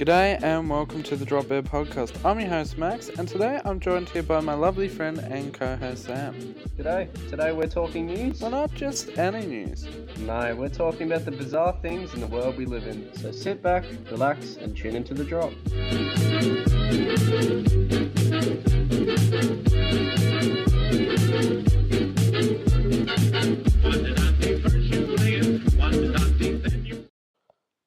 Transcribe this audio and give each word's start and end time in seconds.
G'day 0.00 0.42
and 0.42 0.70
welcome 0.70 1.02
to 1.02 1.14
the 1.14 1.26
Drop 1.26 1.48
Bear 1.48 1.60
podcast. 1.60 2.24
I'm 2.24 2.40
your 2.40 2.48
host 2.48 2.78
Max, 2.78 3.10
and 3.10 3.28
today 3.28 3.60
I'm 3.66 3.78
joined 3.78 4.08
here 4.08 4.22
by 4.22 4.40
my 4.40 4.54
lovely 4.54 4.88
friend 4.88 5.18
and 5.18 5.52
co-host 5.52 6.04
Sam. 6.04 6.54
Today, 6.74 7.10
today 7.28 7.52
we're 7.52 7.66
talking 7.66 8.06
news. 8.06 8.40
Well, 8.40 8.50
not 8.50 8.72
just 8.72 9.18
any 9.18 9.44
news. 9.44 9.86
No, 10.20 10.56
we're 10.56 10.70
talking 10.70 11.06
about 11.06 11.26
the 11.26 11.32
bizarre 11.32 11.76
things 11.82 12.14
in 12.14 12.22
the 12.22 12.28
world 12.28 12.56
we 12.56 12.64
live 12.64 12.86
in. 12.86 13.14
So 13.16 13.30
sit 13.30 13.62
back, 13.62 13.84
relax, 14.10 14.56
and 14.56 14.74
tune 14.74 14.96
into 14.96 15.12
the 15.12 15.22
drop. 15.22 15.52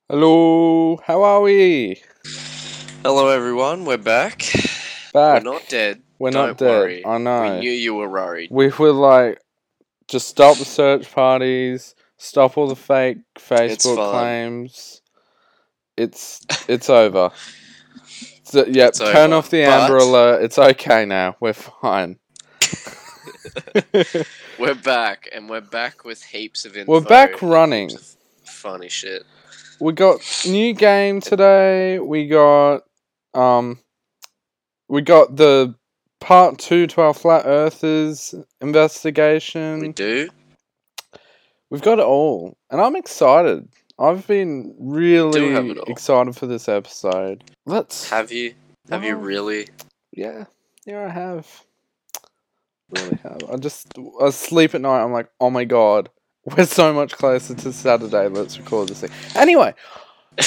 Hello, 0.09 0.72
how 0.97 1.23
are 1.23 1.41
we? 1.41 2.01
Hello, 3.03 3.29
everyone. 3.29 3.85
We're 3.85 3.97
back. 3.97 4.39
Back. 5.13 5.43
We're 5.43 5.51
not 5.51 5.67
dead. 5.69 6.01
We're 6.19 6.31
Don't 6.31 6.47
not 6.49 6.57
dead. 6.57 6.67
worry. 6.69 7.05
I 7.05 7.17
know. 7.17 7.53
We 7.55 7.59
knew 7.59 7.71
you 7.71 7.95
were 7.95 8.09
worried. 8.09 8.49
We 8.51 8.69
were 8.69 8.91
like, 8.91 9.39
just 10.07 10.27
stop 10.27 10.57
the 10.57 10.65
search 10.65 11.11
parties, 11.11 11.95
stop 12.17 12.57
all 12.57 12.67
the 12.67 12.75
fake 12.75 13.17
Facebook 13.37 13.95
fine. 13.97 14.11
claims. 14.11 15.01
It's 15.97 16.45
it's 16.67 16.89
over. 16.89 17.31
So, 18.43 18.65
yeah, 18.67 18.87
It's 18.87 18.99
turn 18.99 19.31
over. 19.33 19.35
off 19.35 19.49
the 19.49 19.63
Amber 19.63 19.97
Alert. 19.97 20.43
It's 20.43 20.57
okay 20.57 21.05
now. 21.05 21.35
We're 21.39 21.53
fine. 21.53 22.19
We're 24.59 24.75
back, 24.75 25.27
and 25.33 25.49
we're 25.49 25.61
back 25.61 26.05
with 26.05 26.23
heaps 26.23 26.65
of 26.65 26.77
info. 26.77 26.91
We're 26.91 27.01
back 27.01 27.41
running. 27.41 27.89
Funny 28.43 28.87
shit. 28.89 29.23
We 29.83 29.91
got 29.91 30.21
new 30.47 30.73
game 30.73 31.19
today. 31.19 31.99
We 31.99 32.27
got 32.27 32.83
um 33.33 33.79
we 34.87 35.01
got 35.01 35.35
the 35.35 35.75
part 36.21 36.57
two 36.57 36.87
to 36.87 37.01
our 37.01 37.13
flat 37.13 37.43
earthers 37.45 38.33
investigation. 38.61 39.79
We 39.79 39.89
do. 39.89 40.29
We've 41.69 41.81
got 41.81 41.99
it 41.99 42.05
all. 42.05 42.57
And 42.69 42.79
I'm 42.79 42.95
excited. 42.95 43.67
I've 43.99 44.25
been 44.25 44.73
really 44.79 45.51
have 45.51 45.65
it 45.65 45.77
all. 45.77 45.91
excited 45.91 46.35
for 46.37 46.47
this 46.47 46.69
episode. 46.69 47.43
Let's 47.65 48.09
Have 48.09 48.31
you? 48.31 48.53
Have 48.89 49.03
you 49.03 49.17
really? 49.17 49.67
Yeah. 50.13 50.45
Yeah 50.85 51.05
I 51.05 51.09
have. 51.09 51.63
Really 52.89 53.19
have. 53.23 53.41
I 53.51 53.57
just 53.57 53.91
I 54.21 54.29
sleep 54.29 54.75
at 54.75 54.81
night, 54.81 55.03
I'm 55.03 55.11
like, 55.11 55.29
oh 55.41 55.49
my 55.49 55.65
god. 55.65 56.09
We're 56.45 56.65
so 56.65 56.93
much 56.93 57.13
closer 57.13 57.55
to 57.55 57.71
Saturday. 57.73 58.27
Let's 58.27 58.57
record 58.57 58.89
this 58.89 59.01
thing. 59.01 59.11
Anyway, 59.35 59.73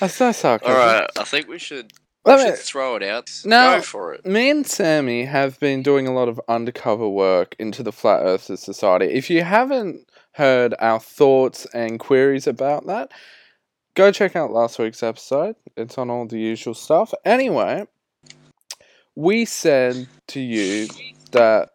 that's 0.00 0.20
no 0.20 0.32
sarcasm. 0.32 0.72
All 0.72 0.78
right. 0.78 1.10
I 1.18 1.24
think 1.24 1.48
we 1.48 1.58
should. 1.58 1.92
We 2.24 2.32
Let 2.32 2.38
me- 2.44 2.56
should 2.56 2.64
throw 2.64 2.96
it 2.96 3.02
out. 3.02 3.30
No. 3.44 3.76
Go 3.76 3.82
for 3.82 4.14
it. 4.14 4.24
Me 4.24 4.48
and 4.48 4.66
Sammy 4.66 5.26
have 5.26 5.60
been 5.60 5.82
doing 5.82 6.06
a 6.06 6.12
lot 6.14 6.28
of 6.28 6.40
undercover 6.48 7.06
work 7.08 7.54
into 7.58 7.82
the 7.82 7.92
Flat 7.92 8.22
Earthers 8.22 8.60
Society. 8.60 9.06
If 9.06 9.28
you 9.28 9.42
haven't 9.42 10.08
heard 10.32 10.74
our 10.78 11.00
thoughts 11.00 11.66
and 11.74 12.00
queries 12.00 12.46
about 12.46 12.86
that, 12.86 13.12
go 13.94 14.10
check 14.10 14.36
out 14.36 14.52
last 14.52 14.78
week's 14.78 15.02
episode. 15.02 15.54
It's 15.76 15.98
on 15.98 16.08
all 16.08 16.26
the 16.26 16.38
usual 16.38 16.72
stuff. 16.72 17.12
Anyway, 17.26 17.86
we 19.14 19.44
said 19.44 20.08
to 20.28 20.40
you 20.40 20.88
that 21.32 21.68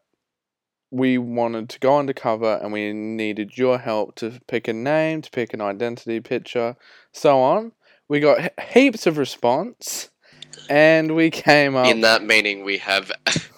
we 0.92 1.18
wanted 1.18 1.70
to 1.70 1.80
go 1.80 2.00
undercover 2.00 2.60
and 2.62 2.74
we 2.74 2.92
needed 2.94 3.58
your 3.58 3.80
help 3.80 4.16
to 4.16 4.40
pick 4.48 4.68
a 4.68 4.74
name, 4.74 5.22
to 5.22 5.32
pick 5.32 5.54
an 5.54 5.62
identity 5.62 6.20
picture, 6.20 6.76
so 7.12 7.40
on. 7.40 7.74
We 8.08 8.20
got 8.20 8.42
he- 8.42 8.82
heaps 8.82 9.06
of 9.06 9.18
response. 9.18 10.10
And 10.70 11.16
we 11.16 11.32
came 11.32 11.76
up 11.76 11.88
In 11.88 12.02
that 12.02 12.24
meaning, 12.24 12.64
we 12.64 12.78
have 12.80 13.12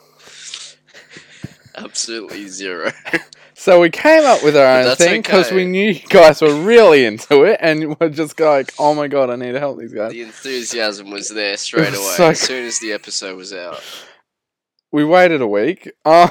absolutely 1.75 2.47
zero. 2.47 2.91
So 3.53 3.79
we 3.79 3.91
came 3.91 4.23
up 4.23 4.43
with 4.43 4.57
our 4.57 4.81
own 4.81 4.95
thing 4.95 5.21
because 5.21 5.51
we 5.51 5.65
knew 5.65 5.91
you 5.91 6.07
guys 6.09 6.41
were 6.41 6.63
really 6.63 7.05
into 7.05 7.43
it, 7.43 7.59
and 7.61 7.95
we're 7.99 8.09
just 8.09 8.39
like, 8.39 8.73
"Oh 8.79 8.95
my 8.95 9.07
god, 9.07 9.29
I 9.29 9.35
need 9.35 9.51
to 9.51 9.59
help 9.59 9.77
these 9.77 9.93
guys." 9.93 10.13
the 10.13 10.23
enthusiasm 10.23 11.11
was 11.11 11.29
there 11.29 11.55
straight 11.57 11.91
was 11.91 11.99
away 11.99 12.13
so 12.15 12.29
as 12.29 12.39
soon 12.39 12.65
as 12.65 12.79
the 12.79 12.91
episode 12.91 13.37
was 13.37 13.53
out. 13.53 13.79
We 14.91 15.05
waited 15.05 15.41
a 15.41 15.47
week. 15.47 15.91
Uh, 16.03 16.29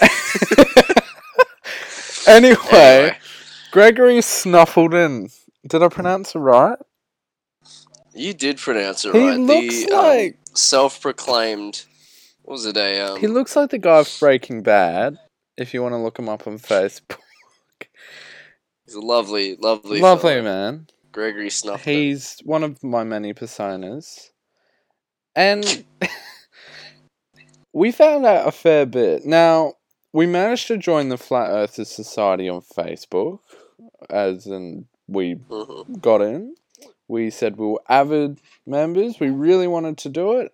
anyway, 2.26 2.56
Anyway, 2.70 3.16
Gregory 3.70 4.18
Snuffman. 4.18 5.32
Did 5.66 5.82
I 5.82 5.88
pronounce 5.88 6.34
it 6.34 6.38
right? 6.38 6.78
you 8.14 8.34
did 8.34 8.58
pronounce 8.58 9.04
it 9.06 9.14
He 9.14 9.26
right. 9.28 9.38
looks 9.38 9.86
the 9.86 9.92
um, 9.92 9.98
like 10.04 10.38
self-proclaimed. 10.54 11.84
What 12.42 12.52
was 12.52 12.66
it? 12.66 12.76
A 12.76 13.00
um, 13.00 13.20
he 13.20 13.26
looks 13.26 13.56
like 13.56 13.70
the 13.70 13.78
guy 13.78 14.04
from 14.04 14.26
Breaking 14.26 14.62
Bad. 14.62 15.16
If 15.56 15.72
you 15.72 15.82
want 15.82 15.92
to 15.92 15.98
look 15.98 16.18
him 16.18 16.28
up 16.28 16.46
on 16.46 16.58
Facebook, 16.58 17.18
he's 18.84 18.94
a 18.94 19.00
lovely, 19.00 19.56
lovely, 19.56 20.00
lovely 20.00 20.30
fellow. 20.32 20.42
man. 20.42 20.86
Gregory 21.12 21.50
Snuffman. 21.50 21.80
He's 21.80 22.38
one 22.44 22.64
of 22.64 22.82
my 22.82 23.04
many 23.04 23.34
personas. 23.34 24.30
And 25.36 25.84
we 27.72 27.92
found 27.92 28.26
out 28.26 28.46
a 28.46 28.52
fair 28.52 28.86
bit. 28.86 29.24
Now, 29.24 29.74
we 30.12 30.26
managed 30.26 30.66
to 30.68 30.76
join 30.76 31.08
the 31.08 31.16
Flat 31.18 31.50
Earthers 31.50 31.90
Society 31.90 32.48
on 32.48 32.60
Facebook, 32.60 33.38
as 34.10 34.46
in 34.46 34.86
we 35.08 35.36
Mhm. 35.36 36.00
got 36.00 36.20
in. 36.22 36.54
We 37.08 37.30
said 37.30 37.56
we 37.56 37.66
were 37.66 37.82
avid 37.88 38.40
members. 38.66 39.20
We 39.20 39.30
really 39.30 39.66
wanted 39.66 39.98
to 39.98 40.08
do 40.08 40.32
it. 40.38 40.52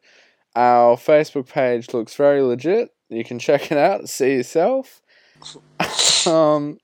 Our 0.56 0.96
Facebook 0.96 1.48
page 1.48 1.92
looks 1.92 2.14
very 2.14 2.42
legit. 2.42 2.92
You 3.08 3.24
can 3.24 3.38
check 3.38 3.70
it 3.70 3.78
out, 3.78 4.08
see 4.08 4.34
yourself. 4.34 5.00
um, 6.26 6.78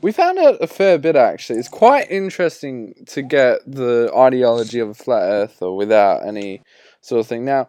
we 0.00 0.12
found 0.12 0.38
out 0.38 0.62
a 0.62 0.66
fair 0.66 0.98
bit 0.98 1.16
actually. 1.16 1.58
It's 1.58 1.68
quite 1.68 2.10
interesting 2.10 2.94
to 3.06 3.22
get 3.22 3.60
the 3.66 4.10
ideology 4.14 4.78
of 4.78 4.90
a 4.90 4.94
flat 4.94 5.22
earther 5.22 5.72
without 5.72 6.26
any 6.26 6.62
sort 7.00 7.20
of 7.20 7.26
thing. 7.26 7.44
Now, 7.44 7.68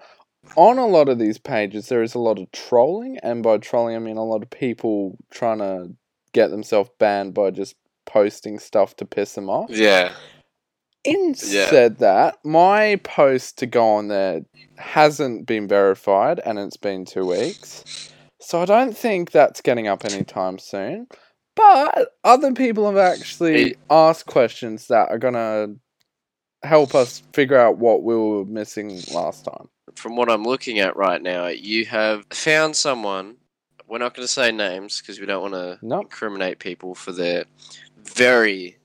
on 0.55 0.77
a 0.77 0.85
lot 0.85 1.09
of 1.09 1.19
these 1.19 1.37
pages, 1.37 1.87
there 1.87 2.03
is 2.03 2.15
a 2.15 2.19
lot 2.19 2.39
of 2.39 2.51
trolling, 2.51 3.17
and 3.23 3.43
by 3.43 3.57
trolling, 3.57 3.95
I 3.95 3.99
mean 3.99 4.17
a 4.17 4.25
lot 4.25 4.43
of 4.43 4.49
people 4.49 5.17
trying 5.31 5.59
to 5.59 5.95
get 6.33 6.49
themselves 6.49 6.89
banned 6.99 7.33
by 7.33 7.51
just 7.51 7.75
posting 8.05 8.59
stuff 8.59 8.95
to 8.97 9.05
piss 9.05 9.33
them 9.33 9.49
off. 9.49 9.69
Yeah. 9.69 10.13
In 11.03 11.35
Yeah. 11.37 11.69
said 11.69 11.97
that, 11.99 12.37
my 12.43 12.97
post 13.03 13.57
to 13.59 13.65
go 13.65 13.85
on 13.85 14.07
there 14.07 14.41
hasn't 14.77 15.45
been 15.45 15.67
verified 15.67 16.39
and 16.45 16.57
it's 16.57 16.77
been 16.77 17.05
two 17.05 17.25
weeks. 17.25 17.83
So 18.39 18.61
I 18.61 18.65
don't 18.65 18.95
think 18.95 19.31
that's 19.31 19.61
getting 19.61 19.87
up 19.87 20.05
anytime 20.05 20.59
soon. 20.59 21.07
But 21.55 22.09
other 22.23 22.53
people 22.53 22.85
have 22.87 22.97
actually 22.97 23.75
asked 23.89 24.25
questions 24.25 24.87
that 24.87 25.09
are 25.09 25.19
going 25.19 25.35
to 25.35 25.75
help 26.63 26.95
us 26.95 27.21
figure 27.33 27.57
out 27.57 27.77
what 27.77 28.03
we 28.03 28.15
were 28.15 28.45
missing 28.45 29.01
last 29.11 29.45
time. 29.45 29.69
From 29.95 30.15
what 30.15 30.29
I'm 30.29 30.43
looking 30.43 30.79
at 30.79 30.95
right 30.95 31.21
now, 31.21 31.47
you 31.47 31.85
have 31.85 32.25
found 32.31 32.75
someone. 32.75 33.37
We're 33.87 33.99
not 33.99 34.13
going 34.15 34.25
to 34.25 34.31
say 34.31 34.51
names 34.51 34.99
because 35.01 35.19
we 35.19 35.25
don't 35.25 35.41
want 35.41 35.53
to 35.53 35.77
Nope. 35.81 36.03
incriminate 36.05 36.59
people 36.59 36.95
for 36.95 37.11
their 37.11 37.45
very, 37.97 38.77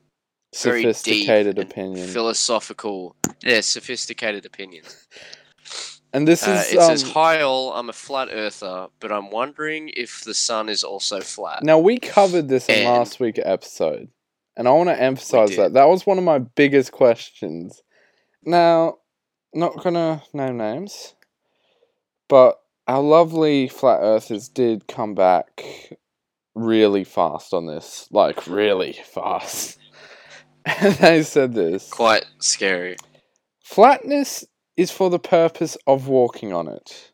very 0.62 0.82
Sophisticated 0.82 1.58
opinion. 1.58 2.08
philosophical, 2.08 3.16
yeah, 3.42 3.60
sophisticated 3.60 4.44
opinions. 4.44 5.06
and 6.12 6.26
this 6.28 6.46
Uh, 6.46 6.50
is. 6.66 6.72
it 6.74 6.80
says, 6.80 7.04
um, 7.04 7.10
"Hi 7.10 7.40
all, 7.42 7.72
I'm 7.72 7.88
a 7.88 7.92
flat 7.92 8.28
earther, 8.30 8.88
but 9.00 9.10
I'm 9.12 9.30
wondering 9.30 9.90
if 9.96 10.24
the 10.24 10.34
sun 10.34 10.68
is 10.68 10.84
also 10.84 11.20
flat." 11.20 11.62
Now 11.62 11.78
we 11.78 11.98
covered 11.98 12.48
this 12.48 12.68
in 12.68 12.74
And- 12.76 12.84
last 12.98 13.18
week's 13.20 13.40
episode, 13.42 14.08
and 14.56 14.68
I 14.68 14.72
want 14.72 14.88
to 14.90 15.00
emphasize 15.00 15.56
that 15.56 15.72
that 15.74 15.88
was 15.88 16.06
one 16.06 16.18
of 16.18 16.24
my 16.24 16.38
biggest 16.38 16.92
questions. 16.92 17.82
Now, 18.44 18.98
not 19.54 19.82
gonna 19.82 20.22
name 20.32 20.56
names, 20.58 21.14
but 22.28 22.60
our 22.86 23.02
lovely 23.02 23.68
flat 23.68 24.00
earthers 24.00 24.48
did 24.48 24.86
come 24.86 25.14
back 25.14 25.92
really 26.54 27.04
fast 27.04 27.52
on 27.54 27.66
this, 27.66 28.08
like 28.10 28.46
really 28.46 28.92
fast. 28.92 29.78
And 30.64 30.94
they 30.96 31.22
said 31.22 31.54
this: 31.54 31.88
Quite 31.88 32.24
scary. 32.40 32.96
flatness 33.62 34.44
is 34.76 34.90
for 34.90 35.10
the 35.10 35.18
purpose 35.18 35.76
of 35.86 36.08
walking 36.08 36.52
on 36.52 36.68
it. 36.68 37.12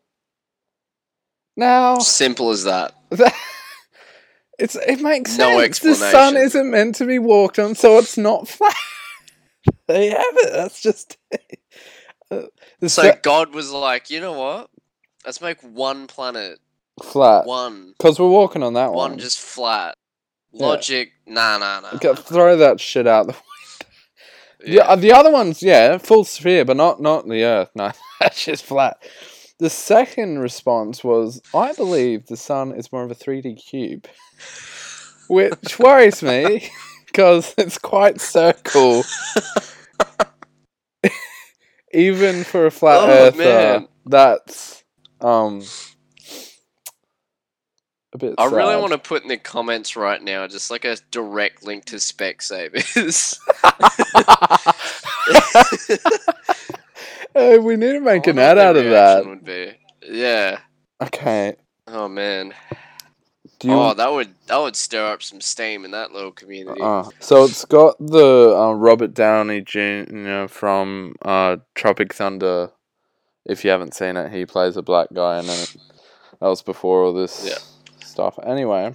Now, 1.56 1.98
Simple 1.98 2.50
as 2.50 2.64
that. 2.64 2.94
that 3.10 3.32
it's 4.58 4.74
it 4.76 5.00
makes 5.00 5.38
No 5.38 5.60
sense. 5.60 5.78
The 5.78 5.94
sun 5.94 6.36
isn't 6.36 6.70
meant 6.70 6.96
to 6.96 7.06
be 7.06 7.18
walked 7.20 7.58
on, 7.60 7.74
so 7.74 7.98
it's 7.98 8.18
not 8.18 8.48
flat. 8.48 8.74
there 9.88 10.02
you 10.02 10.10
have 10.10 10.36
it. 10.36 10.52
That's 10.52 10.82
just 10.82 11.16
it. 11.30 11.60
So 12.86 13.12
God 13.22 13.54
was 13.54 13.70
like, 13.70 14.10
you 14.10 14.20
know 14.20 14.32
what? 14.32 14.70
Let's 15.24 15.40
make 15.40 15.60
one 15.62 16.06
planet, 16.06 16.58
flat 17.02 17.46
one, 17.46 17.94
because 17.96 18.18
we're 18.18 18.28
walking 18.28 18.62
on 18.62 18.74
that 18.74 18.92
one. 18.92 19.12
one 19.12 19.18
just 19.18 19.40
flat. 19.40 19.96
Yeah. 20.52 20.66
Logic, 20.66 21.10
nah, 21.26 21.58
nah, 21.58 21.80
nah. 21.80 21.90
Okay, 21.94 22.14
throw 22.14 22.56
that 22.58 22.80
shit 22.80 23.06
out 23.06 23.26
the 23.26 23.32
window. 24.62 24.76
Yeah, 24.76 24.82
uh, 24.82 24.96
the 24.96 25.12
other 25.12 25.32
one's 25.32 25.62
yeah, 25.62 25.98
full 25.98 26.24
sphere, 26.24 26.64
but 26.64 26.76
not 26.76 27.00
not 27.00 27.26
the 27.26 27.42
Earth. 27.42 27.70
No, 27.76 27.90
that's 28.20 28.44
just 28.44 28.64
flat. 28.64 28.98
The 29.58 29.70
second 29.70 30.38
response 30.40 31.02
was, 31.02 31.40
"I 31.54 31.72
believe 31.72 32.26
the 32.26 32.36
sun 32.36 32.72
is 32.72 32.92
more 32.92 33.04
of 33.04 33.10
a 33.10 33.14
three 33.14 33.40
D 33.40 33.54
cube," 33.54 34.06
which 35.28 35.78
worries 35.78 36.22
me 36.22 36.70
because 37.06 37.54
it's 37.56 37.78
quite 37.78 38.20
circle. 38.20 39.04
Even 41.94 42.44
for 42.44 42.66
a 42.66 42.70
flat 42.70 43.00
Oh, 43.02 43.08
earther, 43.08 43.36
man. 43.38 43.88
that's 44.04 44.82
um 45.20 45.62
a 48.12 48.18
bit. 48.18 48.34
I 48.38 48.46
really 48.46 48.76
want 48.76 48.92
to 48.92 48.98
put 48.98 49.22
in 49.22 49.28
the 49.28 49.36
comments 49.36 49.96
right 49.96 50.20
now 50.22 50.46
just 50.46 50.70
like 50.70 50.84
a 50.84 50.96
direct 51.10 51.64
link 51.64 51.84
to 51.86 51.96
Specsavers. 51.96 53.38
Uh, 57.34 57.58
we 57.62 57.76
need 57.76 57.92
to 57.92 58.00
make 58.00 58.26
an 58.26 58.38
ad 58.38 58.58
out 58.58 58.76
of 58.76 58.84
that. 58.84 59.26
Would 59.26 59.44
be. 59.44 59.72
Yeah. 60.06 60.58
Okay. 61.02 61.56
Oh 61.86 62.08
man. 62.08 62.54
Do 63.64 63.70
you? 63.70 63.76
oh, 63.76 63.94
that 63.94 64.12
would 64.12 64.34
that 64.46 64.58
would 64.58 64.76
stir 64.76 65.06
up 65.06 65.22
some 65.22 65.40
steam 65.40 65.86
in 65.86 65.90
that 65.92 66.12
little 66.12 66.32
community. 66.32 66.82
Uh, 66.82 67.04
so 67.18 67.44
it's 67.44 67.64
got 67.64 67.96
the 67.98 68.54
uh, 68.54 68.72
Robert 68.72 69.14
Downey 69.14 69.62
Jr. 69.62 70.48
from 70.48 71.14
uh, 71.22 71.56
Tropic 71.74 72.12
Thunder. 72.12 72.70
If 73.46 73.64
you 73.64 73.70
haven't 73.70 73.94
seen 73.94 74.18
it, 74.18 74.30
he 74.32 74.44
plays 74.44 74.76
a 74.76 74.82
black 74.82 75.08
guy, 75.14 75.38
and 75.38 75.48
then 75.48 75.62
it, 75.62 75.76
that 76.40 76.46
was 76.48 76.60
before 76.60 77.04
all 77.04 77.14
this 77.14 77.46
Yeah. 77.48 78.06
stuff. 78.06 78.38
Anyway, 78.42 78.94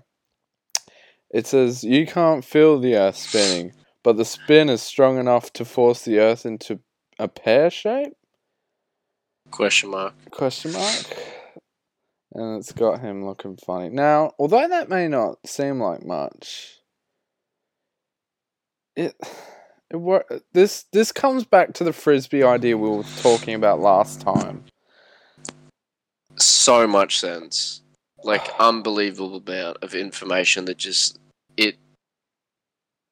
it 1.32 1.48
says 1.48 1.84
you 1.84 2.06
can't 2.06 2.46
feel 2.46 2.80
the 2.80 2.96
Earth 2.96 3.16
spinning, 3.18 3.74
but 4.04 4.18
the 4.18 4.26
spin 4.26 4.70
is 4.70 4.84
strong 4.84 5.18
enough 5.18 5.52
to 5.54 5.66
force 5.66 6.04
the 6.04 6.20
Earth 6.20 6.46
into 6.46 6.80
a 7.18 7.28
pear 7.28 7.72
shape. 7.72 8.14
Question 9.50 9.90
mark. 9.90 10.14
Question 10.30 10.74
mark. 10.74 11.39
And 12.34 12.60
it's 12.60 12.72
got 12.72 13.02
him 13.02 13.26
looking 13.26 13.58
funny. 13.58 13.90
Now, 13.90 14.34
although 14.38 14.68
that 14.68 14.90
may 14.90 15.08
not 15.08 15.40
seem 15.48 15.82
like 15.82 16.06
much, 16.06 16.78
it 18.96 19.16
it 19.90 19.96
wor- 19.96 20.26
this 20.54 20.86
this 20.92 21.12
comes 21.12 21.46
back 21.46 21.74
to 21.74 21.84
the 21.84 21.94
frisbee 21.94 22.44
idea 22.44 22.78
we 22.78 22.90
were 22.90 23.04
talking 23.22 23.56
about 23.56 23.80
last 23.80 24.22
time. 24.22 24.64
So 26.36 26.88
much 26.88 27.20
sense. 27.20 27.82
Like 28.24 28.48
unbelievable 28.60 29.38
amount 29.38 29.78
of 29.82 29.96
information 29.96 30.66
that 30.66 30.78
just 30.78 31.18
it 31.58 31.78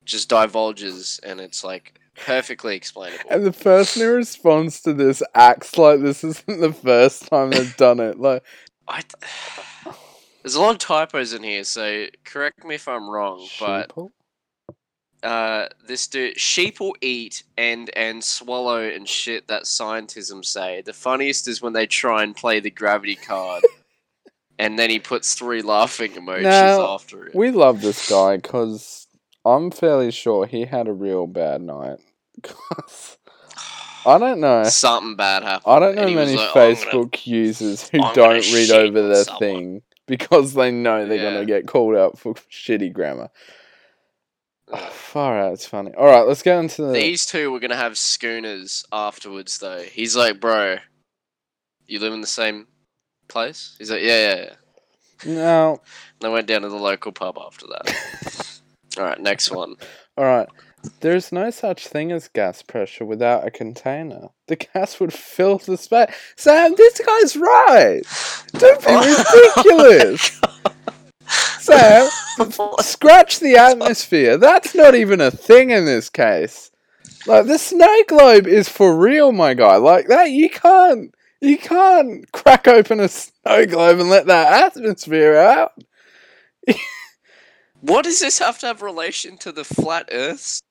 just 0.05 0.29
divulges 0.29 1.19
and 1.23 1.39
it's 1.39 1.63
like 1.63 1.99
perfectly 2.15 2.75
explainable. 2.75 3.23
And 3.29 3.45
the 3.45 3.51
person 3.51 4.01
who 4.01 4.13
responds 4.13 4.81
to 4.81 4.93
this 4.93 5.23
acts 5.33 5.77
like 5.77 6.01
this 6.01 6.23
isn't 6.23 6.61
the 6.61 6.73
first 6.73 7.27
time 7.27 7.51
they've 7.51 7.77
done 7.77 7.99
it. 7.99 8.19
Like, 8.19 8.43
I 8.87 9.03
There's 10.43 10.55
a 10.55 10.61
lot 10.61 10.71
of 10.71 10.79
typos 10.79 11.33
in 11.33 11.43
here, 11.43 11.63
so 11.63 12.07
correct 12.23 12.65
me 12.65 12.75
if 12.75 12.87
I'm 12.87 13.09
wrong, 13.09 13.47
but 13.59 13.91
uh, 15.23 15.67
this 15.87 16.07
dude, 16.07 16.39
sheep 16.39 16.79
will 16.79 16.95
eat 17.01 17.43
and 17.57 17.89
and 17.95 18.23
swallow 18.23 18.81
and 18.83 19.07
shit 19.07 19.47
that 19.47 19.63
scientism 19.63 20.45
say. 20.45 20.81
The 20.81 20.93
funniest 20.93 21.47
is 21.47 21.61
when 21.61 21.73
they 21.73 21.87
try 21.87 22.23
and 22.23 22.35
play 22.35 22.59
the 22.61 22.71
gravity 22.71 23.15
card, 23.15 23.63
and 24.59 24.79
then 24.79 24.89
he 24.89 24.99
puts 24.99 25.33
three 25.35 25.61
laughing 25.61 26.13
emojis 26.13 26.43
Now, 26.43 26.95
after 26.95 27.25
it. 27.27 27.35
we 27.35 27.51
love 27.51 27.81
this 27.81 28.09
guy 28.09 28.37
because 28.37 29.07
I'm 29.45 29.71
fairly 29.71 30.11
sure 30.11 30.45
he 30.45 30.65
had 30.65 30.87
a 30.87 30.93
real 30.93 31.27
bad 31.27 31.61
night. 31.61 31.99
'Cause 32.43 33.17
I 34.07 34.17
don't 34.17 34.39
know. 34.39 34.63
Something 34.63 35.15
bad 35.15 35.43
happened. 35.43 35.73
I 35.75 35.79
don't 35.79 35.95
know 35.95 36.09
many 36.09 36.35
like, 36.35 36.49
"Oh, 36.49 36.53
gonna-" 36.53 36.75
Facebook 36.75 37.25
users 37.27 37.87
who 37.89 38.01
I'm 38.01 38.15
don't 38.15 38.53
read 38.53 38.71
over 38.71 39.07
their 39.07 39.23
someone. 39.25 39.39
thing 39.39 39.81
because 40.07 40.53
they 40.53 40.71
know 40.71 41.05
they're 41.05 41.17
Yeah. 41.17 41.31
gonna 41.33 41.45
get 41.45 41.67
called 41.67 41.95
out 41.95 42.17
for 42.17 42.33
shitty 42.51 42.93
grammar. 42.93 43.29
Ugh. 44.71 44.79
Ah, 44.81 44.89
far 44.91 45.39
out, 45.39 45.53
it's 45.53 45.65
funny. 45.65 45.91
All 45.95 46.05
right, 46.07 46.27
let's 46.27 46.41
get 46.41 46.57
into 46.59 46.83
the. 46.83 46.91
These 46.93 47.25
two 47.25 47.51
were 47.51 47.59
gonna 47.59 47.75
have 47.75 47.97
schooners 47.97 48.85
afterwards, 48.91 49.57
though. 49.59 49.81
He's 49.81 50.15
like, 50.15 50.39
"Bro, 50.39 50.77
you 51.85 51.99
live 51.99 52.13
in 52.13 52.21
the 52.21 52.27
same 52.27 52.67
place?" 53.27 53.75
He's 53.77 53.91
like, 53.91 54.01
"Yeah, 54.01 54.29
yeah, 54.35 54.35
yeah." 54.43 55.33
No. 55.33 55.81
And 56.19 56.29
I 56.31 56.33
went 56.33 56.47
down 56.47 56.63
to 56.63 56.69
the 56.69 56.75
local 56.75 57.11
pub 57.11 57.37
after 57.39 57.67
that. 57.67 58.59
All 58.97 59.03
right, 59.03 59.19
next 59.19 59.51
one. 59.51 59.75
all 60.17 60.25
right. 60.25 60.47
There's 60.99 61.31
no 61.31 61.49
such 61.49 61.87
thing 61.87 62.11
as 62.11 62.27
gas 62.27 62.61
pressure 62.61 63.05
without 63.05 63.45
a 63.45 63.51
container. 63.51 64.29
The 64.47 64.55
gas 64.55 64.99
would 64.99 65.13
fill 65.13 65.57
the 65.57 65.77
space. 65.77 66.13
Sam, 66.35 66.73
this 66.75 66.99
guy's 66.99 67.35
right. 67.35 68.01
Don't 68.53 68.79
be 68.81 68.85
oh 68.89 69.53
ridiculous. 69.55 70.41
Sam, 71.59 72.09
scratch 72.79 73.39
the 73.39 73.57
atmosphere. 73.57 74.37
That's 74.37 74.75
not 74.75 74.95
even 74.95 75.19
a 75.19 75.31
thing 75.31 75.71
in 75.71 75.85
this 75.85 76.09
case. 76.09 76.71
Like 77.25 77.47
the 77.47 77.57
snow 77.57 78.03
globe 78.07 78.47
is 78.47 78.69
for 78.69 78.95
real, 78.95 79.31
my 79.31 79.53
guy. 79.53 79.77
Like 79.77 80.07
that, 80.07 80.31
you 80.31 80.49
can't, 80.49 81.13
you 81.41 81.57
can't 81.57 82.31
crack 82.31 82.67
open 82.67 82.99
a 82.99 83.09
snow 83.09 83.65
globe 83.65 83.99
and 83.99 84.09
let 84.09 84.27
that 84.27 84.75
atmosphere 84.75 85.35
out. 85.35 85.73
What 87.79 88.05
does 88.05 88.19
this 88.19 88.39
have 88.39 88.57
to 88.59 88.67
have 88.67 88.81
relation 88.81 89.37
to 89.37 89.51
the 89.51 89.63
flat 89.63 90.09
Earth? 90.11 90.61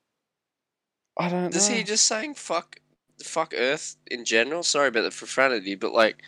I 1.19 1.29
don't 1.29 1.55
Is 1.55 1.69
know. 1.69 1.75
he 1.75 1.83
just 1.83 2.05
saying 2.05 2.35
fuck, 2.35 2.79
fuck 3.23 3.53
Earth 3.57 3.95
in 4.07 4.23
general? 4.25 4.63
Sorry 4.63 4.89
about 4.89 5.01
the 5.03 5.11
profanity, 5.11 5.75
but 5.75 5.93
like, 5.93 6.21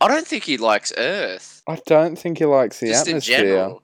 I 0.00 0.08
don't 0.08 0.26
think 0.26 0.44
he 0.44 0.56
likes 0.58 0.92
Earth. 0.96 1.62
I 1.68 1.78
don't 1.86 2.18
think 2.18 2.38
he 2.38 2.44
likes 2.44 2.80
the 2.80 2.88
just 2.88 3.06
in 3.06 3.12
atmosphere. 3.16 3.36
general. 3.38 3.82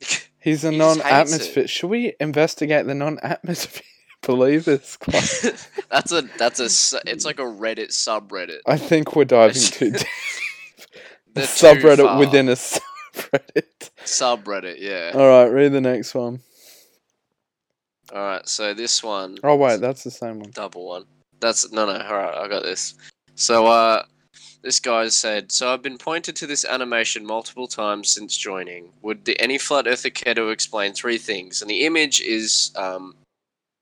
He's 0.38 0.64
a 0.64 0.70
He 0.72 0.78
non-atmosphere. 0.78 1.66
Should 1.68 1.88
we 1.90 2.14
investigate 2.20 2.86
the 2.86 2.94
non-atmosphere 2.94 3.82
believers? 4.22 4.98
that's 5.90 6.12
a 6.12 6.22
that's 6.38 6.60
a 6.60 7.00
it's 7.06 7.24
like 7.24 7.38
a 7.38 7.42
Reddit 7.44 7.88
subreddit. 7.90 8.58
I 8.66 8.76
think 8.76 9.16
we're 9.16 9.24
diving 9.24 9.60
too 9.62 9.90
deep. 9.92 10.06
a 11.36 11.40
subreddit 11.40 12.18
within 12.18 12.48
a 12.48 12.52
subreddit. 12.52 13.90
subreddit. 14.04 14.76
Yeah. 14.78 15.12
All 15.14 15.26
right, 15.28 15.48
read 15.50 15.72
the 15.72 15.80
next 15.80 16.14
one. 16.14 16.40
All 18.12 18.22
right. 18.22 18.48
So 18.48 18.74
this 18.74 19.02
one. 19.02 19.38
Oh 19.42 19.56
wait, 19.56 19.80
that's 19.80 20.04
the 20.04 20.10
same 20.10 20.40
one. 20.40 20.50
double 20.50 20.86
one. 20.86 21.04
That's 21.40 21.70
no, 21.72 21.86
no. 21.86 21.92
All 21.92 22.16
right, 22.16 22.34
I 22.34 22.48
got 22.48 22.62
this. 22.62 22.94
So, 23.34 23.66
uh, 23.66 24.04
this 24.62 24.78
guy 24.78 25.08
said, 25.08 25.50
"So 25.50 25.72
I've 25.72 25.82
been 25.82 25.98
pointed 25.98 26.36
to 26.36 26.46
this 26.46 26.64
animation 26.64 27.26
multiple 27.26 27.66
times 27.66 28.10
since 28.10 28.36
joining. 28.36 28.90
Would 29.02 29.24
the, 29.24 29.40
any 29.40 29.58
flat 29.58 29.86
earther 29.88 30.10
care 30.10 30.34
to 30.34 30.48
explain 30.48 30.92
three 30.92 31.18
things?" 31.18 31.62
And 31.62 31.70
the 31.70 31.84
image 31.84 32.20
is 32.20 32.70
um, 32.76 33.14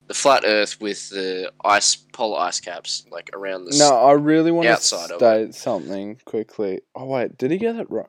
the 0.07 0.13
flat 0.13 0.43
Earth 0.45 0.81
with 0.81 1.09
the 1.09 1.51
ice 1.63 1.95
polar 1.95 2.39
ice 2.39 2.59
caps 2.59 3.05
like 3.11 3.29
around 3.33 3.65
the. 3.65 3.77
No, 3.77 3.95
I 3.95 4.13
really 4.13 4.51
want 4.51 4.67
to 4.67 4.77
state 4.77 5.55
something 5.55 6.19
quickly. 6.25 6.81
Oh 6.95 7.05
wait, 7.05 7.37
did 7.37 7.51
he 7.51 7.57
get 7.57 7.75
it 7.75 7.89
right? 7.89 8.07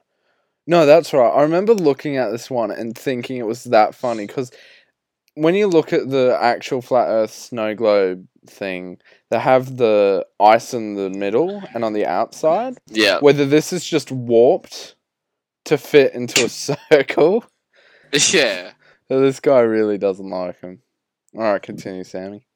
No, 0.67 0.87
that's 0.87 1.12
right. 1.12 1.29
I 1.29 1.43
remember 1.43 1.75
looking 1.75 2.17
at 2.17 2.31
this 2.31 2.50
one 2.50 2.71
and 2.71 2.97
thinking 2.97 3.37
it 3.37 3.47
was 3.47 3.64
that 3.64 3.95
funny 3.95 4.26
because 4.26 4.50
when 5.35 5.55
you 5.55 5.67
look 5.67 5.93
at 5.93 6.09
the 6.11 6.37
actual 6.41 6.83
flat 6.83 7.09
Earth 7.09 7.33
snow 7.33 7.75
globe 7.75 8.27
thing, 8.47 8.99
they 9.31 9.39
have 9.39 9.77
the 9.77 10.27
ice 10.41 10.75
in 10.75 10.95
the 10.95 11.11
middle 11.11 11.62
and 11.75 11.85
on 11.85 11.93
the 11.93 12.07
outside. 12.07 12.79
Yeah. 12.87 13.19
Whether 13.21 13.47
this 13.47 13.73
is 13.73 13.85
just 13.85 14.11
warped 14.11 14.97
to 15.65 15.79
fit 15.79 16.15
into 16.15 16.45
a 16.45 16.49
circle, 16.93 17.45
Yeah. 18.12 18.73
so 19.09 19.21
this 19.21 19.41
guy 19.41 19.61
really 19.61 19.99
doesn't 19.99 20.29
like 20.29 20.61
him. 20.61 20.81
All 21.35 21.43
right, 21.43 21.62
continue, 21.62 22.05
Sammy. 22.05 22.47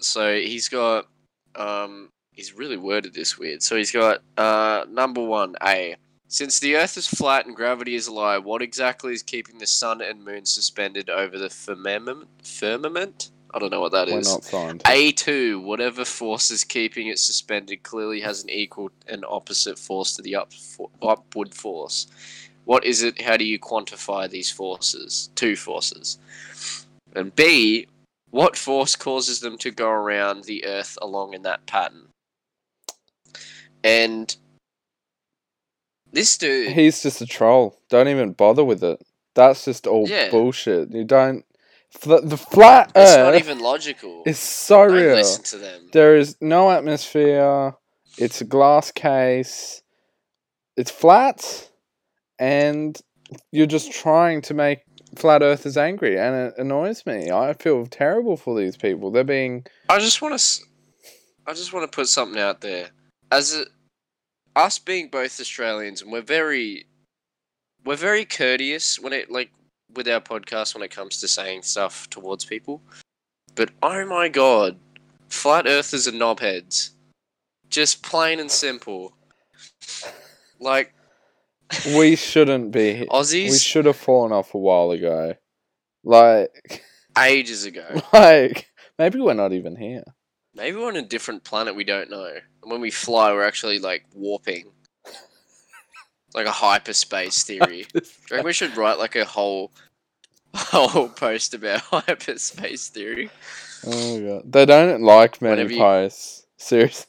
So 0.00 0.34
he's 0.34 0.68
got 0.68 1.06
um 1.54 2.10
he's 2.32 2.54
really 2.54 2.76
worded 2.78 3.14
this 3.14 3.38
weird. 3.38 3.62
So 3.62 3.76
he's 3.76 3.92
got 3.92 4.20
uh 4.36 4.84
number 4.88 5.22
one, 5.22 5.54
A. 5.62 5.96
Since 6.32 6.60
the 6.60 6.76
Earth 6.76 6.96
is 6.96 7.06
flat 7.06 7.44
and 7.44 7.54
gravity 7.54 7.94
is 7.94 8.06
a 8.06 8.12
lie, 8.12 8.38
what 8.38 8.62
exactly 8.62 9.12
is 9.12 9.22
keeping 9.22 9.58
the 9.58 9.66
sun 9.66 10.00
and 10.00 10.24
moon 10.24 10.46
suspended 10.46 11.10
over 11.10 11.38
the 11.38 11.50
firmament? 11.50 12.26
Firmament? 12.42 13.28
I 13.52 13.58
don't 13.58 13.68
know 13.68 13.82
what 13.82 13.92
that 13.92 14.08
We're 14.08 14.20
is. 14.20 14.32
not 14.32 14.42
scientists. 14.42 14.88
A2, 14.88 15.62
whatever 15.62 16.06
force 16.06 16.50
is 16.50 16.64
keeping 16.64 17.08
it 17.08 17.18
suspended, 17.18 17.82
clearly 17.82 18.22
has 18.22 18.42
an 18.42 18.48
equal 18.48 18.90
and 19.08 19.26
opposite 19.28 19.78
force 19.78 20.16
to 20.16 20.22
the 20.22 20.34
up, 20.36 20.54
fo- 20.54 20.90
upward 21.02 21.52
force. 21.52 22.06
What 22.64 22.86
is 22.86 23.02
it? 23.02 23.20
How 23.20 23.36
do 23.36 23.44
you 23.44 23.58
quantify 23.58 24.30
these 24.30 24.50
forces? 24.50 25.28
Two 25.34 25.54
forces. 25.54 26.18
And 27.14 27.36
B, 27.36 27.88
what 28.30 28.56
force 28.56 28.96
causes 28.96 29.40
them 29.40 29.58
to 29.58 29.70
go 29.70 29.90
around 29.90 30.44
the 30.44 30.64
Earth 30.64 30.96
along 31.02 31.34
in 31.34 31.42
that 31.42 31.66
pattern? 31.66 32.06
And 33.84 34.34
this 36.12 36.36
dude, 36.38 36.72
He's 36.72 37.02
just 37.02 37.20
a 37.20 37.26
troll. 37.26 37.78
Don't 37.88 38.08
even 38.08 38.32
bother 38.32 38.64
with 38.64 38.82
it. 38.84 39.00
That's 39.34 39.64
just 39.64 39.86
all 39.86 40.08
Yeah. 40.08 40.30
bullshit. 40.30 40.90
You 40.92 41.04
don't. 41.04 41.44
Fl- 41.90 42.20
the 42.22 42.36
flat 42.38 42.90
It's 42.94 43.16
not 43.16 43.34
even 43.34 43.58
logical. 43.58 44.22
It's 44.24 44.38
so 44.38 44.86
Don't 44.86 44.96
real. 44.96 45.14
listen 45.16 45.42
to 45.44 45.58
them. 45.58 45.88
There 45.92 46.16
is 46.16 46.36
no 46.40 46.70
atmosphere. 46.70 47.74
It's 48.18 48.40
a 48.40 48.44
glass 48.44 48.90
case. 48.90 49.82
It's 50.76 50.90
flat, 50.90 51.68
and 52.38 52.98
you're 53.50 53.66
just 53.66 53.92
trying 53.92 54.40
to 54.42 54.54
make 54.54 54.80
flat 55.16 55.42
earthers 55.42 55.76
angry, 55.76 56.18
and 56.18 56.34
it 56.34 56.54
annoys 56.58 57.04
me. 57.04 57.30
I 57.30 57.52
feel 57.54 57.86
terrible 57.86 58.36
for 58.38 58.58
these 58.58 58.76
people. 58.76 59.10
They're 59.10 59.24
being 59.24 59.66
I 59.88 59.98
just 59.98 60.22
want 60.22 60.38
to. 60.38 60.62
I 61.46 61.52
just 61.52 61.72
want 61.72 61.90
to 61.90 61.94
put 61.94 62.08
something 62.08 62.40
out 62.40 62.60
there. 62.62 62.90
As 63.30 63.54
a, 63.54 63.64
us 64.56 64.78
being 64.78 65.08
both 65.08 65.40
Australians, 65.40 66.02
and 66.02 66.12
we're 66.12 66.20
very, 66.20 66.86
we're 67.84 67.96
very 67.96 68.24
courteous 68.24 68.98
when 68.98 69.12
it 69.12 69.30
like 69.30 69.50
with 69.94 70.08
our 70.08 70.20
podcast 70.20 70.74
when 70.74 70.82
it 70.82 70.90
comes 70.90 71.20
to 71.20 71.28
saying 71.28 71.62
stuff 71.62 72.08
towards 72.10 72.44
people. 72.44 72.82
But 73.54 73.70
oh 73.82 74.06
my 74.06 74.28
god, 74.28 74.78
flat 75.28 75.66
earthers 75.66 76.08
are 76.08 76.12
knobheads. 76.12 76.90
Just 77.68 78.02
plain 78.02 78.40
and 78.40 78.50
simple. 78.50 79.14
Like 80.60 80.94
we 81.96 82.16
shouldn't 82.16 82.70
be. 82.70 83.06
Aussies. 83.10 83.50
We 83.50 83.58
should 83.58 83.86
have 83.86 83.96
fallen 83.96 84.32
off 84.32 84.54
a 84.54 84.58
while 84.58 84.90
ago. 84.90 85.34
Like, 86.04 86.82
ages 87.18 87.64
ago. 87.64 87.86
like 88.12 88.68
maybe 88.98 89.20
we're 89.20 89.34
not 89.34 89.52
even 89.52 89.76
here. 89.76 90.04
Maybe 90.54 90.76
we're 90.76 90.88
on 90.88 90.96
a 90.96 91.02
different 91.02 91.44
planet 91.44 91.74
we 91.74 91.84
don't 91.84 92.10
know. 92.10 92.34
And 92.62 92.70
when 92.70 92.80
we 92.80 92.90
fly, 92.90 93.32
we're 93.32 93.44
actually 93.44 93.78
like 93.78 94.04
warping. 94.14 94.66
Like 96.34 96.46
a 96.46 96.52
hyperspace 96.52 97.42
theory. 97.42 97.86
Do 97.92 98.00
you 98.00 98.02
reckon 98.30 98.46
we 98.46 98.52
should 98.52 98.76
write 98.76 98.98
like 98.98 99.16
a 99.16 99.24
whole 99.24 99.70
whole 100.54 101.08
post 101.08 101.54
about 101.54 101.80
hyperspace 101.90 102.88
theory? 102.88 103.30
Oh 103.86 104.20
god, 104.20 104.52
they 104.52 104.64
don't 104.64 105.02
like 105.02 105.42
many 105.42 105.64
Whenever 105.64 106.04
you- 106.04 106.10
Seriously. 106.56 107.06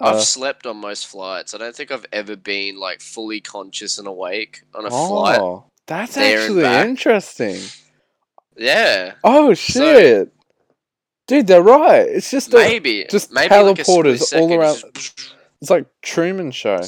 I've 0.00 0.16
Uh, 0.16 0.20
slept 0.20 0.66
on 0.66 0.76
most 0.78 1.06
flights. 1.06 1.54
I 1.54 1.58
don't 1.58 1.74
think 1.74 1.90
I've 1.92 2.04
ever 2.12 2.36
been 2.36 2.78
like 2.78 3.00
fully 3.00 3.40
conscious 3.40 3.96
and 3.98 4.06
awake 4.08 4.62
on 4.74 4.84
a 4.86 4.90
flight. 4.90 5.40
oh, 5.40 5.64
that's 5.86 6.16
actually 6.16 6.64
interesting. 6.64 7.60
Yeah, 8.56 9.14
Oh 9.24 9.54
shit, 9.54 10.32
dude, 11.26 11.46
they're 11.46 11.62
right. 11.62 12.06
It's 12.08 12.30
just 12.30 12.52
a, 12.54 12.56
maybe. 12.56 13.06
just 13.10 13.32
maybe 13.32 13.54
like 13.54 13.76
teleporters 13.76 14.20
split 14.22 14.42
all 14.42 14.52
around- 14.54 14.82
just- 14.94 15.34
it's 15.60 15.70
like 15.70 15.86
Truman 16.02 16.50
Show. 16.50 16.80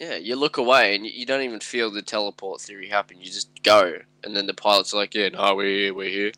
Yeah, 0.00 0.16
you 0.16 0.36
look 0.36 0.56
away 0.56 0.94
and 0.96 1.06
you- 1.06 1.24
don't 1.26 1.42
even 1.42 1.60
feel 1.60 1.90
the 1.90 2.02
teleport 2.02 2.60
theory 2.60 2.88
happen. 2.88 3.18
You 3.20 3.26
just 3.26 3.62
go, 3.62 3.94
and 4.24 4.34
then 4.36 4.46
the 4.46 4.54
pilots 4.54 4.92
are 4.92 4.96
like, 4.98 5.14
"Yeah, 5.14 5.28
no, 5.28 5.54
we're 5.54 5.66
here, 5.66 5.94
we're 5.94 6.08
here," 6.10 6.32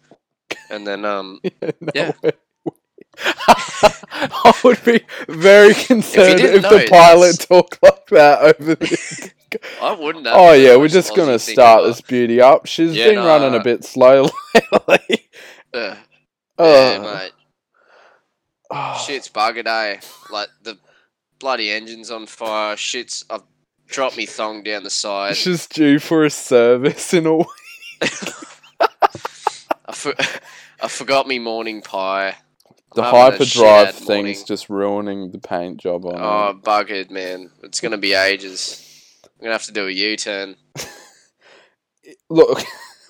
and 0.70 0.86
then 0.86 1.04
um, 1.04 1.40
No 1.62 1.90
Yeah. 1.94 2.12
way. 2.22 2.32
I 3.46 4.52
would 4.64 4.84
be 4.84 5.00
very 5.28 5.72
concerned 5.74 6.38
didn't 6.38 6.56
if, 6.56 6.62
know 6.62 6.78
the 6.78 6.86
pilot 6.88 7.38
talked 7.40 7.80
like 7.82 8.06
that 8.08 8.42
over 8.42 8.74
the. 8.74 9.30
I 9.80 9.92
wouldn't. 9.92 10.26
Oh 10.28 10.52
yeah, 10.52 10.76
we're 10.76 10.88
just 10.88 11.14
gonna 11.14 11.38
start 11.38 11.84
this 11.84 12.00
beauty 12.00 12.40
up. 12.40 12.66
She's 12.66 12.94
Yeah, 12.94 13.10
been 13.10 13.18
running 13.24 13.54
a 13.58 13.62
bit 13.62 13.84
slow 13.84 14.28
lately. 14.88 15.28
Ugh. 15.72 15.96
Oh. 16.58 16.92
yeah, 16.92 16.98
mate. 16.98 17.32
Oh. 18.70 19.04
Shit's 19.06 19.28
buggered, 19.28 19.66
eh? 19.66 20.00
Like 20.30 20.48
the 20.62 20.78
bloody 21.38 21.70
engine's 21.70 22.10
on 22.10 22.26
fire. 22.26 22.76
Shit's. 22.76 23.24
I've 23.30 23.42
dropped 23.86 24.16
me 24.16 24.26
thong 24.26 24.62
down 24.62 24.84
the 24.84 24.90
side. 24.90 25.36
She's 25.36 25.66
due 25.66 25.98
for 25.98 26.24
a 26.24 26.30
service 26.30 27.12
in 27.14 27.26
a 27.26 27.36
week. 27.36 27.46
I, 28.80 29.92
for- 29.92 30.14
I 30.80 30.88
forgot 30.88 31.28
me 31.28 31.38
morning 31.38 31.82
pie. 31.82 32.36
The 32.94 33.02
hyperdrive 33.02 33.94
thing's 33.94 34.08
morning. 34.08 34.36
just 34.46 34.70
ruining 34.70 35.30
the 35.32 35.38
paint 35.38 35.78
job 35.78 36.06
on 36.06 36.14
it. 36.14 36.20
Oh, 36.20 36.50
it. 36.50 36.62
buggered, 36.62 37.10
man. 37.10 37.50
It's 37.62 37.80
gonna 37.80 37.98
be 37.98 38.14
ages. 38.14 38.80
I'm 39.24 39.42
gonna 39.42 39.52
have 39.52 39.64
to 39.64 39.72
do 39.72 39.88
a 39.88 39.90
U-turn. 39.90 40.56
Look, 42.30 42.62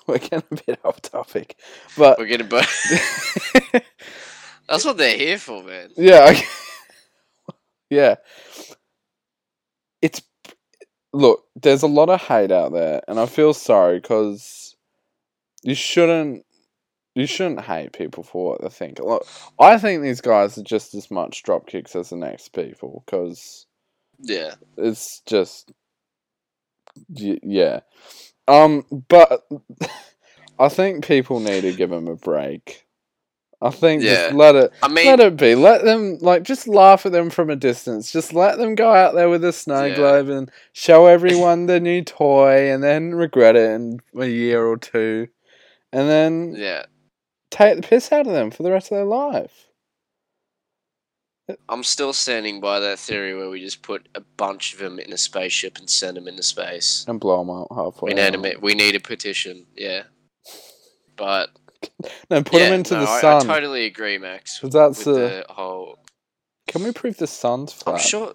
we're 0.07 0.19
getting 0.19 0.43
a 0.51 0.57
bit 0.67 0.81
off 0.85 1.01
topic, 1.03 1.57
but 1.97 2.19
We're 2.19 2.27
gonna. 2.29 2.45
Bu- 2.45 2.61
That's 4.69 4.85
what 4.85 4.97
they're 4.97 5.17
here 5.17 5.39
for, 5.39 5.63
man. 5.63 5.91
yeah, 5.97 6.21
I- 6.29 6.47
yeah. 7.91 8.15
It's 10.03 10.23
look. 11.13 11.45
There's 11.57 11.83
a 11.83 11.87
lot 11.89 12.09
of 12.11 12.21
hate 12.21 12.53
out 12.53 12.73
there, 12.73 13.03
and 13.09 13.19
I 13.21 13.27
feel 13.27 13.55
sorry 13.55 14.01
because 14.01 14.77
you 15.63 15.75
shouldn't. 15.75 16.45
You 17.15 17.27
shouldn't 17.27 17.61
hate 17.61 17.93
people 17.93 18.25
for 18.25 18.51
what 18.51 18.61
they 18.63 18.69
think. 18.69 18.99
Look, 18.99 19.25
I 19.61 19.79
think 19.79 20.03
these 20.03 20.21
guys 20.21 20.59
are 20.59 20.65
just 20.65 20.95
as 20.97 21.13
much 21.13 21.45
dropkicks 21.45 21.95
as 21.95 22.11
the 22.11 22.17
next 22.17 22.53
people 22.53 23.05
because 23.07 23.67
Yeah. 24.19 24.55
it's 24.77 25.21
just 25.25 25.71
yeah 27.09 27.81
um 28.49 28.85
but 29.09 29.47
i 30.59 30.69
think 30.69 31.07
people 31.07 31.41
need 31.41 31.63
to 31.63 31.73
give 31.73 31.91
them 31.91 32.09
a 32.09 32.17
break. 32.17 32.81
I 33.63 33.71
think 33.71 34.03
just 34.03 34.35
let 34.35 34.55
it 34.57 34.73
I 34.83 34.89
mean, 34.89 35.07
let 35.07 35.21
it 35.21 35.37
be. 35.39 35.55
Let 35.55 35.85
them 35.85 36.19
like 36.21 36.43
just 36.43 36.69
laugh 36.69 37.07
at 37.07 37.13
them 37.13 37.31
from 37.31 37.49
a 37.49 37.57
distance. 37.57 38.13
Just 38.13 38.35
let 38.35 38.59
them 38.59 38.75
go 38.75 38.93
out 38.93 39.15
there 39.15 39.31
with 39.31 39.43
a 39.43 39.55
snow 39.55 39.85
Yeah. 39.87 39.95
globe 39.95 40.29
and 40.29 40.51
show 40.75 41.07
everyone 41.07 41.65
the 41.65 41.81
new 41.81 42.03
toy 42.03 42.71
and 42.71 42.83
then 42.83 43.15
regret 43.15 43.57
it 43.57 43.71
in 43.71 44.01
a 44.19 44.27
year 44.27 44.67
or 44.67 44.77
two. 44.77 45.29
And 45.93 46.11
then 46.11 46.55
yeah. 46.59 46.85
take 47.51 47.77
the 47.77 47.89
piss 47.89 48.13
out 48.13 48.27
of 48.27 48.35
them 48.35 48.51
for 48.51 48.65
the 48.65 48.71
rest 48.73 48.93
of 48.93 48.97
their 48.97 49.07
life 49.07 49.69
I'm 51.69 51.83
still 51.85 52.13
standing 52.15 52.61
by 52.61 52.81
that 52.81 52.99
theory 52.99 53.35
where 53.37 53.51
we 53.51 53.61
just 53.61 53.83
put 53.83 54.09
a 54.15 54.21
bunch 54.21 54.73
of 54.73 54.79
them 54.79 54.99
in 54.99 55.13
a 55.13 55.19
spaceship 55.19 55.77
and 55.79 55.91
send 55.91 56.17
them 56.17 56.27
into 56.27 56.43
space. 56.43 57.05
and 57.07 57.21
blow 57.21 57.39
them 57.41 57.51
up 57.51 57.69
halfway 57.75 58.09
We 58.09 58.15
need 58.15 58.35
a 58.35 58.59
we 58.61 58.75
need 58.75 58.95
a 58.95 59.01
petition, 59.01 59.67
yeah. 59.77 60.05
But 61.17 61.51
no 62.31 62.43
put 62.43 62.55
yeah, 62.61 62.67
them 62.71 62.75
into 62.81 62.95
no, 62.95 63.01
the 63.01 63.21
sun 63.21 63.43
I 63.51 63.55
totally 63.55 63.85
agree, 63.85 64.17
Max. 64.19 64.61
that's 64.63 65.05
the 65.05 65.13
the 65.13 65.45
whole. 65.51 65.99
Can 66.67 66.83
we 66.83 66.93
prove 66.93 67.19
the 67.19 67.27
sun's 67.27 67.75
flat? 67.75 67.97
I'm 67.97 68.01
sure. 68.01 68.35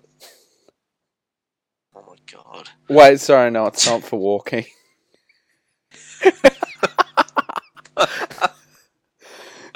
Oh 1.96 2.04
my 2.08 2.16
god. 2.32 2.70
Wait, 2.88 3.20
sorry, 3.20 3.50
no, 3.50 3.66
it's 3.66 3.88
not 3.88 4.04
for 4.04 4.20
walking. 4.20 4.66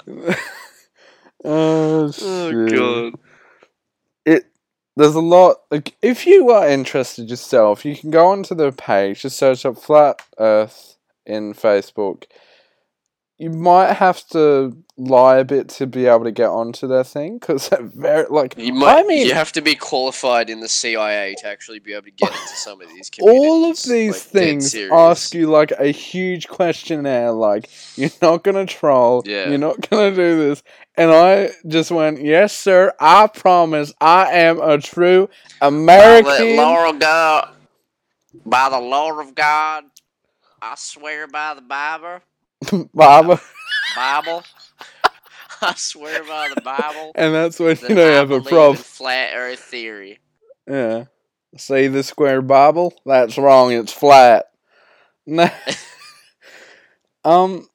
Oh, 1.43 2.11
oh, 2.21 2.67
shit. 2.67 3.15
It 4.25 4.45
there's 4.95 5.15
a 5.15 5.21
lot. 5.21 5.57
Like, 5.71 5.95
if 6.01 6.27
you 6.27 6.51
are 6.51 6.67
interested 6.67 7.29
yourself, 7.29 7.85
you 7.85 7.95
can 7.95 8.11
go 8.11 8.27
onto 8.27 8.55
the 8.55 8.71
page, 8.71 9.23
just 9.23 9.37
search 9.37 9.65
up 9.65 9.77
Flat 9.77 10.21
Earth 10.39 10.97
in 11.25 11.53
Facebook. 11.53 12.25
You 13.37 13.49
might 13.49 13.93
have 13.93 14.25
to 14.27 14.77
lie 14.95 15.37
a 15.37 15.43
bit 15.43 15.67
to 15.67 15.87
be 15.87 16.05
able 16.05 16.23
to 16.23 16.31
get 16.31 16.49
onto 16.49 16.87
their 16.87 17.03
thing 17.03 17.39
because 17.39 17.69
they're 17.69 17.81
very 17.81 18.25
like. 18.29 18.55
You 18.57 18.73
might. 18.73 18.99
I 18.99 19.03
mean, 19.03 19.27
you 19.27 19.33
have 19.33 19.51
to 19.53 19.61
be 19.61 19.75
qualified 19.75 20.49
in 20.49 20.59
the 20.59 20.69
CIA 20.69 21.35
to 21.39 21.47
actually 21.47 21.79
be 21.79 21.93
able 21.93 22.05
to 22.05 22.11
get 22.11 22.29
into 22.29 22.55
some 22.55 22.81
of 22.81 22.89
these. 22.89 23.09
All 23.21 23.69
of 23.69 23.81
these 23.83 24.13
like, 24.13 24.21
things 24.21 24.75
ask 24.75 25.33
you 25.33 25.47
like 25.47 25.71
a 25.71 25.87
huge 25.87 26.47
questionnaire 26.47 27.31
like 27.31 27.69
you're 27.95 28.09
not 28.21 28.43
gonna 28.43 28.65
troll 28.65 29.23
Yeah. 29.25 29.49
you're 29.49 29.57
not 29.57 29.89
gonna 29.89 30.15
do 30.15 30.37
this 30.37 30.63
and 30.95 31.11
i 31.11 31.49
just 31.67 31.91
went 31.91 32.21
yes 32.21 32.55
sir 32.55 32.93
i 32.99 33.27
promise 33.27 33.93
i 33.99 34.31
am 34.31 34.59
a 34.61 34.77
true 34.77 35.29
american 35.61 36.59
of 36.59 36.99
God, 36.99 37.53
by 38.45 38.69
the 38.69 38.79
Lord 38.79 39.25
of 39.25 39.35
God, 39.35 39.85
I 40.61 40.75
swear 40.75 41.27
by 41.27 41.53
the 41.53 41.61
Bible, 41.61 42.19
Baba. 42.93 43.39
Bible, 43.95 44.43
I 45.61 45.73
swear 45.75 46.23
by 46.23 46.49
the 46.53 46.61
Bible. 46.61 47.11
and 47.15 47.33
that's 47.33 47.59
when 47.59 47.75
that 47.75 47.89
you 47.89 47.95
don't 47.95 48.11
I 48.11 48.15
have 48.15 48.31
a 48.31 48.41
problem 48.41 48.77
flat 48.77 49.31
Earth 49.35 49.59
theory. 49.59 50.19
yeah 50.67 51.05
see 51.57 51.85
the 51.87 52.01
square 52.01 52.41
bible 52.41 52.91
that's 53.05 53.37
wrong 53.37 53.71
it's 53.71 53.93
flat 53.93 54.45
no 55.27 55.47
um 57.23 57.67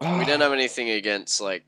We 0.00 0.24
don't 0.24 0.40
have 0.46 0.52
anything 0.52 0.90
against 0.90 1.40
like 1.40 1.64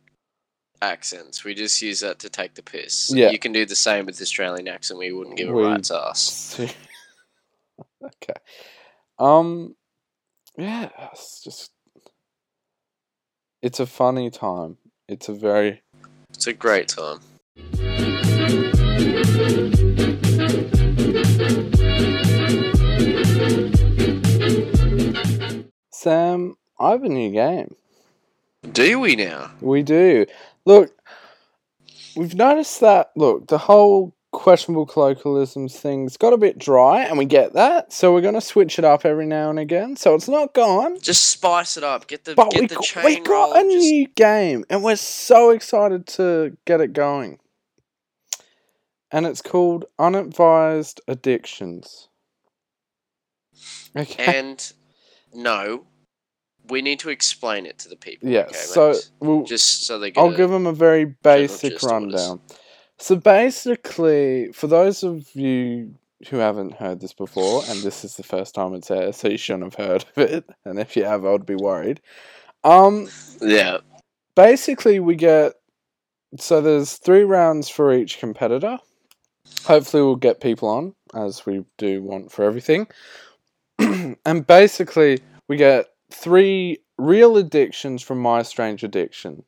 accents. 0.80 1.44
We 1.44 1.54
just 1.54 1.82
use 1.82 2.00
that 2.00 2.20
to 2.20 2.30
take 2.30 2.54
the 2.54 2.62
piss. 2.62 3.10
Yeah. 3.12 3.30
You 3.30 3.38
can 3.40 3.50
do 3.52 3.66
the 3.66 3.74
same 3.76 4.06
with 4.06 4.20
Australian 4.22 4.68
accent. 4.68 4.98
We 5.00 5.12
wouldn't 5.12 5.36
give 5.36 5.48
a 5.48 5.52
We- 5.52 5.64
rat's 5.66 5.90
ass. 5.90 6.58
Okay. 8.02 8.34
Um. 9.18 9.74
Yeah, 10.56 10.88
it's 11.12 11.42
just. 11.42 11.70
It's 13.62 13.78
a 13.78 13.84
funny 13.84 14.30
time. 14.30 14.78
It's 15.06 15.28
a 15.28 15.34
very. 15.34 15.82
It's 16.30 16.46
a 16.46 16.54
great 16.54 16.88
time. 16.88 17.20
Sam, 25.90 26.56
I 26.78 26.90
have 26.92 27.04
a 27.04 27.08
new 27.10 27.30
game. 27.32 27.74
Do 28.72 28.98
we 28.98 29.14
now? 29.16 29.50
We 29.60 29.82
do. 29.82 30.24
Look, 30.64 30.96
we've 32.16 32.34
noticed 32.34 32.80
that. 32.80 33.10
Look, 33.14 33.48
the 33.48 33.58
whole 33.58 34.14
questionable 34.32 34.86
colloquialisms 34.86 35.76
thing's 35.78 36.16
got 36.16 36.32
a 36.32 36.36
bit 36.36 36.58
dry, 36.58 37.02
and 37.02 37.18
we 37.18 37.24
get 37.24 37.52
that. 37.54 37.92
So 37.92 38.12
we're 38.12 38.20
gonna 38.20 38.40
switch 38.40 38.78
it 38.78 38.84
up 38.84 39.04
every 39.04 39.26
now 39.26 39.50
and 39.50 39.58
again. 39.58 39.96
So 39.96 40.14
it's 40.14 40.28
not 40.28 40.54
gone. 40.54 41.00
Just 41.00 41.30
spice 41.30 41.76
it 41.76 41.84
up. 41.84 42.06
Get 42.06 42.24
the 42.24 42.34
But 42.34 42.50
get 42.50 42.60
we 42.60 42.66
the 42.68 42.74
got, 42.76 42.84
chain 42.84 43.04
we 43.04 43.20
got 43.20 43.50
roll. 43.50 43.52
a 43.54 43.62
just- 43.62 43.76
new 43.84 44.06
game, 44.08 44.64
and 44.70 44.82
we're 44.84 44.96
so 44.96 45.50
excited 45.50 46.06
to 46.08 46.56
get 46.64 46.80
it 46.80 46.92
going. 46.92 47.38
And 49.12 49.26
it's 49.26 49.42
called 49.42 49.86
Unadvised 49.98 51.00
Addictions. 51.08 52.08
Okay. 53.96 54.38
And 54.38 54.72
no, 55.34 55.84
we 56.68 56.80
need 56.80 57.00
to 57.00 57.10
explain 57.10 57.66
it 57.66 57.76
to 57.80 57.88
the 57.88 57.96
people. 57.96 58.28
yeah. 58.28 58.42
okay, 58.42 58.54
so 58.56 58.94
we'll, 59.18 59.42
just 59.42 59.84
so 59.86 59.98
they 59.98 60.12
get. 60.12 60.20
I'll 60.20 60.30
give 60.36 60.50
them 60.50 60.66
a 60.68 60.72
very 60.72 61.04
basic 61.04 61.82
rundown. 61.82 62.40
of 62.48 62.59
what 63.08 63.16
it 63.16 63.26
is. 63.26 63.26
rundown. 63.26 63.50
So 63.60 63.72
basically, 63.96 64.52
for 64.52 64.66
those 64.66 65.02
of 65.02 65.34
you 65.34 65.94
who 66.28 66.36
haven't 66.38 66.74
heard 66.74 67.00
this 67.00 67.14
before, 67.14 67.62
and 67.68 67.82
this 67.82 68.04
is 68.04 68.16
the 68.16 68.22
first 68.22 68.54
time 68.54 68.74
it's 68.74 68.90
aired, 68.90 69.14
so 69.14 69.28
you 69.28 69.38
shouldn't 69.38 69.74
have 69.74 69.86
heard 69.86 70.04
of 70.16 70.18
it. 70.18 70.50
And 70.64 70.78
if 70.78 70.96
you 70.96 71.04
have, 71.04 71.24
I'd 71.24 71.46
be 71.46 71.56
worried. 71.56 72.00
Um, 72.64 73.08
Yeah. 73.40 73.78
basically, 74.34 75.00
we 75.00 75.16
get 75.16 75.54
so 76.38 76.60
there's 76.60 76.94
three 76.94 77.24
rounds 77.24 77.68
for 77.68 77.92
each 77.92 78.18
competitor. 78.20 78.78
Hopefully, 79.64 80.02
we'll 80.02 80.16
get 80.16 80.40
people 80.40 80.68
on 80.68 80.94
as 81.14 81.46
we 81.46 81.64
do 81.78 82.02
want 82.02 82.30
for 82.30 82.44
everything. 82.44 82.86
and 83.78 84.46
basically, 84.46 85.20
we 85.48 85.56
get 85.56 85.86
three 86.12 86.78
real 86.98 87.36
addictions 87.36 88.02
from 88.02 88.20
My 88.20 88.42
Strange 88.42 88.84
Addiction. 88.84 89.44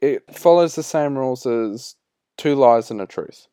It 0.00 0.22
follows 0.32 0.74
the 0.76 0.82
same 0.82 1.18
rules 1.18 1.46
as 1.46 1.96
Two 2.40 2.54
Lies 2.54 2.90
and 2.90 3.02
a 3.02 3.06
Truth. 3.06 3.48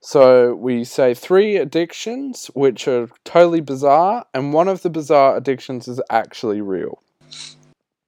So 0.00 0.54
we 0.54 0.82
say 0.82 1.12
three 1.12 1.56
addictions 1.56 2.46
which 2.54 2.88
are 2.88 3.10
totally 3.24 3.60
bizarre, 3.60 4.24
and 4.32 4.54
one 4.54 4.66
of 4.66 4.80
the 4.80 4.88
bizarre 4.88 5.36
addictions 5.36 5.86
is 5.86 6.00
actually 6.08 6.62
real. 6.62 7.02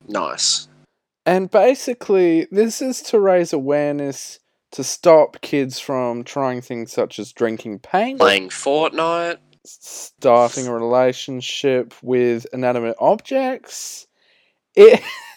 Nice. 0.08 0.68
And 1.26 1.50
basically, 1.50 2.48
this 2.50 2.80
is 2.80 3.02
to 3.02 3.20
raise 3.20 3.52
awareness 3.52 4.38
to 4.70 4.82
stop 4.82 5.42
kids 5.42 5.78
from 5.78 6.24
trying 6.24 6.62
things 6.62 6.90
such 6.90 7.18
as 7.18 7.30
drinking 7.30 7.80
paint, 7.80 8.20
Playing 8.20 8.48
Fortnite. 8.48 9.36
starting 9.66 10.66
a 10.66 10.74
relationship 10.74 11.92
with 12.02 12.46
inanimate 12.54 12.96
objects. 12.98 14.06
It 14.74 15.02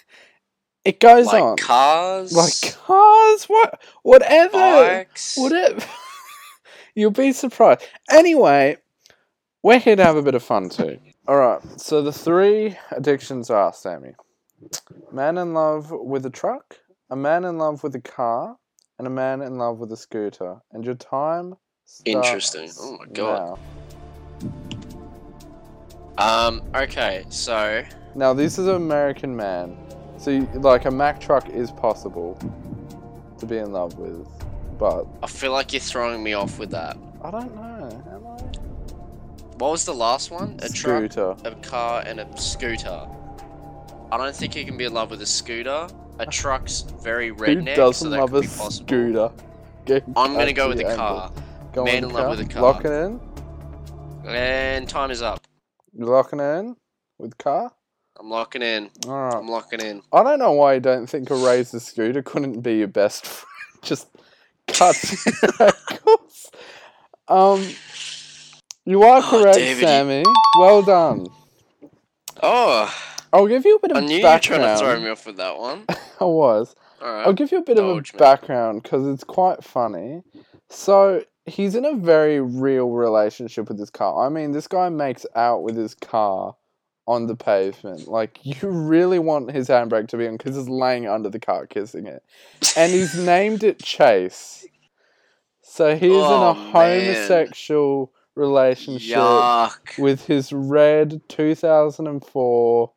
it 0.85 0.99
goes 0.99 1.25
like 1.25 1.41
on 1.43 1.57
cars. 1.57 2.31
like 2.31 2.75
cars, 2.75 3.45
what, 3.45 3.81
whatever, 4.03 4.51
bikes. 4.51 5.35
whatever. 5.35 5.83
You'll 6.95 7.11
be 7.11 7.33
surprised. 7.33 7.81
Anyway, 8.11 8.77
we're 9.63 9.79
here 9.79 9.95
to 9.95 10.03
have 10.03 10.15
a 10.15 10.21
bit 10.21 10.35
of 10.35 10.43
fun 10.43 10.69
too. 10.69 10.99
All 11.27 11.37
right. 11.37 11.61
So 11.81 12.03
the 12.03 12.11
three 12.13 12.77
addictions 12.91 13.49
are 13.49 13.73
Sammy: 13.73 14.11
man 15.11 15.39
in 15.39 15.55
love 15.55 15.89
with 15.91 16.25
a 16.27 16.29
truck, 16.29 16.77
a 17.09 17.15
man 17.15 17.43
in 17.45 17.57
love 17.57 17.83
with 17.83 17.95
a 17.95 18.01
car, 18.01 18.57
and 18.99 19.07
a 19.07 19.09
man 19.09 19.41
in 19.41 19.57
love 19.57 19.79
with 19.79 19.91
a 19.91 19.97
scooter. 19.97 20.61
And 20.71 20.85
your 20.85 20.95
time. 20.95 21.55
Interesting. 22.05 22.69
Oh 22.79 22.97
my 22.99 23.05
God. 23.11 23.59
Now. 26.17 26.47
Um. 26.47 26.61
Okay. 26.75 27.25
So 27.29 27.83
Now 28.13 28.33
this 28.33 28.59
is 28.59 28.67
an 28.67 28.75
American 28.75 29.35
man, 29.35 29.75
so 30.25 30.31
you, 30.31 30.49
like 30.55 30.85
a 30.85 30.91
Mack 30.91 31.21
truck 31.21 31.47
is 31.49 31.69
possible 31.69 32.35
to 33.37 33.45
be 33.45 33.59
in 33.59 33.71
love 33.71 33.99
with, 33.99 34.27
but 34.79 35.05
I 35.21 35.27
feel 35.27 35.51
like 35.51 35.71
you're 35.71 35.79
throwing 35.79 36.23
me 36.23 36.33
off 36.33 36.57
with 36.57 36.71
that. 36.71 36.97
I 37.23 37.29
don't 37.29 37.53
know. 37.53 38.03
Am 38.11 38.25
I? 38.25 38.41
What 39.57 39.69
was 39.69 39.85
the 39.85 39.93
last 39.93 40.31
one? 40.31 40.59
A 40.63 40.69
truck, 40.69 41.15
a 41.15 41.55
car, 41.61 42.03
and 42.07 42.19
a 42.19 42.37
scooter. 42.37 43.07
I 44.11 44.17
don't 44.17 44.35
think 44.35 44.55
you 44.55 44.65
can 44.65 44.77
be 44.77 44.85
in 44.85 44.95
love 44.95 45.11
with 45.11 45.21
a 45.21 45.27
scooter. 45.27 45.87
A 46.17 46.25
truck's 46.41 46.81
very 46.81 47.27
Who 47.27 47.35
redneck, 47.35 47.75
doesn't 47.75 48.05
so 48.05 48.09
that 48.09 48.19
love 48.21 48.31
could 48.31 48.37
a 48.37 48.41
be 48.41 48.47
possible. 48.47 48.87
scooter? 48.87 49.31
Get 49.85 50.03
I'm 50.15 50.33
gonna 50.33 50.53
go 50.53 50.69
with 50.69 50.77
the 50.79 50.87
angle. 50.87 50.97
car. 50.97 51.31
Go 51.71 51.83
Man 51.83 52.03
in 52.03 52.09
love 52.09 52.35
with 52.35 52.47
a 52.47 52.51
car. 52.51 52.63
Lock 52.63 52.83
it 52.83 52.91
in. 52.91 53.19
And 54.25 54.89
time 54.89 55.11
is 55.11 55.21
up. 55.21 55.45
Locking 55.93 56.39
in 56.39 56.75
with 57.19 57.37
car. 57.37 57.74
I'm 58.19 58.29
locking 58.29 58.61
in. 58.61 58.89
All 59.07 59.13
right. 59.13 59.33
I'm 59.35 59.47
locking 59.47 59.81
in. 59.81 60.01
I 60.13 60.23
don't 60.23 60.39
know 60.39 60.53
why 60.53 60.75
you 60.75 60.79
don't 60.79 61.07
think 61.07 61.29
a 61.29 61.35
razor 61.35 61.79
scooter 61.79 62.21
couldn't 62.21 62.61
be 62.61 62.75
your 62.77 62.87
best 62.87 63.25
friend. 63.27 63.47
Just 63.83 64.07
cut. 64.67 64.95
Um, 67.27 67.67
you 68.85 69.01
are 69.01 69.17
Oh, 69.17 69.29
correct, 69.29 69.57
David, 69.57 69.81
you- 69.81 69.87
Sammy. 69.87 70.23
Well 70.59 70.83
done. 70.83 71.27
Oh, 72.43 72.93
I'll 73.33 73.47
give 73.47 73.65
you 73.65 73.77
a 73.77 73.79
bit 73.79 73.91
of 73.91 73.97
I 73.97 73.99
knew 74.01 74.17
you 74.17 74.23
were 74.23 74.37
trying 74.39 74.61
background. 74.61 74.79
to 74.79 74.85
throw 74.85 74.99
me 74.99 75.09
off 75.09 75.25
with 75.25 75.37
that 75.37 75.57
one. 75.57 75.85
I 76.19 76.25
was. 76.25 76.75
All 77.01 77.11
right. 77.11 77.25
I'll 77.25 77.33
give 77.33 77.51
you 77.51 77.57
a 77.57 77.63
bit 77.63 77.79
of 77.79 77.85
a 77.85 78.17
background 78.17 78.83
because 78.83 79.07
it's 79.07 79.23
quite 79.23 79.63
funny. 79.63 80.21
So 80.69 81.23
he's 81.47 81.73
in 81.75 81.83
a 81.85 81.95
very 81.95 82.39
real 82.41 82.89
relationship 82.91 83.69
with 83.69 83.79
his 83.79 83.89
car. 83.89 84.25
I 84.25 84.29
mean, 84.29 84.51
this 84.51 84.67
guy 84.67 84.89
makes 84.89 85.25
out 85.35 85.63
with 85.63 85.75
his 85.75 85.95
car 85.95 86.55
on 87.07 87.27
the 87.27 87.35
pavement. 87.35 88.07
Like 88.07 88.39
you 88.43 88.55
really 88.69 89.19
want 89.19 89.51
his 89.51 89.67
handbrake 89.67 90.07
to 90.09 90.17
be 90.17 90.27
on 90.27 90.37
because 90.37 90.55
he's 90.55 90.69
laying 90.69 91.07
under 91.07 91.29
the 91.29 91.39
car 91.39 91.65
kissing 91.67 92.07
it, 92.07 92.23
and 92.75 92.91
he's 92.91 93.15
named 93.25 93.63
it 93.63 93.79
Chase. 93.81 94.65
So 95.61 95.95
he's 95.95 96.11
Oh, 96.11 96.15
in 96.15 96.21
a 96.21 96.49
oh, 96.49 96.71
homosexual 96.71 98.11
relationship 98.35 99.17
Yuck. 99.17 99.97
with 99.97 100.25
his 100.25 100.51
red 100.53 101.21
2004 101.27 102.91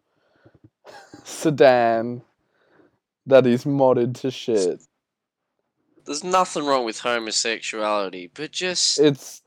sedan 1.25 2.23
that 3.27 3.45
he's 3.45 3.65
modded 3.65 4.15
to 4.21 4.31
shit. 4.31 4.81
There's 6.07 6.25
nothing 6.25 6.65
wrong 6.65 6.85
with 6.87 7.01
homosexuality, 7.01 8.31
but 8.33 8.51
just 8.53 8.99
It's 8.99 9.43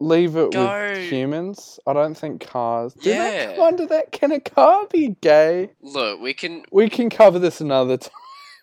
leave 0.00 0.36
it 0.36 0.52
Go. 0.52 0.66
with 0.66 1.10
humans. 1.10 1.78
I 1.86 1.92
don't 1.92 2.14
think 2.16 2.46
cars. 2.46 2.94
Do 2.94 3.10
Yeah. 3.10 3.54
come 3.56 3.60
under 3.64 3.86
that? 3.86 4.12
Can 4.12 4.32
a 4.32 4.40
car 4.40 4.86
be 4.90 5.16
gay? 5.20 5.70
look. 5.80 6.20
We 6.20 6.34
can 6.34 6.64
We 6.72 6.88
can 6.90 7.10
cover 7.10 7.38
this 7.38 7.60
another 7.60 7.96
time. 7.96 8.10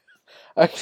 okay. 0.57 0.81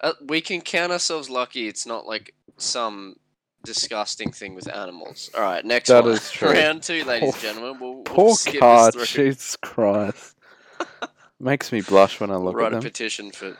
uh, 0.00 0.12
we 0.26 0.40
can 0.40 0.60
count 0.60 0.92
ourselves 0.92 1.28
lucky. 1.30 1.68
It's 1.68 1.86
not 1.86 2.06
like 2.06 2.34
some 2.56 3.16
disgusting 3.64 4.32
thing 4.32 4.54
with 4.54 4.68
animals. 4.72 5.30
All 5.34 5.42
right, 5.42 5.64
next 5.64 5.88
That 5.88 6.04
one. 6.04 6.12
is 6.14 6.30
true. 6.32 6.50
Round 6.52 6.82
two, 6.82 7.04
ladies 7.04 7.34
and 7.34 7.42
gentlemen. 7.42 7.78
We'll, 7.80 7.94
we'll 7.94 8.04
Poor 8.04 8.34
skip 8.34 8.60
car. 8.60 8.90
Jesus 8.92 9.56
Christ. 9.56 10.36
Makes 11.40 11.70
me 11.72 11.80
blush 11.82 12.20
when 12.20 12.30
I 12.30 12.34
We'll 12.34 12.46
look 12.46 12.56
write 12.56 12.72
at 12.72 12.78
a 12.78 12.82
petition 12.82 13.30
for. 13.30 13.56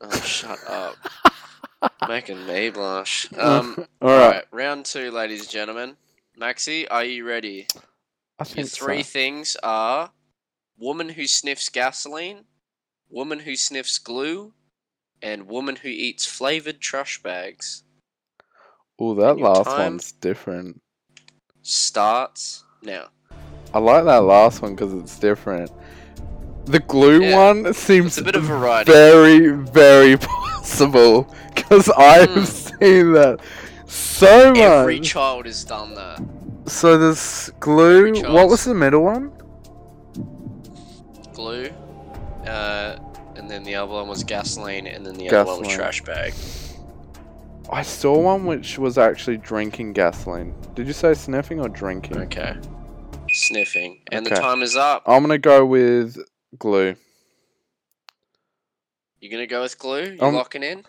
Oh, 0.00 0.10
shut 0.20 0.58
up. 0.68 0.96
Making 2.08 2.46
me 2.46 2.70
blush. 2.70 3.26
Um, 3.38 3.76
All 4.00 4.10
all 4.10 4.30
right. 4.30 4.44
round 4.52 4.84
two, 4.86 5.10
ladies 5.10 5.40
and 5.40 5.50
gentlemen. 5.50 5.96
Maxi, 6.38 6.86
are 6.90 7.04
you 7.04 7.26
ready? 7.26 7.66
I 8.38 8.44
Your 8.44 8.54
think 8.54 8.68
three 8.68 9.02
so. 9.02 9.08
things 9.10 9.56
are 9.62 10.10
woman 10.78 11.10
who 11.10 11.26
sniffs 11.26 11.68
gasoline, 11.68 12.44
woman 13.08 13.40
who 13.40 13.56
sniffs 13.56 13.98
glue, 13.98 14.52
and 15.22 15.46
woman 15.46 15.76
who 15.76 15.88
eats 15.88 16.26
flavored 16.26 16.80
trash 16.80 17.22
bags. 17.22 17.84
Oh, 18.98 19.14
that 19.14 19.38
your 19.38 19.48
last 19.48 19.66
one's 19.66 20.12
different. 20.12 20.80
Starts 21.62 22.64
now. 22.82 23.08
I 23.72 23.78
like 23.78 24.04
that 24.04 24.18
last 24.18 24.62
one 24.62 24.74
because 24.74 24.92
it's 24.92 25.18
different. 25.18 25.70
The 26.66 26.80
glue 26.80 27.22
Yeah. 27.24 27.36
one 27.36 27.74
seems 27.74 28.06
It's 28.12 28.18
a 28.18 28.24
bit 28.24 28.36
of 28.36 28.44
variety. 28.44 28.90
very, 28.90 29.48
very 29.50 30.16
possible 30.18 31.26
because 31.54 31.90
I've 31.90 32.30
Hmm. 32.30 32.44
seen 32.44 33.12
that 33.12 33.40
so 33.86 34.50
much. 34.50 34.58
Every 34.58 35.00
child 35.00 35.46
has 35.46 35.62
done 35.64 35.94
that. 35.94 36.20
so 36.66 36.96
there's 36.96 37.50
glue. 37.60 38.14
What 38.32 38.48
was 38.48 38.64
the 38.64 38.74
middle 38.74 39.02
one? 39.02 39.30
Glue, 41.34 41.68
uh, 42.46 42.96
and 43.36 43.50
then 43.50 43.64
the 43.64 43.74
other 43.74 43.92
one 43.92 44.08
was 44.08 44.22
gasoline, 44.24 44.86
and 44.86 45.04
then 45.04 45.14
the 45.14 45.28
other 45.30 45.44
one 45.50 45.60
was 45.60 45.68
trash 45.74 46.02
bag. 46.02 46.32
I 47.70 47.82
saw 47.82 48.18
one 48.18 48.46
which 48.46 48.78
was 48.78 48.98
actually 48.98 49.38
drinking 49.38 49.94
gasoline. 49.94 50.54
Did 50.74 50.86
you 50.86 50.92
say 50.92 51.12
sniffing 51.14 51.60
or 51.60 51.68
drinking? 51.68 52.18
Okay. 52.18 52.54
Sniffing. 53.32 54.00
And 54.12 54.24
the 54.24 54.30
time 54.30 54.62
is 54.62 54.76
up. 54.76 55.02
I'm 55.06 55.22
gonna 55.22 55.38
go 55.38 55.64
with 55.66 56.16
glue. 56.58 56.96
You're 59.20 59.30
gonna 59.30 59.46
go 59.46 59.62
with 59.62 59.78
glue? 59.78 60.16
You're 60.18 60.24
Um, 60.24 60.34
locking 60.34 60.62
in? 60.62 60.84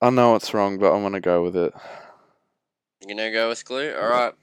I 0.00 0.10
know 0.10 0.36
it's 0.36 0.54
wrong, 0.54 0.78
but 0.78 0.92
I'm 0.92 1.02
gonna 1.02 1.20
go 1.20 1.42
with 1.42 1.56
it. 1.56 1.72
You're 3.06 3.16
gonna 3.16 3.32
go 3.32 3.48
with 3.48 3.64
glue? 3.64 3.92
Alright. 3.94 4.34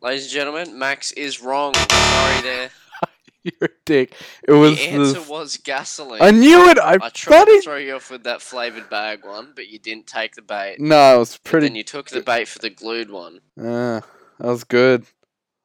Ladies 0.00 0.24
and 0.24 0.32
gentlemen, 0.32 0.78
Max 0.78 1.12
is 1.12 1.40
wrong. 1.40 1.74
Sorry 1.74 2.40
there. 2.42 2.70
You're 3.42 3.54
a 3.62 3.68
dick. 3.86 4.12
It 4.46 4.52
was 4.52 4.76
the 4.76 4.88
answer 4.88 5.20
the. 5.20 5.30
was 5.30 5.56
gasoline. 5.56 6.20
I 6.20 6.30
knew 6.30 6.68
it. 6.68 6.78
I, 6.78 6.98
I 7.00 7.08
tried 7.08 7.46
to 7.46 7.60
throw 7.62 7.76
you 7.76 7.94
off 7.94 8.10
with 8.10 8.24
that 8.24 8.42
flavored 8.42 8.90
bag 8.90 9.24
one, 9.24 9.52
but 9.54 9.68
you 9.68 9.78
didn't 9.78 10.06
take 10.06 10.34
the 10.34 10.42
bait. 10.42 10.76
No, 10.80 11.16
it 11.16 11.18
was 11.18 11.30
Then 11.32 11.40
pretty. 11.44 11.76
you 11.78 11.84
took 11.84 12.10
the 12.10 12.20
bait 12.20 12.46
for 12.48 12.58
the 12.58 12.70
glued 12.70 13.10
one. 13.10 13.40
Uh, 13.58 14.00
that 14.38 14.46
was 14.46 14.64
good. 14.64 15.04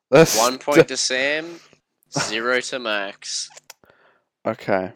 That's 0.10 0.38
One 0.38 0.58
point 0.60 0.88
to 0.88 0.98
Sam, 0.98 1.60
zero 2.17 2.62
to 2.62 2.80
Max. 2.80 3.50
Okay. 4.45 4.91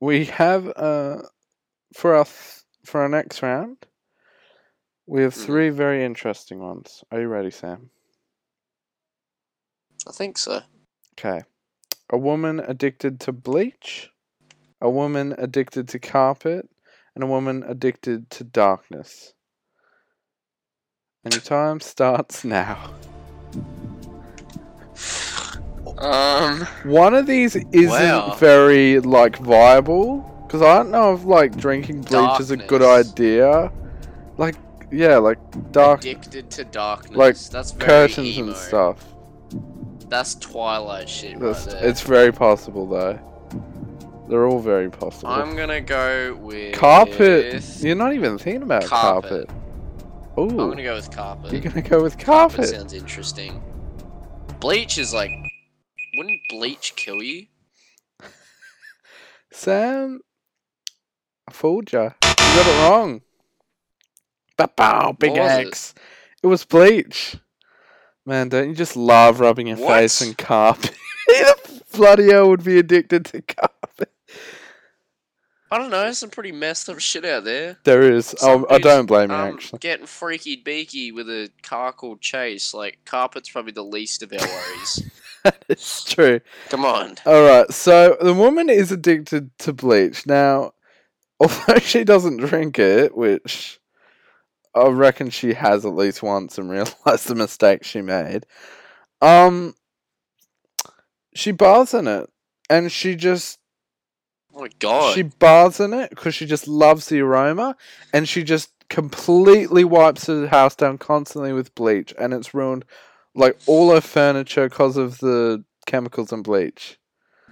We 0.00 0.26
have 0.26 0.68
uh 0.76 1.22
for 1.94 2.14
our 2.14 2.24
th- 2.24 2.62
for 2.84 3.00
our 3.02 3.08
next 3.08 3.42
round. 3.42 3.86
We 5.06 5.22
have 5.22 5.34
Mhm. 5.34 5.46
three 5.46 5.68
very 5.70 6.04
interesting 6.04 6.60
ones. 6.60 7.02
Are 7.10 7.20
you 7.20 7.28
ready, 7.28 7.50
Sam? 7.50 7.90
I 10.06 10.12
think 10.12 10.38
so. 10.38 10.62
Okay. 11.12 11.42
A 12.10 12.16
woman 12.18 12.60
addicted 12.60 13.20
to 13.20 13.32
bleach, 13.32 14.10
a 14.80 14.88
woman 14.88 15.34
addicted 15.36 15.88
to 15.88 15.98
carpet, 15.98 16.70
and 17.14 17.24
a 17.24 17.26
woman 17.26 17.62
addicted 17.64 18.30
to 18.30 18.44
darkness. 18.44 19.34
And 21.24 21.34
your 21.34 21.42
time 21.42 21.80
starts 21.80 22.44
now. 22.44 22.94
Um, 25.98 26.60
One 26.84 27.14
of 27.14 27.26
these 27.26 27.56
isn't 27.56 27.88
Wow. 27.90 28.34
very 28.38 29.00
like 29.00 29.36
viable 29.38 30.18
because 30.46 30.62
I 30.62 30.76
don't 30.76 30.90
know 30.90 31.12
if 31.14 31.24
like 31.24 31.56
drinking 31.56 32.02
bleach 32.02 32.40
is 32.40 32.50
a 32.50 32.56
good 32.56 32.82
idea. 32.82 33.72
Like 34.36 34.56
yeah, 34.90 35.16
like 35.18 35.38
dark 35.72 36.00
addicted 36.00 36.50
to 36.52 36.64
darkness. 36.64 37.16
like 37.16 37.36
That's 37.50 37.72
very 37.72 37.86
curtains 38.08 38.38
emo. 38.38 38.48
and 38.48 38.56
stuff. 38.56 39.04
That's 40.08 40.34
Twilight 40.36 41.06
shit 41.08 41.38
That's, 41.38 41.66
right 41.66 41.84
it's 41.84 42.00
very 42.00 42.32
possible 42.32 42.86
though. 42.86 43.18
They're 44.28 44.46
all 44.46 44.60
very 44.60 44.90
possible. 44.90 45.28
I'm 45.28 45.56
gonna 45.56 45.80
go 45.80 46.34
with 46.40 46.74
carpet. 46.74 47.62
You're 47.80 47.94
not 47.96 48.12
even 48.14 48.38
thinking 48.38 48.62
about 48.62 48.84
carpet. 48.84 49.48
Carpet. 49.48 49.50
Ooh, 50.38 50.60
I'm 50.60 50.68
gonna 50.70 50.82
go 50.82 50.94
with 50.94 51.10
carpet. 51.10 51.52
you're 51.52 51.60
gonna 51.62 51.82
go 51.82 52.02
with 52.02 52.16
Carpet 52.18 52.56
carpet. 52.56 52.68
sounds 52.68 52.92
interesting. 52.92 53.60
Bleach 54.60 54.98
is 54.98 55.12
like, 55.12 55.30
wouldn't 56.18 56.40
bleach 56.50 56.94
kill 56.96 57.22
you? 57.22 57.46
Sam, 59.52 60.20
I 61.48 61.52
fooled 61.52 61.92
you. 61.92 62.02
You 62.02 62.10
got 62.28 62.66
it 62.66 62.88
wrong. 62.90 63.22
Ba 64.56 64.68
bow, 64.76 65.12
big 65.12 65.30
What 65.32 65.40
was 65.40 65.52
it? 65.58 65.66
X. 65.68 65.94
It? 66.42 66.46
was 66.46 66.64
bleach. 66.64 67.36
Man, 68.26 68.48
don't 68.50 68.68
you 68.68 68.74
just 68.74 68.96
love 68.96 69.40
rubbing 69.40 69.68
your 69.68 69.76
face 69.76 70.20
What? 70.20 70.28
in 70.28 70.34
carpet? 70.34 70.94
The 71.28 71.82
bloody 72.04 72.30
hell 72.30 72.48
would 72.48 72.62
be 72.64 72.78
addicted 72.78 73.24
to 73.26 73.42
carpet? 73.42 74.10
I 75.70 75.76
don't 75.78 75.90
know. 75.90 76.10
Some 76.12 76.30
pretty 76.30 76.52
messed 76.52 76.88
up 76.88 77.00
shit 77.00 77.24
out 77.24 77.44
there. 77.44 77.76
There 77.84 78.00
is. 78.12 78.34
Oh, 78.40 78.64
I 78.70 78.78
don't 78.78 79.04
blame 79.06 79.30
you, 79.30 79.36
Um, 79.36 79.54
actually. 79.54 79.80
getting 79.80 80.06
freaky 80.06 80.56
beaky 80.56 81.12
with 81.12 81.28
a 81.28 81.50
car 81.62 81.92
called 81.92 82.20
Chase. 82.22 82.72
Like 82.72 83.00
carpet's 83.04 83.50
probably 83.50 83.72
the 83.72 83.82
least 83.84 84.22
of 84.22 84.32
our 84.32 84.38
worries. 84.38 85.02
it's 85.68 86.04
true. 86.04 86.40
Come 86.68 86.84
on. 86.84 87.16
All 87.26 87.42
right, 87.42 87.72
so 87.72 88.16
the 88.20 88.34
woman 88.34 88.68
is 88.68 88.92
addicted 88.92 89.56
to 89.58 89.72
bleach. 89.72 90.26
Now, 90.26 90.72
although 91.40 91.78
she 91.78 92.04
doesn't 92.04 92.38
drink 92.38 92.78
it, 92.78 93.16
which 93.16 93.80
I 94.74 94.88
reckon 94.88 95.30
she 95.30 95.54
has 95.54 95.84
at 95.84 95.94
least 95.94 96.22
once 96.22 96.58
and 96.58 96.70
realized 96.70 97.28
the 97.28 97.34
mistake 97.34 97.84
she 97.84 98.00
made, 98.00 98.46
um, 99.20 99.74
she 101.34 101.52
baths 101.52 101.94
in 101.94 102.06
it, 102.06 102.30
and 102.70 102.90
she 102.90 103.14
just 103.16 103.58
Oh 104.54 104.62
my 104.62 104.68
god. 104.78 105.14
she 105.14 105.22
baths 105.22 105.80
in 105.80 105.92
it 105.92 106.10
because 106.10 106.34
she 106.34 106.46
just 106.46 106.66
loves 106.68 107.06
the 107.06 107.20
aroma, 107.20 107.76
and 108.12 108.28
she 108.28 108.42
just 108.42 108.70
completely 108.88 109.84
wipes 109.84 110.26
the 110.26 110.48
house 110.48 110.74
down 110.74 110.98
constantly 110.98 111.52
with 111.52 111.74
bleach, 111.74 112.14
and 112.18 112.32
it's 112.32 112.54
ruined 112.54 112.84
like 113.34 113.56
all 113.66 113.92
her 113.92 114.00
furniture 114.00 114.68
because 114.68 114.96
of 114.96 115.18
the 115.18 115.64
chemicals 115.86 116.32
and 116.32 116.44
bleach. 116.44 116.98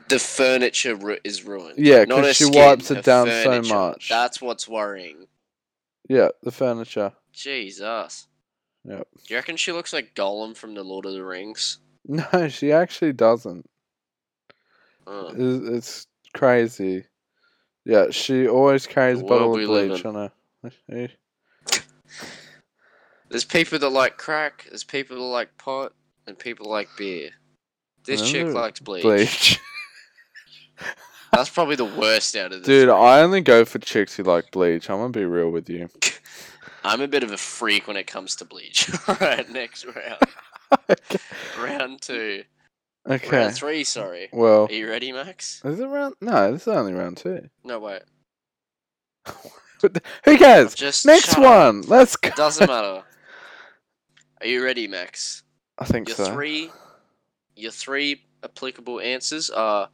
the 0.09 0.19
furniture 0.19 0.95
ru- 0.95 1.19
is 1.25 1.45
ruined. 1.45 1.79
Yeah, 1.79 2.05
because 2.05 2.37
she 2.37 2.45
skin, 2.45 2.63
wipes 2.63 2.91
it 2.91 3.05
down 3.05 3.27
so 3.27 3.63
much. 3.63 4.09
That's 4.09 4.41
what's 4.41 4.69
worrying. 4.69 5.27
Yeah, 6.09 6.29
the 6.43 6.53
furniture. 6.53 7.13
Jesus. 7.33 8.29
Yep. 8.85 9.09
Do 9.27 9.35
you 9.35 9.37
reckon 9.37 9.57
she 9.57 9.73
looks 9.73 9.93
like 9.93 10.15
Gollum 10.15 10.57
from 10.57 10.75
the 10.75 10.85
Lord 10.85 11.07
of 11.07 11.13
the 11.13 11.25
Rings? 11.25 11.79
No, 12.09 12.47
she 12.49 12.71
actually 12.71 13.13
doesn't. 13.13 13.69
Oh. 15.09 15.33
It's, 15.37 15.69
it's 15.69 16.07
crazy. 16.35 17.05
Yeah, 17.85 18.11
she 18.11 18.47
always 18.47 18.87
carries 18.87 19.23
a 19.23 19.25
bottle 19.25 19.59
of 19.59 19.67
bleach 19.67 20.05
on 20.05 20.15
her. 20.15 20.33
There's 23.29 23.45
people 23.45 23.79
that 23.79 23.89
like 23.91 24.17
crack, 24.19 24.67
there's 24.69 24.85
people 24.85 25.17
that 25.17 25.23
like 25.23 25.57
pot, 25.59 25.93
and 26.27 26.39
people 26.39 26.69
like 26.71 26.89
beer. 26.97 27.31
This 28.05 28.23
chick 28.23 28.39
Remember 28.47 28.61
likes 28.61 28.81
bleach. 28.81 29.03
Bleach. 29.03 29.61
That's 31.33 31.51
probably 31.51 31.77
the 31.77 31.85
worst 31.85 32.37
out 32.37 32.53
of 32.53 32.63
the 32.63 32.67
Dude. 32.67 32.89
I 32.89 33.21
only 33.21 33.41
go 33.41 33.65
for 33.65 33.79
chicks 33.79 34.15
who 34.17 34.23
like 34.23 34.51
bleach. 34.53 34.89
I'm 34.89 34.99
gonna 34.99 35.11
be 35.11 35.25
real 35.25 35.51
with 35.51 35.69
you. 35.69 35.89
I'm 36.85 37.01
a 37.01 37.09
bit 37.09 37.25
of 37.25 37.33
a 37.33 37.37
freak 37.37 37.89
when 37.89 37.97
it 37.97 38.07
comes 38.07 38.37
to 38.37 38.45
bleach. 38.45 38.89
Alright, 39.09 39.51
next 39.51 39.85
round. 39.87 40.21
okay. 40.89 41.19
Round 41.61 42.01
two. 42.01 42.45
okay. 43.09 43.29
Round 43.39 43.55
three, 43.55 43.83
sorry. 43.83 44.29
Well, 44.33 44.67
Are 44.71 44.73
you 44.73 44.89
ready, 44.89 45.11
Max? 45.13 45.61
is 45.65 45.81
it 45.81 45.87
round? 45.87 46.15
No, 46.21 46.53
this 46.53 46.63
is 46.63 46.69
only 46.69 46.93
round 46.93 47.17
two. 47.17 47.49
No, 47.65 47.81
wait. 47.81 48.03
Who 50.25 50.39
cares? 50.39 50.75
Just 50.75 51.05
Next 51.05 51.31
shut 51.35 51.39
up. 51.39 51.45
one. 51.75 51.83
Let's 51.83 52.15
go. 52.17 52.31
Doesn't 52.31 52.69
matter. 52.69 53.03
Are 54.41 54.47
you 54.47 54.63
ready, 54.63 54.87
Max? 54.87 55.43
I 55.79 55.85
think 55.87 56.09
Your 56.09 56.17
so. 56.17 56.33
three 56.33 56.71
your 57.55 57.73
three 57.73 58.23
applicable 58.45 59.01
answers 59.01 59.49
are 59.49 59.89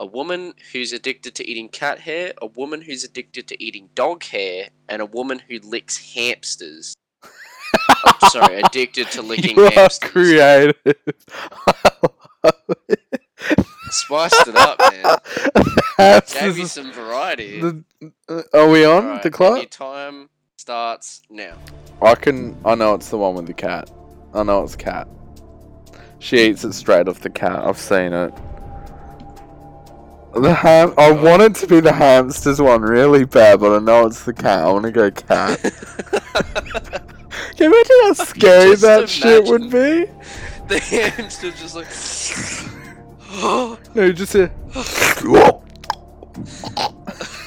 a 0.00 0.06
woman 0.06 0.54
who's 0.72 0.92
addicted 0.92 1.34
to 1.36 1.48
eating 1.48 1.68
cat 1.68 2.00
hair, 2.00 2.32
a 2.42 2.46
woman 2.46 2.82
who's 2.82 3.04
addicted 3.04 3.46
to 3.48 3.62
eating 3.62 3.88
dog 3.94 4.24
hair, 4.24 4.68
and 4.88 5.00
a 5.00 5.06
woman 5.06 5.40
who 5.48 5.58
licks 5.60 6.14
hamsters. 6.14 6.94
oh, 7.24 8.18
sorry, 8.30 8.60
addicted 8.60 9.06
to 9.12 9.22
licking 9.22 9.56
you 9.56 9.66
are 9.66 9.70
hamsters. 9.70 10.10
creative. 10.10 10.74
Spiced 13.90 14.48
it 14.48 14.56
up, 14.56 14.80
man. 14.80 16.20
Gave 16.40 16.58
you 16.58 16.66
some 16.66 16.92
variety. 16.92 17.60
the, 17.60 17.84
uh, 18.28 18.42
are 18.52 18.68
we 18.68 18.84
on 18.84 19.04
Alright, 19.04 19.22
the 19.22 19.30
clock? 19.30 19.70
Time 19.70 20.28
starts 20.66 21.22
now. 21.30 21.56
I 22.02 22.16
can. 22.16 22.56
I 22.64 22.74
know 22.74 22.94
it's 22.94 23.10
the 23.10 23.16
one 23.16 23.36
with 23.36 23.46
the 23.46 23.54
cat. 23.54 23.88
I 24.34 24.42
know 24.42 24.64
it's 24.64 24.74
cat. 24.74 25.06
She 26.18 26.38
eats 26.38 26.64
it 26.64 26.72
straight 26.72 27.06
off 27.06 27.20
the 27.20 27.30
cat. 27.30 27.64
I've 27.64 27.78
seen 27.78 28.12
it. 28.12 28.34
The 30.34 30.52
ham. 30.52 30.92
I 30.98 31.12
want 31.12 31.42
it 31.42 31.54
to 31.56 31.68
be 31.68 31.78
the 31.78 31.92
hamsters 31.92 32.60
one 32.60 32.82
really 32.82 33.24
bad, 33.24 33.60
but 33.60 33.76
I 33.76 33.78
know 33.78 34.06
it's 34.06 34.24
the 34.24 34.32
cat. 34.32 34.64
I 34.64 34.72
want 34.72 34.86
to 34.86 34.90
go 34.90 35.08
cat. 35.08 35.60
Can 37.56 37.58
you 37.58 37.66
imagine 37.66 37.96
how 38.02 38.12
scary 38.14 38.70
Just 38.70 38.82
that 38.82 39.08
shit 39.08 39.44
would 39.44 39.70
be? 39.70 39.70
the 40.66 40.80
hamster 40.80 41.52
just 41.52 41.76
like. 41.76 41.86
No, 43.94 44.10
just 44.10 44.34
a. 44.34 44.50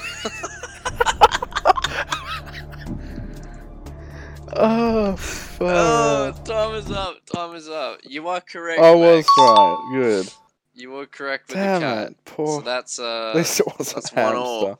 oh 4.59 5.15
fuck! 5.15 5.61
oh, 5.61 6.33
time 6.45 6.75
is 6.75 6.91
up. 6.91 7.25
Time 7.25 7.55
is 7.55 7.67
up. 7.69 7.99
You 8.03 8.27
are 8.27 8.41
correct. 8.41 8.81
I 8.81 8.93
was 8.95 9.25
Max. 9.25 9.27
right. 9.37 9.89
Good. 9.93 10.33
You 10.73 10.91
were 10.91 11.05
correct 11.07 11.49
with 11.49 11.57
Damn 11.57 11.81
the 11.81 11.87
cat. 11.87 12.07
it, 12.11 12.17
poor. 12.25 12.59
So 12.59 12.65
that's 12.65 12.99
uh. 12.99 13.29
At 13.31 13.35
least 13.37 13.59
it 13.59 13.67
wasn't 13.67 13.95
that's 13.95 14.09
hamster. 14.11 14.35
one 14.35 14.35
all. 14.35 14.79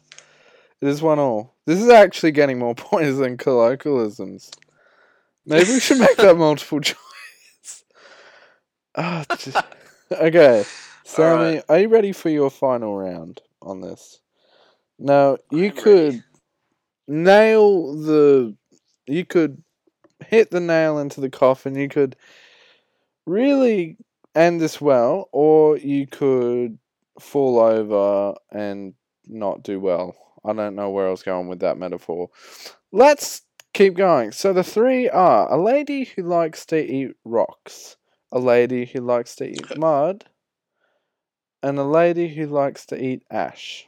It 0.82 0.88
is 0.88 1.02
one 1.02 1.20
all. 1.20 1.56
This 1.66 1.80
is 1.82 1.90
actually 1.90 2.32
getting 2.32 2.58
more 2.60 2.76
points 2.76 3.18
than 3.20 3.38
colloquialisms. 3.38 4.52
Maybe 5.46 5.72
we 5.72 5.80
should 5.80 6.00
make 6.00 6.18
that 6.18 6.38
multiple 6.38 6.80
choice. 6.80 6.98
Ah, 8.96 9.26
just- 9.38 9.58
okay, 10.12 10.64
Sammy, 11.04 11.34
Alright. 11.58 11.64
are 11.70 11.80
you 11.80 11.88
ready 11.90 12.12
for 12.12 12.30
your 12.30 12.50
final 12.50 12.98
round 12.98 13.42
on 13.62 13.82
this? 13.82 14.20
Now 14.98 15.38
you 15.52 15.66
I'm 15.66 15.72
could 15.76 16.14
ready. 16.14 16.24
nail 17.08 17.96
the. 17.96 18.56
You 19.08 19.26
could 19.26 19.64
hit 20.26 20.52
the 20.52 20.60
nail 20.60 21.00
into 21.00 21.22
the 21.22 21.30
coffin. 21.30 21.76
You 21.76 21.90
could 21.90 22.16
really 23.26 23.98
end 24.36 24.62
this 24.62 24.80
well, 24.80 25.30
or 25.32 25.78
you 25.78 26.08
could 26.08 26.78
fall 27.20 27.60
over 27.60 28.36
and 28.52 28.94
not 29.28 29.64
do 29.64 29.80
well. 29.80 30.16
I 30.46 30.54
don't 30.54 30.76
know 30.76 30.90
where 30.90 31.08
I 31.08 31.12
was 31.12 31.24
going 31.24 31.48
with 31.48 31.60
that 31.60 31.78
metaphor. 31.78 32.30
Let's 32.92 33.42
keep 33.74 33.96
going. 33.96 34.32
So 34.32 34.54
the 34.54 34.64
three 34.64 35.10
are 35.10 35.52
a 35.52 35.62
lady 35.62 36.06
who 36.06 36.24
likes 36.24 36.66
to 36.68 36.78
eat 36.78 37.16
rocks, 37.26 37.98
a 38.32 38.40
lady 38.40 38.86
who 38.86 39.02
likes 39.02 39.36
to 39.38 39.50
eat 39.50 39.78
mud, 39.78 40.26
and 41.62 41.78
a 41.78 41.84
lady 41.84 42.34
who 42.34 42.46
likes 42.46 42.86
to 42.88 43.04
eat 43.04 43.24
ash. 43.30 43.88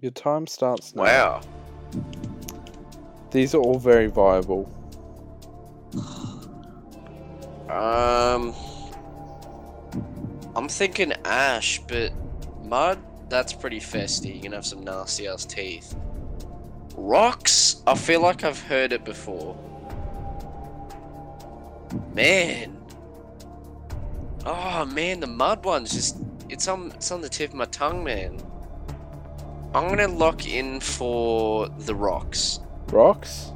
Your 0.00 0.12
time 0.12 0.46
starts 0.46 0.94
now. 0.94 1.02
Wow. 1.02 1.40
These 3.30 3.54
are 3.54 3.60
all 3.60 3.78
very 3.78 4.06
viable. 4.06 4.72
Um, 7.68 8.54
I'm 10.54 10.68
thinking 10.68 11.12
ash, 11.24 11.80
but 11.86 12.12
mud. 12.64 12.98
That's 13.28 13.52
pretty 13.52 13.80
festy. 13.80 14.34
You're 14.34 14.44
gonna 14.44 14.56
have 14.56 14.66
some 14.66 14.84
nasty 14.84 15.26
ass 15.26 15.44
teeth. 15.44 15.96
Rocks. 16.94 17.82
I 17.86 17.96
feel 17.96 18.20
like 18.22 18.44
I've 18.44 18.60
heard 18.62 18.92
it 18.92 19.04
before. 19.04 19.56
Man. 22.14 22.76
Oh 24.44 24.84
man, 24.86 25.20
the 25.20 25.26
mud 25.26 25.64
one's 25.64 25.92
just 25.92 26.18
it's 26.48 26.68
on 26.68 26.92
it's 26.92 27.10
on 27.10 27.20
the 27.20 27.28
tip 27.28 27.50
of 27.50 27.56
my 27.56 27.64
tongue, 27.66 28.04
man. 28.04 28.40
I'm 29.74 29.88
gonna 29.88 30.08
lock 30.08 30.46
in 30.46 30.80
for 30.80 31.68
the 31.68 31.94
rocks. 31.94 32.60
Rocks? 32.88 33.52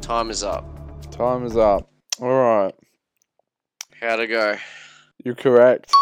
Time 0.00 0.30
is 0.30 0.42
up. 0.42 0.64
Time 1.10 1.44
is 1.44 1.56
up. 1.56 1.88
Alright. 2.20 2.74
How'd 4.00 4.20
it 4.20 4.26
go? 4.28 4.56
You're 5.24 5.34
correct. 5.34 5.92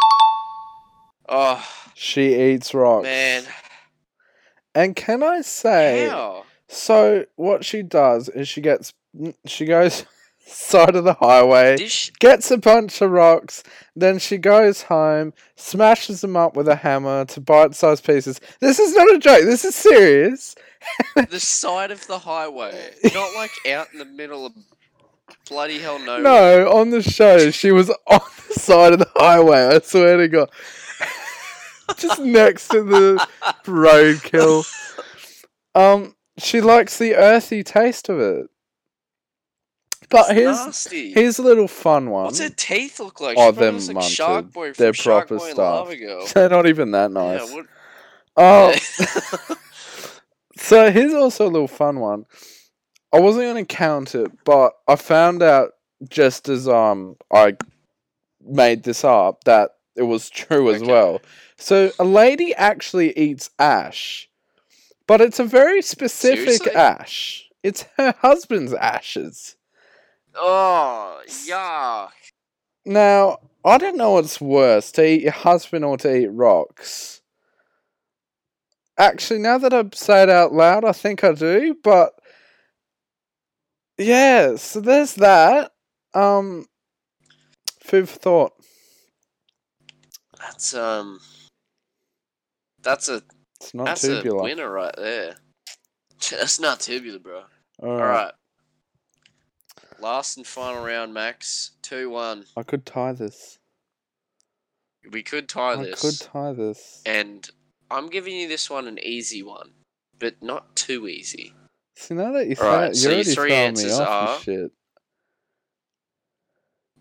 Oh 1.28 1.62
She 1.94 2.34
eats 2.52 2.72
rocks. 2.72 3.04
man. 3.04 3.44
And 4.74 4.94
can 4.96 5.22
I 5.22 5.40
say 5.42 6.08
How? 6.08 6.44
so 6.68 7.26
what 7.37 7.64
she 7.64 7.82
does 7.82 8.28
is 8.28 8.48
she 8.48 8.61
gets 8.61 8.92
she 9.44 9.64
goes 9.66 10.04
side 10.48 10.96
of 10.96 11.04
the 11.04 11.14
highway, 11.14 11.76
Dish 11.76 12.11
gets 12.18 12.50
a 12.50 12.58
bunch 12.58 13.00
of 13.00 13.11
rocks, 13.11 13.62
then 13.94 14.18
she 14.18 14.38
goes 14.38 14.82
home, 14.82 15.32
smashes 15.56 16.20
them 16.20 16.37
up 16.37 16.56
with 16.56 16.68
a 16.68 16.76
hammer 16.76 17.24
to 17.26 17.40
bite-sized 17.40 18.04
pieces. 18.04 18.40
This 18.61 18.78
is 18.78 18.94
not 18.94 19.14
a 19.14 19.18
joke. 19.18 19.44
This 19.44 19.64
is 19.64 19.74
serious. 19.74 20.54
the 21.14 21.40
side 21.40 21.90
of 21.90 22.06
the 22.06 22.18
highway, 22.18 22.92
not 23.14 23.34
like 23.34 23.50
out 23.68 23.88
in 23.92 23.98
the 23.98 24.04
middle 24.04 24.46
of 24.46 24.52
bloody 25.48 25.78
hell 25.78 25.98
nowhere. 25.98 26.22
No, 26.22 26.72
on 26.72 26.90
the 26.90 27.02
show, 27.02 27.50
she 27.50 27.72
was 27.72 27.90
on 28.06 28.20
the 28.48 28.54
side 28.54 28.92
of 28.92 28.98
the 28.98 29.11
highway. 29.16 29.66
I 29.66 29.80
swear 29.80 30.16
to 30.16 30.28
God. 30.28 30.50
Just 31.96 32.20
next 32.20 32.68
to 32.68 32.82
the 32.82 33.26
roadkill. 33.64 34.66
Um, 35.74 36.14
she 36.37 36.61
likes 36.61 36.98
the 36.98 37.14
earthy 37.14 37.62
taste 37.62 38.08
of 38.08 38.20
it. 38.20 38.48
But 40.10 40.34
here's 40.34 40.56
nasty. 40.56 41.12
here's 41.12 41.38
a 41.38 41.42
little 41.42 41.68
fun 41.68 42.10
one. 42.10 42.24
What's 42.26 42.40
her 42.40 42.48
teeth 42.48 42.98
look 43.00 43.20
like? 43.20 43.36
Oh, 43.38 43.50
She 43.50 43.56
probably 43.56 43.64
them 43.66 43.74
looks 43.74 43.88
like 43.88 44.04
Shark. 44.04 44.52
Boy 44.52 44.72
They're 44.72 44.94
Shark 44.94 45.28
proper 45.28 45.38
Boy 45.38 45.50
stuff. 45.50 45.88
They're 46.34 46.48
not 46.48 46.66
even 46.66 46.92
that 46.92 47.10
nice. 47.10 47.40
Yeah, 47.40 47.54
what? 47.54 47.66
Oh, 48.36 49.56
so 50.56 50.90
here's 50.90 51.14
also 51.14 51.46
a 51.46 51.50
little 51.50 51.68
fun 51.68 52.00
one. 52.00 52.24
I 53.12 53.20
wasn't 53.20 53.44
going 53.44 53.64
to 53.66 53.74
count 53.74 54.14
it, 54.14 54.30
but 54.44 54.72
I 54.86 54.96
found 54.96 55.42
out 55.42 55.70
just 56.08 56.48
as 56.48 56.68
um 56.68 57.16
I 57.32 57.56
made 58.40 58.84
this 58.84 59.04
up 59.04 59.44
that 59.44 59.72
it 59.96 60.02
was 60.02 60.30
true 60.30 60.70
as 60.70 60.80
Okay. 60.82 60.90
well. 60.90 61.20
So 61.56 61.90
a 61.98 62.04
lady 62.04 62.54
actually 62.54 63.16
eats 63.18 63.50
ash, 63.58 64.28
but 65.06 65.20
it's 65.20 65.40
a 65.40 65.44
very 65.44 65.82
specific 65.82 66.46
Seriously? 66.46 66.72
ash. 66.74 67.50
It's 67.64 67.84
her 67.96 68.14
husband's 68.20 68.72
ashes. 68.74 69.56
Oh, 70.38 71.20
yuck. 71.27 72.11
Now, 72.85 73.38
I 73.64 73.79
don't 73.79 73.96
know 73.96 74.12
what's 74.12 74.40
worse, 74.40 74.92
to 74.92 75.07
eat 75.07 75.22
your 75.22 75.33
husband 75.33 75.85
or 75.85 75.96
to 75.98 76.16
eat 76.16 76.29
rocks. 76.29 77.20
Actually, 78.96 79.40
now 79.40 79.59
that 79.59 79.74
I 79.74 79.85
say 79.94 80.22
it 80.22 80.31
out 80.31 80.53
loud, 80.53 80.85
I 80.85 80.92
think 80.92 81.22
I 81.22 81.33
do, 81.33 81.77
but 81.85 82.12
yeah, 83.98 84.57
so 84.57 84.81
there's 84.81 85.14
that. 85.14 85.72
Um 86.14 86.66
food 87.83 88.09
for 88.09 88.18
thought. 88.18 88.53
That's 90.38 90.74
um. 90.74 91.20
That's 92.83 93.09
a 93.09 93.22
It's 93.61 93.74
not 93.74 93.87
that's 93.87 94.05
a 94.05 94.22
winner 94.24 94.70
right 94.70 94.94
there. 94.96 95.35
That's 96.31 96.59
not 96.59 96.81
tubular, 96.81 97.18
bro. 97.18 97.42
All 97.83 97.90
All 97.90 97.96
right. 97.96 98.33
Right. 99.98 100.04
Last 100.08 100.37
and 100.37 100.46
final 100.46 100.84
round, 100.84 101.12
Max. 101.14 101.72
Two 101.82 102.11
one. 102.11 102.44
I 102.56 102.62
could 102.62 102.84
tie 102.87 103.12
this. 103.12 103.58
We 105.11 105.22
could 105.22 105.48
tie 105.48 105.76
this. 105.76 105.87
I 105.87 105.90
this. 105.90 106.00
could 106.20 106.26
tie 106.32 106.52
this. 106.52 107.02
And 107.06 107.48
I'm 107.90 108.08
giving 108.08 108.34
you 108.37 108.48
this 108.48 108.68
one 108.68 108.87
an 108.87 108.98
easy 109.02 109.42
one, 109.42 109.70
but 110.18 110.42
not 110.42 110.76
too 110.76 111.08
easy. 111.08 111.52
So 111.96 112.14
now 112.14 112.32
that 112.32 112.46
you 112.46 112.54
say 112.54 112.62
Alright, 112.64 112.90
it, 112.90 112.96
so 112.96 113.08
you're 113.11 113.18
your 113.22 113.34
three 113.34 113.52
answers 113.52 113.98
are- 113.98 114.38
shit. 114.40 114.72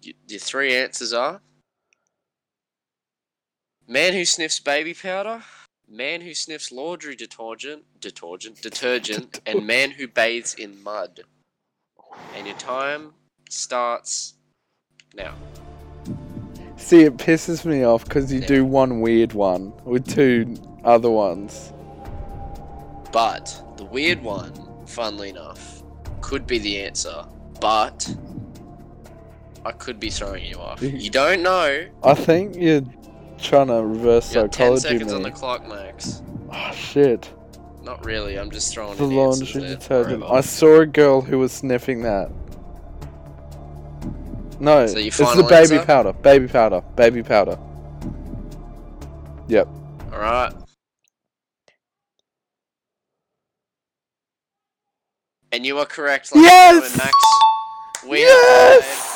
Y- 0.05 0.13
Your 0.27 0.39
three 0.39 0.75
answers 0.75 1.11
are 1.13 1.41
man 3.87 4.13
who 4.13 4.25
sniffs 4.25 4.59
baby 4.59 4.93
powder, 4.93 5.43
man 5.89 6.21
who 6.21 6.33
sniffs 6.33 6.71
laundry 6.71 7.15
detergent, 7.15 7.83
detergent, 7.99 8.61
detergent, 8.61 9.39
and 9.45 9.65
man 9.67 9.91
who 9.91 10.07
bathes 10.07 10.53
in 10.53 10.81
mud. 10.83 11.21
And 12.35 12.45
your 12.47 12.55
time 12.57 13.13
starts 13.49 14.35
now. 15.15 15.33
See, 16.75 17.01
it 17.01 17.17
pisses 17.17 17.65
me 17.65 17.83
off 17.83 18.03
because 18.03 18.31
you 18.31 18.41
Yeah. 18.41 18.47
do 18.47 18.65
one 18.65 19.01
weird 19.01 19.33
one 19.33 19.73
with 19.83 20.07
two 20.07 20.55
other 20.83 21.09
ones. 21.09 21.73
But 23.11 23.61
the 23.77 23.85
weird 23.85 24.21
one, 24.21 24.53
funnily 24.85 25.29
enough, 25.29 25.83
could 26.21 26.45
be 26.45 26.59
the 26.59 26.81
answer. 26.81 27.25
But 27.59 28.13
I 29.65 29.71
could 29.71 29.99
be 29.99 30.09
throwing 30.09 30.45
you 30.45 30.57
off. 30.57 30.81
You 30.81 31.09
don't 31.09 31.41
know. 31.41 31.85
I 32.03 32.13
think 32.13 32.55
you're 32.55 32.83
trying 33.39 33.67
to 33.67 33.83
reverse 33.83 34.33
You 34.33 34.41
got 34.41 34.51
ten 34.51 34.77
psychology 34.77 34.99
seconds 34.99 35.13
on 35.13 35.23
the 35.23 35.31
clock, 35.31 35.67
Max. 35.67 36.21
Oh 36.53 36.71
shit! 36.73 37.29
Not 37.87 38.05
really. 38.05 38.37
I'm 38.37 38.51
just 38.51 38.73
throwing 38.73 38.97
The 38.97 39.05
in 39.05 39.15
laundry 39.15 39.61
detergent. 39.61 40.21
I 40.21 40.41
saw 40.41 40.81
a 40.81 40.85
girl 40.85 41.21
who 41.21 41.39
was 41.39 41.53
sniffing 41.53 42.01
that. 42.01 42.29
No, 44.59 44.85
So 44.87 44.97
it's 44.97 45.17
the 45.17 45.45
baby 45.47 45.75
answer? 45.75 45.85
powder. 45.85 46.11
Baby 46.11 46.49
powder. 46.49 46.81
Baby 46.97 47.23
powder. 47.23 47.57
Yep. 49.47 49.69
All 50.11 50.19
right. 50.19 50.51
And 55.53 55.65
you 55.65 55.77
are 55.79 55.85
correct. 55.85 56.35
ladies 56.35 56.51
and 56.51 56.83
Yes! 56.83 56.97
Max. 56.97 57.13
We 58.05 58.17
are 58.17 58.27
yes! 58.27 59.15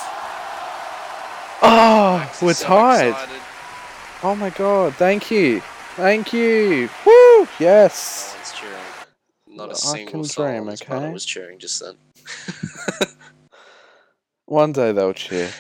Oh, 1.62 1.62
tied. 1.62 1.64
Ah, 1.64 2.38
we're 2.42 2.54
So 2.54 2.66
tied. 2.68 3.08
excited. 3.10 3.42
Oh 4.24 4.36
my 4.36 4.50
god! 4.52 4.96
Thank 4.96 5.30
you. 5.30 5.62
Thank 5.98 6.32
you. 6.32 6.90
Woo! 7.06 7.48
Yes. 7.60 8.34
Oh, 8.38 8.41
No. 9.52 9.66
Not 9.66 9.70
a 9.70 9.74
I 9.74 9.76
single 9.76 10.24
soul 10.24 10.46
dream, 10.46 10.62
on 10.62 10.68
this 10.68 10.82
planet 10.82 11.04
okay? 11.06 11.14
was 11.14 11.26
cheering 11.26 11.60
just 11.60 11.82
then. 11.82 11.96
One 14.46 14.72
day 14.72 14.92
they'll 14.94 15.14
cheer. 15.14 15.52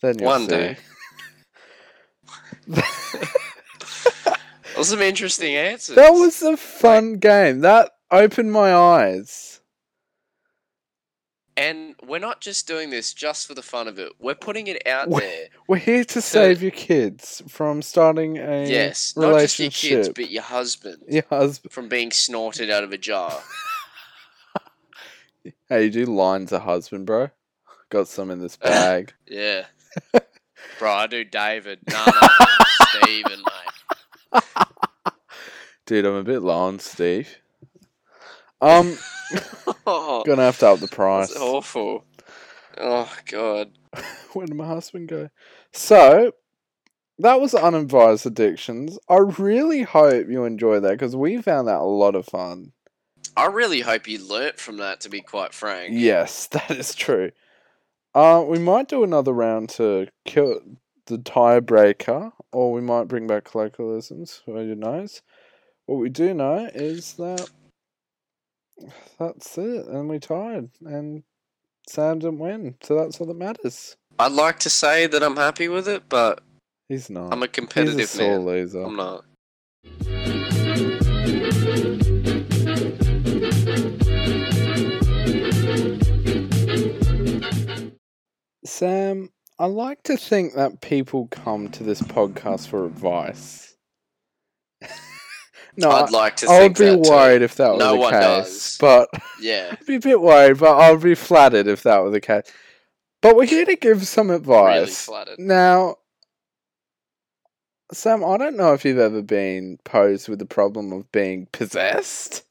Then 0.00 0.18
you'll 0.18 0.26
One 0.28 0.48
see. 0.48 0.48
day. 2.70 2.82
was 4.76 4.88
some 4.88 5.02
interesting 5.02 5.54
answers. 5.56 5.96
That 5.96 6.12
was 6.12 6.40
a 6.42 6.56
fun 6.56 7.14
game. 7.14 7.60
That 7.60 7.90
opened 8.10 8.52
my 8.52 8.74
eyes. 8.74 9.47
And 11.58 11.96
we're 12.06 12.20
not 12.20 12.40
just 12.40 12.68
doing 12.68 12.90
this 12.90 13.12
just 13.12 13.48
for 13.48 13.54
the 13.54 13.62
fun 13.62 13.88
of 13.88 13.98
it. 13.98 14.12
We're 14.20 14.36
putting 14.36 14.68
it 14.68 14.86
out 14.86 15.08
We- 15.08 15.20
there. 15.20 15.46
We're 15.66 15.76
here 15.78 16.04
to 16.04 16.22
save 16.22 16.62
your 16.62 16.70
kids 16.70 17.42
from 17.48 17.82
starting 17.82 18.38
a 18.38 18.66
Yes, 18.66 19.14
not 19.16 19.40
just 19.40 19.58
your 19.58 19.70
kids, 19.70 20.08
but 20.08 20.30
your 20.30 20.42
husband 20.44 21.02
your 21.08 21.24
husband. 21.28 21.72
from 21.72 21.88
being 21.88 22.10
snorted 22.12 22.70
out 22.70 22.84
of 22.84 22.92
a 22.92 22.98
jar. 22.98 23.42
Hey, 25.68 25.84
you 25.84 25.90
do 25.90 26.04
lines 26.06 26.50
a 26.52 26.60
husband, 26.60 27.04
bro? 27.06 27.28
Got 27.90 28.08
some 28.08 28.30
in 28.30 28.40
this 28.40 28.56
bag. 28.58 29.12
Yeah. 29.26 29.64
Bro, 30.78 30.92
I 30.92 31.06
do 31.06 31.24
David. 31.24 31.80
No, 31.90 32.04
no, 32.06 32.12
no. 32.40 32.46
Steven, 33.02 33.42
mate. 34.32 34.42
Dude, 35.86 36.04
I'm 36.06 36.14
a 36.14 36.22
bit 36.22 36.40
low 36.42 36.56
on 36.58 36.78
Steve. 36.78 37.36
Um, 38.60 38.98
Oh, 39.86 40.22
gonna 40.26 40.42
have 40.42 40.58
to 40.58 40.68
up 40.68 40.80
the 40.80 40.88
price. 40.88 41.28
that's 41.28 41.40
awful. 41.40 42.04
Oh, 42.78 43.12
God. 43.26 43.72
Where 44.32 44.46
did 44.46 44.56
my 44.56 44.66
husband 44.66 45.08
go? 45.08 45.30
So, 45.72 46.32
that 47.18 47.40
was 47.40 47.54
unadvised 47.54 48.26
addictions. 48.26 48.98
I 49.08 49.16
really 49.16 49.82
hope 49.82 50.28
you 50.28 50.44
enjoy 50.44 50.80
that 50.80 50.92
because 50.92 51.16
we 51.16 51.42
found 51.42 51.68
that 51.68 51.80
a 51.80 51.82
lot 51.82 52.14
of 52.14 52.26
fun. 52.26 52.72
I 53.36 53.46
really 53.46 53.80
hope 53.80 54.08
you 54.08 54.24
learnt 54.24 54.58
from 54.58 54.78
that, 54.78 55.00
to 55.02 55.08
be 55.08 55.20
quite 55.20 55.52
frank. 55.52 55.90
Yes, 55.92 56.46
that 56.52 56.70
is 56.70 56.94
true. 56.94 57.30
Uh, 58.14 58.44
we 58.46 58.58
might 58.58 58.88
do 58.88 59.04
another 59.04 59.32
round 59.32 59.68
to 59.70 60.08
kill 60.24 60.60
the 61.06 61.18
tiebreaker, 61.18 62.32
or 62.52 62.72
we 62.72 62.80
might 62.80 63.08
bring 63.08 63.26
back 63.26 63.44
colloquialisms. 63.44 64.42
Who 64.46 64.74
knows? 64.74 65.22
What 65.86 65.96
we 65.98 66.08
do 66.10 66.34
know 66.34 66.68
is 66.74 67.14
that 67.14 67.48
that's 69.18 69.56
it, 69.58 69.86
and 69.86 70.08
we 70.08 70.18
tied, 70.18 70.70
and 70.84 71.22
Sam 71.88 72.18
didn't 72.18 72.38
win, 72.38 72.76
so 72.82 72.96
that's 72.96 73.20
all 73.20 73.26
that 73.26 73.36
matters. 73.36 73.96
I'd 74.18 74.32
like 74.32 74.58
to 74.60 74.70
say 74.70 75.06
that 75.06 75.22
I'm 75.22 75.36
happy 75.36 75.68
with 75.68 75.88
it, 75.88 76.04
but 76.08 76.40
He's 76.88 77.10
not. 77.10 77.32
I'm 77.32 77.42
a 77.42 77.46
He's 77.46 77.48
a 77.48 77.52
competitive 77.52 78.16
man. 78.18 78.44
loser. 78.46 78.82
I'm 78.82 78.96
not. 78.96 79.24
Sam, 88.64 89.30
I 89.58 89.66
like 89.66 90.02
to 90.04 90.16
think 90.16 90.54
that 90.54 90.80
people 90.80 91.26
come 91.28 91.68
to 91.70 91.82
this 91.82 92.00
podcast 92.02 92.68
for 92.68 92.86
advice. 92.86 93.76
no, 95.78 95.90
I'd 95.90 96.10
like 96.10 96.36
to 96.36 96.46
I, 96.48 96.62
would 96.62 96.74
be 96.76 96.84
that 96.86 97.04
too. 97.04 97.10
worried 97.10 97.42
if 97.42 97.54
that 97.56 97.76
No 97.78 97.94
was 97.94 97.94
the 97.94 97.96
one 97.98 98.12
case. 98.12 98.20
does. 98.20 98.78
But 98.80 99.08
Yeah, 99.40 99.68
I'd 99.80 99.86
be 99.86 99.94
a 99.96 100.00
bit 100.00 100.20
worried, 100.20 100.58
but 100.58 100.76
I'd 100.76 101.00
be 101.00 101.14
flattered 101.14 101.66
if 101.66 101.82
that 101.84 102.02
were 102.02 102.10
the 102.10 102.20
case. 102.20 102.44
But 103.22 103.36
we're 103.36 103.46
here 103.46 103.64
to 103.64 103.76
give 103.76 104.06
some 104.06 104.28
really 104.28 104.38
advice. 104.40 105.04
flattered. 105.04 105.38
Now, 105.38 105.96
Sam, 107.92 108.24
I 108.24 108.36
don't 108.36 108.56
know 108.56 108.74
if 108.74 108.84
you've 108.84 108.98
ever 108.98 109.22
been 109.22 109.78
posed 109.84 110.28
with 110.28 110.38
the 110.38 110.44
problem 110.46 110.92
of 110.92 111.10
being 111.10 111.46
possessed. 111.52 112.44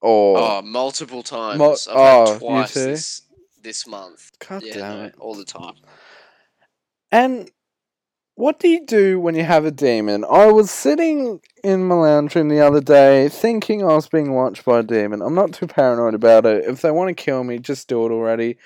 Or 0.00 0.38
Oh, 0.38 0.62
multiple 0.62 1.22
times. 1.22 1.86
Oh, 1.90 2.32
you 2.34 2.38
twice 2.38 2.74
too? 2.74 2.84
this 2.84 3.22
this 3.62 3.86
month. 3.86 4.30
God 4.48 4.62
yeah, 4.64 4.74
damn 4.74 4.98
no, 4.98 5.04
it. 5.06 5.14
all 5.18 5.34
the 5.34 5.44
time. 5.44 5.74
And 7.10 7.50
what 8.36 8.60
do 8.60 8.68
you 8.68 8.84
do 8.84 9.18
when 9.18 9.34
you 9.34 9.44
have 9.44 9.64
a 9.64 9.70
demon? 9.70 10.24
I 10.30 10.46
was 10.46 10.70
sitting 10.70 11.40
in 11.64 11.84
my 11.84 11.94
lounge 11.94 12.34
room 12.34 12.50
the 12.50 12.60
other 12.60 12.82
day 12.82 13.30
thinking 13.30 13.82
I 13.82 13.94
was 13.94 14.08
being 14.08 14.34
watched 14.34 14.64
by 14.64 14.80
a 14.80 14.82
demon. 14.82 15.22
I'm 15.22 15.34
not 15.34 15.54
too 15.54 15.66
paranoid 15.66 16.14
about 16.14 16.44
it. 16.44 16.64
If 16.66 16.82
they 16.82 16.90
want 16.90 17.08
to 17.08 17.14
kill 17.14 17.44
me, 17.44 17.58
just 17.58 17.88
do 17.88 18.04
it 18.04 18.12
already. 18.12 18.58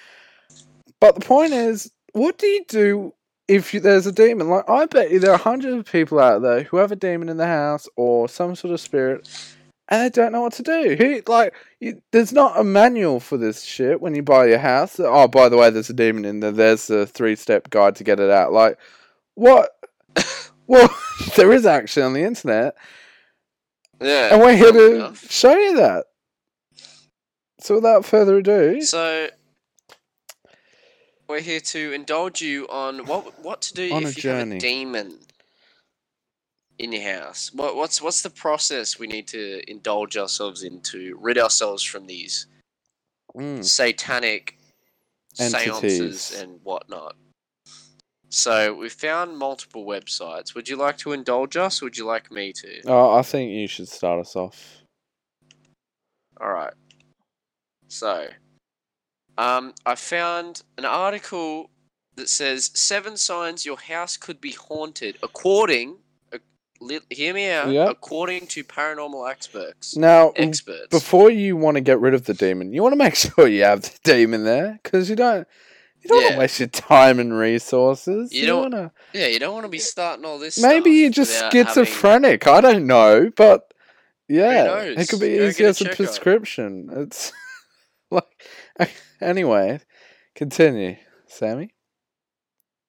But 1.01 1.15
the 1.15 1.21
point 1.21 1.53
is, 1.53 1.91
what 2.13 2.37
do 2.37 2.49
you 2.49 2.65
do 2.67 3.15
if 3.47 3.73
you, 3.73 3.79
there's 3.79 4.07
a 4.07 4.13
demon? 4.13 4.49
Like, 4.49 4.69
I 4.69 4.87
bet 4.87 5.13
you 5.13 5.21
there 5.21 5.33
are 5.33 5.39
hundreds 5.39 5.77
of 5.77 5.91
people 5.91 6.19
out 6.19 6.43
there 6.43 6.65
who 6.65 6.79
have 6.79 6.91
a 6.91 6.97
demon 6.97 7.29
in 7.29 7.37
the 7.37 7.47
house 7.47 7.89
or 7.95 8.29
some 8.29 8.57
sort 8.57 8.75
of 8.75 8.81
spirit. 8.81 9.29
And 9.89 10.03
they 10.03 10.11
don't 10.11 10.33
know 10.33 10.43
what 10.43 10.53
to 10.55 10.63
do. 10.63 10.97
Who 10.97 11.23
like? 11.27 11.55
You, 11.81 12.01
there's 12.13 12.33
not 12.33 12.59
a 12.59 12.63
manual 12.63 13.19
for 13.19 13.37
this 13.37 13.63
shit 13.63 14.01
when 14.01 14.15
you 14.15 14.23
buy 14.23 14.47
your 14.47 14.59
house. 14.59 15.01
Oh, 15.01 15.27
by 15.27 15.49
the 15.49 15.57
way, 15.57 15.71
there's 15.71 15.91
a 15.91 15.95
demon 15.95 16.25
in 16.25 16.41
there. 16.41 16.53
There's 16.53 16.91
a 16.91 17.07
three-step 17.07 17.71
guide 17.71 17.97
to 17.97 18.05
get 18.05 18.21
it 18.21 18.31
out. 18.31 18.53
Like, 18.53 18.79
what? 19.41 19.71
well, 20.67 20.95
there 21.37 21.53
is 21.53 21.65
actually 21.65 22.03
on 22.03 22.13
the 22.13 22.23
internet, 22.23 22.75
Yeah. 24.01 24.35
and 24.35 24.41
we're 24.43 24.57
here 24.57 24.73
to 24.73 24.95
enough. 24.97 25.31
show 25.31 25.57
you 25.57 25.77
that. 25.77 26.05
So, 27.61 27.75
without 27.77 28.05
further 28.05 28.37
ado, 28.39 28.81
So 28.83 29.29
we're 31.29 31.41
here 31.41 31.61
to 31.61 31.93
indulge 31.93 32.41
you 32.43 32.67
on 32.69 33.07
what 33.07 33.43
what 33.43 33.63
to 33.63 33.75
do 33.75 33.83
if 33.99 34.23
you 34.25 34.31
have 34.31 34.51
a 34.51 34.59
demon 34.59 35.19
in 36.79 36.93
your 36.93 37.03
house. 37.21 37.51
What 37.55 37.77
what's 37.77 38.01
what's 38.03 38.23
the 38.23 38.31
process 38.31 38.99
we 38.99 39.07
need 39.07 39.27
to 39.29 39.63
indulge 39.71 40.17
ourselves 40.17 40.63
in 40.63 40.81
to 40.83 41.17
rid 41.21 41.39
ourselves 41.39 41.83
from 41.83 42.07
these 42.07 42.47
Mm, 43.37 43.65
satanic 43.65 44.59
Entities. 45.39 45.81
seances 45.81 46.41
and 46.43 46.59
whatnot? 46.65 47.15
So 48.31 48.73
we 48.75 48.89
found 48.89 49.37
multiple 49.37 49.85
websites. 49.85 50.55
Would 50.55 50.69
you 50.69 50.77
like 50.77 50.97
to 50.99 51.13
indulge 51.13 51.57
us? 51.57 51.83
Or 51.83 51.87
would 51.87 51.99
you 51.99 52.07
like 52.07 52.31
me 52.31 52.53
to? 52.55 52.81
oh, 52.87 53.15
I 53.17 53.23
think 53.23 53.51
you 53.51 53.67
should 53.67 53.89
start 53.89 54.21
us 54.21 54.37
off. 54.37 54.83
All 56.41 56.51
right. 56.53 56.73
So, 57.89 58.29
um, 59.37 59.75
I 59.85 59.97
found 59.97 60.63
an 60.79 60.85
article 60.85 61.71
that 62.15 62.29
says 62.29 62.71
seven 62.75 63.17
signs 63.17 63.67
your 63.67 63.79
house 63.79 64.17
could 64.17 64.41
be 64.41 64.53
haunted, 64.53 65.19
according. 65.25 65.97
Uh, 66.33 66.39
li- 66.81 67.01
hear 67.11 67.35
me 67.35 67.51
out. 67.51 67.69
Yep. 67.71 67.89
According 67.91 68.47
to 68.49 68.63
paranormal 68.63 69.29
experts. 69.29 69.97
Now, 69.97 70.31
Experts. 70.37 70.87
before 70.91 71.31
you 71.31 71.57
want 71.57 71.77
to 71.77 71.81
get 71.81 71.99
rid 72.01 72.15
of 72.15 72.27
the 72.27 72.35
demon, 72.35 72.73
you 72.73 72.83
want 72.83 72.93
to 72.93 72.97
make 72.97 73.15
sure 73.17 73.49
you 73.49 73.65
have 73.65 73.83
the 73.83 73.99
demon 74.05 74.45
there 74.45 74.79
because 74.83 75.11
you 75.11 75.17
don't. 75.17 75.49
You 76.03 76.09
don't 76.09 76.23
want 76.23 76.33
to 76.35 76.39
waste 76.39 76.61
your 76.61 76.69
time 76.69 77.19
and 77.21 77.37
resources. 77.37 78.33
You 78.33 78.41
You, 78.41 78.47
don't- 78.47 78.73
want 78.73 78.75
to. 78.75 79.19
yeah, 79.19 79.27
you 79.27 79.39
don't 79.39 79.53
want 79.55 79.65
to 79.65 79.69
be 79.71 79.79
starting 79.79 80.25
all 80.25 80.39
this. 80.39 80.59
Maybe 80.61 80.91
you're 80.91 81.11
just 81.11 81.33
without 81.35 81.53
having- 81.53 81.85
schizophrenic. 81.85 82.47
I 82.47 82.61
don't 82.61 82.87
know, 82.87 83.31
but 83.37 83.73
yeah, 84.29 84.83
it 84.83 85.09
could 85.09 85.21
be 85.21 85.39
easy 85.39 85.65
a 85.65 85.69
as 85.69 85.81
a 85.81 85.87
prescription. 85.91 86.89
It's 86.93 87.33
like 88.11 88.25
anyway. 89.21 89.81
Continue, 90.35 90.97
Sammy. 91.27 91.75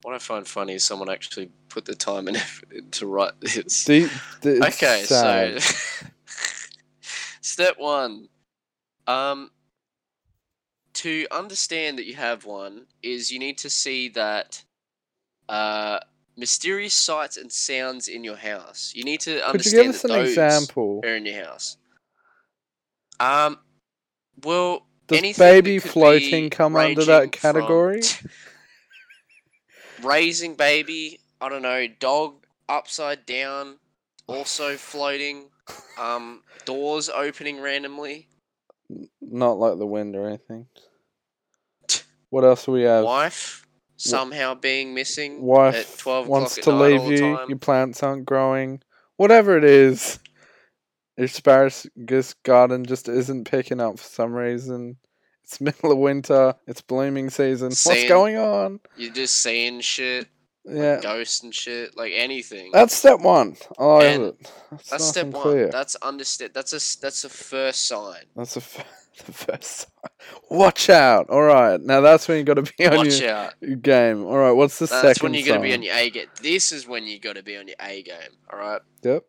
What 0.04 0.16
I 0.16 0.20
find 0.20 0.48
funny 0.48 0.74
is 0.76 0.84
someone 0.86 1.10
actually 1.10 1.50
put 1.70 1.86
the 1.86 1.96
time 1.96 2.28
and 2.28 2.38
effort 2.38 2.72
in 2.72 2.90
to 2.92 3.08
write 3.08 3.34
this. 3.42 3.84
Do 3.86 3.94
you- 3.96 4.10
okay, 4.64 5.04
sad. 5.06 5.62
so 5.62 6.08
step 7.42 7.76
one. 7.78 8.30
Um, 9.08 9.52
to 11.02 11.26
understand 11.32 11.98
that 11.98 12.06
you 12.06 12.14
have 12.14 12.46
one 12.46 12.86
is 13.02 13.32
you 13.32 13.40
need 13.40 13.58
to 13.58 13.70
see 13.72 14.10
that 14.10 14.64
uh, 15.50 16.00
mysterious 16.38 16.94
sights 16.94 17.38
and 17.38 17.52
sounds 17.52 18.08
in 18.08 18.24
your 18.24 18.36
house. 18.36 18.94
You 18.96 19.04
need 19.04 19.20
to 19.22 19.42
could 19.50 19.66
you 19.66 19.82
understand 19.82 19.86
give 19.88 19.96
us 19.96 20.04
an 20.04 20.10
those 20.12 20.30
example? 20.30 21.02
are 21.04 21.16
in 21.16 21.26
your 21.26 21.44
house. 21.44 21.78
Um, 23.20 23.58
well, 24.44 24.86
Does 25.08 25.38
baby 25.40 25.80
floating 25.80 26.52
come 26.52 26.76
under 26.76 27.04
that 27.06 27.32
category? 27.32 28.02
raising 30.04 30.54
baby, 30.54 31.20
I 31.40 31.50
don't 31.50 31.64
know, 31.64 31.88
dog 32.00 32.46
upside 32.70 33.26
down, 33.26 33.78
also 34.28 34.76
floating, 34.78 35.50
um, 36.00 36.44
doors 36.66 37.10
opening 37.10 37.60
randomly, 37.60 38.28
Not 39.20 39.58
like 39.58 39.80
the 39.80 39.88
wind 39.88 40.16
or 40.16 40.28
anything. 40.28 40.68
What 42.32 42.44
else 42.44 42.66
do 42.66 42.72
we 42.72 42.82
have? 42.84 43.04
wife 43.06 43.68
somehow 43.98 44.56
being 44.56 44.96
missing 44.96 45.44
Wife 45.44 45.76
at 45.76 46.00
12 46.00 46.28
wants 46.28 46.58
o'clock 46.58 46.76
to 46.80 46.84
leave 46.84 47.20
you. 47.20 47.38
Your 47.48 47.58
plants 47.60 48.02
aren't 48.02 48.26
growing. 48.26 48.82
Whatever 49.18 49.56
it 49.58 49.64
is, 49.64 50.18
your 51.18 51.26
asparagus 51.26 52.34
garden 52.44 52.84
just 52.86 53.08
isn't 53.08 53.46
picking 53.46 53.80
up 53.80 54.00
for 54.00 54.04
some 54.08 54.34
reason. 54.34 54.98
It's 55.44 55.62
middle 55.62 55.92
of 55.92 55.98
winter. 56.00 56.56
It's 56.66 56.82
blooming 56.82 57.30
season. 57.30 57.68
What's 57.68 58.08
going 58.08 58.38
on? 58.38 58.80
You're 58.96 59.14
just 59.14 59.36
seeing 59.42 59.82
shit, 59.82 60.28
Yeah, 60.66 61.00
ghosts 61.02 61.44
and 61.44 61.54
shit, 61.54 61.96
like 61.96 62.14
anything. 62.16 62.72
that's 62.72 62.96
step 62.96 63.20
one. 63.20 63.58
I 63.78 63.84
like 63.86 64.04
And 64.06 64.24
it. 64.24 64.52
That's, 64.72 64.90
That's 64.90 65.06
step 65.08 65.28
one. 65.28 65.44
Clear. 65.44 65.70
That's 65.70 65.96
understand. 65.98 66.52
That's 66.56 66.72
a 66.74 67.02
that's 67.02 67.24
a 67.24 67.30
first 67.30 67.86
sign. 67.88 68.24
That's 68.36 68.54
the, 68.56 68.62
f- 68.62 68.86
the 69.26 69.32
first. 69.34 69.80
sign. 69.82 69.88
Watch 70.50 70.90
out! 70.90 71.30
All 71.30 71.42
right, 71.42 71.80
now 71.82 72.02
that's 72.02 72.28
when 72.28 72.38
you 72.38 72.44
got 72.44 72.56
to 72.56 72.74
be 72.78 72.86
on 72.88 72.98
Watch 72.98 73.22
your, 73.22 73.32
out. 73.32 73.54
game. 73.82 74.26
All 74.26 74.38
right, 74.38 74.52
what's 74.52 74.80
the 74.80 74.86
That's 74.86 75.02
second? 75.02 75.24
when 75.24 75.34
you're 75.34 75.48
gonna 75.48 75.62
be 75.62 75.74
on 75.74 75.82
your 75.84 75.96
A 75.96 76.10
game. 76.10 76.28
This 76.42 76.72
is 76.72 76.88
when 76.88 77.06
you 77.08 77.20
got 77.20 77.36
to 77.36 77.44
be 77.44 77.58
on 77.58 77.68
your 77.68 77.78
A 77.82 78.04
game. 78.04 78.38
All 78.52 78.60
right. 78.60 78.82
Yep. 79.04 79.24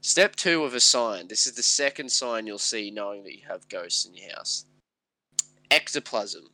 Step 0.00 0.36
two 0.36 0.64
of 0.64 0.74
a 0.74 0.80
sign. 0.80 1.28
This 1.28 1.46
is 1.46 1.54
the 1.54 1.62
second 1.62 2.10
sign 2.12 2.46
you'll 2.46 2.58
see 2.58 2.90
knowing 2.90 3.24
that 3.24 3.34
you 3.34 3.42
have 3.48 3.68
ghosts 3.68 4.04
in 4.04 4.14
your 4.14 4.30
house. 4.36 4.66
Ectoplasm. 5.70 6.44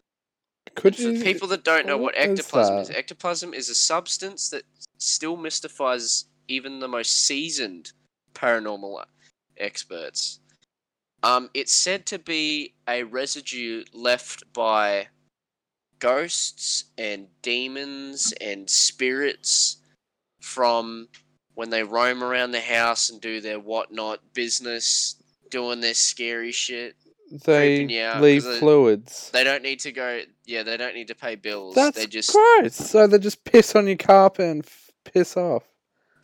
Could 0.77 0.95
For 0.95 1.03
you? 1.03 1.23
people 1.23 1.49
that 1.49 1.65
don't 1.65 1.85
know 1.87 1.97
what, 1.99 2.15
what 2.15 2.31
is 2.31 2.39
ectoplasm 2.39 2.79
is, 2.79 2.89
that? 2.89 2.97
ectoplasm 2.97 3.53
is 3.55 3.69
a 3.69 3.75
substance 3.75 4.51
that 4.51 4.63
still 4.99 5.37
mystifies 5.37 6.27
even 6.47 6.79
the 6.79 6.87
most 6.89 7.27
seasoned 7.27 7.93
paranormal 8.35 9.03
experts. 9.57 10.39
Um, 11.23 11.51
it's 11.55 11.73
said 11.73 12.07
to 12.07 12.19
be 12.19 12.75
a 12.89 13.03
residue 13.03 13.85
left 13.93 14.51
by 14.53 15.09
ghosts 15.99 16.85
and 16.97 17.27
demons 17.43 18.33
and 18.41 18.69
spirits 18.71 19.77
from 20.41 21.09
when 21.55 21.71
they 21.71 21.83
roam 21.83 22.23
around 22.25 22.53
the 22.53 22.61
house 22.61 23.11
and 23.11 23.21
do 23.21 23.41
their 23.41 23.59
whatnot 23.61 24.21
business, 24.33 25.17
doing 25.51 25.81
their 25.81 25.95
scary 25.95 26.53
shit. 26.53 26.97
they 27.45 27.77
creeping 27.77 27.91
you 27.91 28.03
out 28.03 28.23
leave 28.23 28.45
they- 28.45 28.59
fluids. 28.59 29.31
They 29.31 29.45
don't 29.45 29.63
need 29.63 29.81
to 29.81 29.93
go. 29.93 30.23
Yeah, 30.47 30.63
they 30.63 30.77
don't 30.79 30.95
need 30.95 31.09
to 31.09 31.15
pay 31.15 31.35
bills. 31.35 31.75
That's 31.75 31.99
they 31.99 32.07
just. 32.07 32.33
gross. 32.33 32.75
So 32.75 33.07
they 33.07 33.19
just 33.19 33.45
piss 33.45 33.77
on 33.77 33.87
your 33.87 33.97
carpet 33.97 34.47
and 34.47 34.65
f- 34.65 34.91
piss 35.05 35.37
off. 35.37 35.65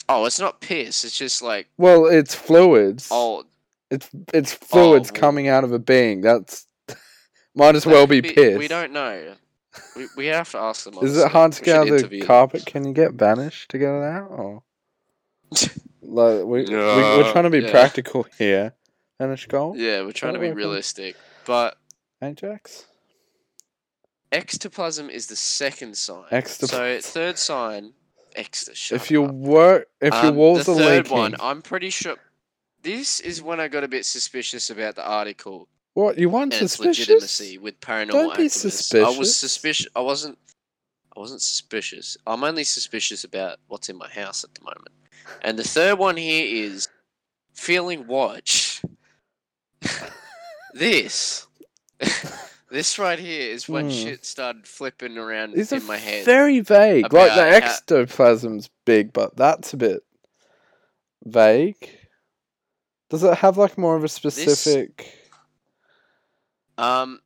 Oh, 0.08 0.24
it's 0.24 0.40
not 0.40 0.60
piss. 0.60 1.04
It's 1.04 1.18
just 1.18 1.42
like 1.42 1.66
Well, 1.76 2.06
it's 2.06 2.34
fluids. 2.34 3.08
oh, 3.10 3.44
It's 3.90 4.08
it's 4.34 4.52
fluids 4.52 5.12
well- 5.12 5.20
coming 5.20 5.48
out 5.48 5.64
of 5.64 5.72
a 5.72 5.78
being. 5.78 6.20
That's 6.20 6.66
might 7.54 7.74
as 7.76 7.86
well 7.86 8.06
be 8.06 8.20
we, 8.20 8.32
piss. 8.32 8.58
We 8.58 8.68
don't 8.68 8.92
know. 8.92 9.34
We, 9.94 10.06
we 10.16 10.26
have 10.26 10.50
to 10.52 10.58
ask 10.58 10.84
them. 10.84 10.94
Is 11.02 11.18
it 11.18 11.30
hard 11.30 11.52
to 11.52 11.62
get 11.62 11.76
out 11.76 11.82
of 11.82 11.88
the 11.88 11.96
interview 11.98 12.20
them. 12.20 12.26
carpet? 12.26 12.64
Can 12.66 12.86
you 12.86 12.94
get 12.94 13.16
banished 13.16 13.70
to 13.70 13.78
get 13.78 13.90
it 13.90 14.02
out? 14.02 14.28
Or 14.30 14.62
like 16.02 16.44
we, 16.44 16.64
we 16.64 16.64
we're 16.74 17.30
trying 17.32 17.44
to 17.44 17.50
be 17.50 17.60
yeah. 17.60 17.70
practical 17.70 18.26
here. 18.38 18.72
Banish 19.18 19.46
goal, 19.46 19.74
Yeah, 19.76 20.02
we're 20.02 20.12
trying 20.12 20.34
to 20.34 20.38
be 20.40 20.50
realistic. 20.50 21.16
But 21.46 21.78
Ajax. 22.22 22.84
ectoplasm 24.30 25.08
is 25.08 25.26
the 25.28 25.36
second 25.36 25.96
sign. 25.96 26.44
So 26.46 26.98
third 27.00 27.38
sign, 27.38 27.92
extra. 28.34 28.96
If 28.96 29.10
your 29.10 29.28
up. 29.28 29.34
work, 29.34 29.88
if 30.02 30.12
your 30.14 30.32
Um, 30.32 30.36
walls 30.36 30.66
the 30.66 30.72
are 30.72 30.78
third 30.78 31.04
leaking, 31.04 31.16
one, 31.18 31.34
I'm 31.40 31.62
pretty 31.62 31.88
sure. 31.90 32.16
This 32.86 33.18
is 33.18 33.42
when 33.42 33.58
I 33.58 33.66
got 33.66 33.82
a 33.82 33.88
bit 33.88 34.06
suspicious 34.06 34.70
about 34.70 34.94
the 34.94 35.04
article 35.04 35.66
what 35.94 36.18
you 36.18 36.28
want 36.28 36.52
and 36.54 36.62
its 36.62 36.74
suspicious? 36.74 37.08
legitimacy 37.08 37.58
with 37.58 37.80
paranormal 37.80 38.12
Don't 38.12 38.36
be 38.36 38.44
activists. 38.44 39.02
I 39.04 39.18
was 39.18 39.36
suspicious. 39.36 39.88
I 39.96 40.00
wasn't. 40.02 40.38
I 41.16 41.18
wasn't 41.18 41.42
suspicious. 41.42 42.16
I'm 42.28 42.44
only 42.44 42.62
suspicious 42.62 43.24
about 43.24 43.58
what's 43.66 43.88
in 43.88 43.98
my 43.98 44.08
house 44.08 44.44
at 44.44 44.54
the 44.54 44.62
moment. 44.62 44.90
And 45.42 45.58
the 45.58 45.64
third 45.64 45.98
one 45.98 46.16
here 46.16 46.46
is 46.64 46.86
feeling 47.54 48.06
watch. 48.06 48.80
this. 50.74 51.48
this 52.70 53.00
right 53.00 53.18
here 53.18 53.50
is 53.50 53.68
when 53.68 53.86
Hmm. 53.86 53.90
shit 53.90 54.24
started 54.24 54.64
flipping 54.68 55.18
around 55.18 55.56
are 55.58 55.76
in 55.76 55.86
my 55.86 55.96
head. 55.96 56.24
very 56.24 56.60
vague. 56.60 57.02
Like 57.02 57.10
the 57.10 57.18
about 57.32 57.36
how- 57.64 57.68
big, 58.84 59.12
but 59.12 59.36
that's 59.36 59.72
a 59.72 59.76
bit 59.76 60.04
vague. 61.24 62.05
Does 63.08 63.22
it 63.22 63.38
have 63.38 63.56
like 63.56 63.78
more 63.78 63.96
of 63.96 64.04
a 64.04 64.08
specific? 64.08 65.12
Um, 66.78 67.20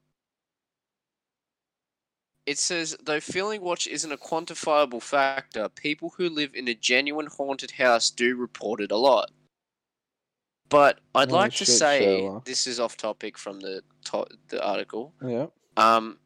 it 2.47 2.59
says 2.59 2.97
though 3.03 3.21
feeling 3.21 3.61
watch 3.63 3.87
isn't 3.87 4.13
a 4.13 4.17
quantifiable 4.17 5.03
factor, 5.03 5.69
people 5.69 6.13
who 6.17 6.29
live 6.29 6.55
in 6.55 6.69
a 6.69 6.75
genuine 6.75 7.27
haunted 7.27 7.73
house 7.73 8.11
do 8.11 8.37
report 8.37 8.81
it 8.81 8.93
a 8.93 8.97
lot. 8.97 9.31
But 10.69 11.01
I'd 11.15 11.31
Oh, 11.33 11.35
like 11.35 11.53
to 11.53 11.65
shit, 11.65 11.69
say 11.79 12.31
this 12.45 12.67
is 12.67 12.79
off 12.79 12.97
topic 12.97 13.37
from 13.39 13.61
the 13.61 13.83
to- 14.07 14.27
the 14.49 14.63
article. 14.65 15.15
Yeah. 15.25 15.47
Um, 15.77 16.19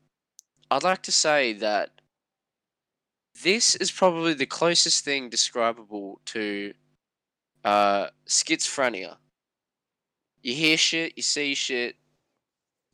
I'd 0.71 0.83
like 0.83 1.03
to 1.05 1.13
say 1.13 1.53
that 1.55 1.91
this 3.43 3.75
is 3.77 3.91
probably 3.91 4.35
the 4.35 4.47
closest 4.47 5.05
thing 5.05 5.29
describable 5.31 6.21
to 6.27 6.75
uh, 7.65 8.09
schizophrenia. 8.29 9.17
You 10.45 10.55
hear 10.55 10.77
shit, 10.77 11.15
you 11.17 11.23
see 11.23 11.55
shit, 11.55 11.97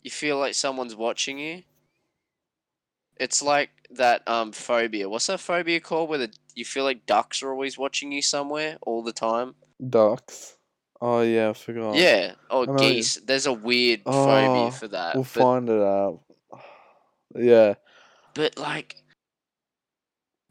you 0.02 0.10
feel 0.10 0.38
like 0.38 0.54
someone's 0.54 0.94
watching 0.94 1.38
you. 1.38 1.64
It's 3.16 3.42
like 3.42 3.70
that 3.90 4.26
um 4.28 4.52
phobia. 4.52 5.08
What's 5.08 5.26
that 5.26 5.40
phobia 5.40 5.80
called? 5.80 6.08
Where 6.08 6.18
the, 6.18 6.32
you 6.54 6.64
feel 6.64 6.84
like 6.84 7.06
ducks 7.06 7.42
are 7.42 7.50
always 7.50 7.76
watching 7.76 8.12
you 8.12 8.22
somewhere 8.22 8.78
all 8.82 9.02
the 9.02 9.12
time. 9.12 9.56
Ducks. 9.86 10.56
Oh 11.00 11.22
yeah, 11.22 11.50
I 11.50 11.52
forgot. 11.54 11.96
Yeah, 11.96 12.34
or 12.50 12.66
know. 12.66 12.76
geese. 12.76 13.16
There's 13.16 13.46
a 13.46 13.52
weird 13.52 14.02
Oh, 14.06 14.24
phobia 14.24 14.70
for 14.70 14.86
that. 14.88 15.16
We'll 15.16 15.24
but 15.24 15.42
find 15.42 15.68
it 15.68 15.82
out. 15.82 16.20
Yeah. 17.34 17.74
But 18.34 18.58
like 18.58 18.94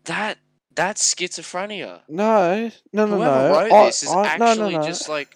that 0.04 0.38
that's 0.76 1.14
schizophrenia. 1.14 2.02
No, 2.10 2.72
no, 2.93 3.06
no, 3.06 3.16
Whoever 3.16 3.50
no. 3.50 3.52
wrote 3.60 3.72
I- 3.72 3.86
this 3.86 4.04
is 4.04 4.10
I- 4.12 4.38
no, 4.38 4.45
no, 4.45 4.52
actually 4.52 4.78
no. 4.78 4.84
just 4.84 5.08
like 5.10 5.36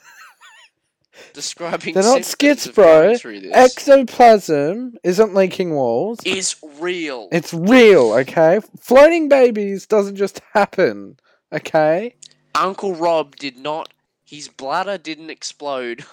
describing 1.33 1.93
They're 1.93 2.03
not 2.03 2.25
skits, 2.25 2.67
bro. 2.67 3.03
going 3.03 3.17
through 3.17 3.39
this. 3.41 3.53
Ectoplasm 3.55 4.95
isn't 5.03 5.33
leaking 5.33 5.71
walls. 5.75 6.19
is 6.25 6.55
real. 6.79 7.27
It's 7.31 7.53
real, 7.53 8.13
okay? 8.13 8.59
Floating 8.79 9.29
babies 9.29 9.85
doesn't 9.87 10.15
just 10.15 10.41
happen, 10.53 11.17
okay? 11.51 12.15
Uncle 12.55 12.95
Rob 12.95 13.35
did 13.35 13.57
not 13.57 13.89
his 14.25 14.47
bladder 14.47 14.97
didn't 14.97 15.29
explode 15.29 16.05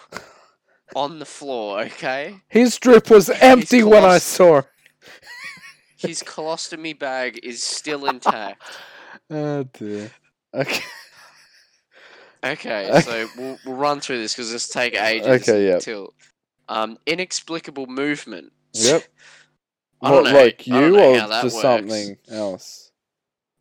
on 0.95 1.19
the 1.21 1.25
floor, 1.25 1.81
okay? 1.83 2.37
His 2.49 2.77
drip 2.79 3.09
was 3.09 3.31
empty 3.31 3.83
when 3.83 4.05
I 4.05 4.19
saw 4.19 4.59
it. 4.59 4.67
His 5.97 6.23
colostomy 6.23 6.99
bag 6.99 7.41
is 7.43 7.63
still 7.63 8.07
intact. 8.09 8.63
Oh 9.31 9.63
dear. 9.65 10.11
Okay. 10.55 10.83
Okay, 12.43 13.01
so 13.05 13.29
we'll, 13.37 13.59
we'll 13.67 13.75
run 13.77 14.01
through 14.01 14.19
this 14.19 14.33
because 14.35 14.51
this 14.51 14.69
take 14.69 14.95
ages 14.95 15.27
Okay, 15.49 15.67
yeah. 15.69 15.75
until 15.75 16.15
um 16.69 16.99
inexplicable 17.07 17.87
movement. 17.87 18.53
Yep. 18.73 19.03
I 20.03 20.11
don't 20.11 20.25
What, 20.25 20.33
know- 20.33 20.39
like 20.39 20.63
I 20.67 20.71
don't 20.81 20.83
you 20.93 20.97
know 20.97 21.11
or 21.15 21.19
how 21.19 21.27
that 21.29 21.43
just 21.43 21.57
works. 21.57 21.63
something 21.63 22.17
else? 22.31 22.87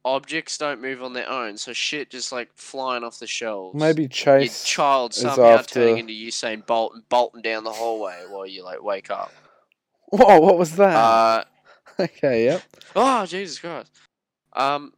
Objects 0.06 0.58
don't 0.58 0.82
move 0.82 1.04
on 1.04 1.12
their 1.12 1.30
own, 1.30 1.58
so 1.58 1.74
shit 1.74 2.10
just 2.10 2.32
like 2.32 2.50
flying 2.56 3.04
off 3.04 3.20
the 3.20 3.28
shelves. 3.28 3.76
Maybe 3.76 4.04
your 4.04 4.10
Chase. 4.10 4.64
child 4.64 5.12
is 5.12 5.18
somehow 5.18 5.58
after- 5.60 5.74
turning 5.82 5.98
into 5.98 6.14
Usain 6.14 6.66
Bolt 6.66 6.94
and 6.94 7.08
bolting 7.10 7.42
down 7.42 7.66
the 7.66 7.74
hallway 7.74 8.24
while 8.30 8.46
you 8.48 8.64
like 8.64 8.82
wake 8.82 9.12
up. 9.12 9.34
Whoa, 10.08 10.40
what 10.40 10.58
was 10.58 10.78
that? 10.78 10.96
Uh, 10.96 11.44
okay, 12.00 12.46
yep. 12.46 12.64
oh 12.96 13.26
Jesus 13.26 13.60
Christ. 13.60 13.92
Um, 14.54 14.94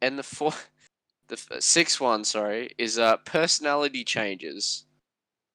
and 0.00 0.18
the 0.18 0.22
four, 0.22 0.52
the 1.30 1.54
f- 1.56 1.62
sixth 1.62 2.00
one, 2.00 2.24
sorry, 2.24 2.74
is 2.78 2.98
uh 2.98 3.16
personality 3.18 4.04
changes. 4.04 4.84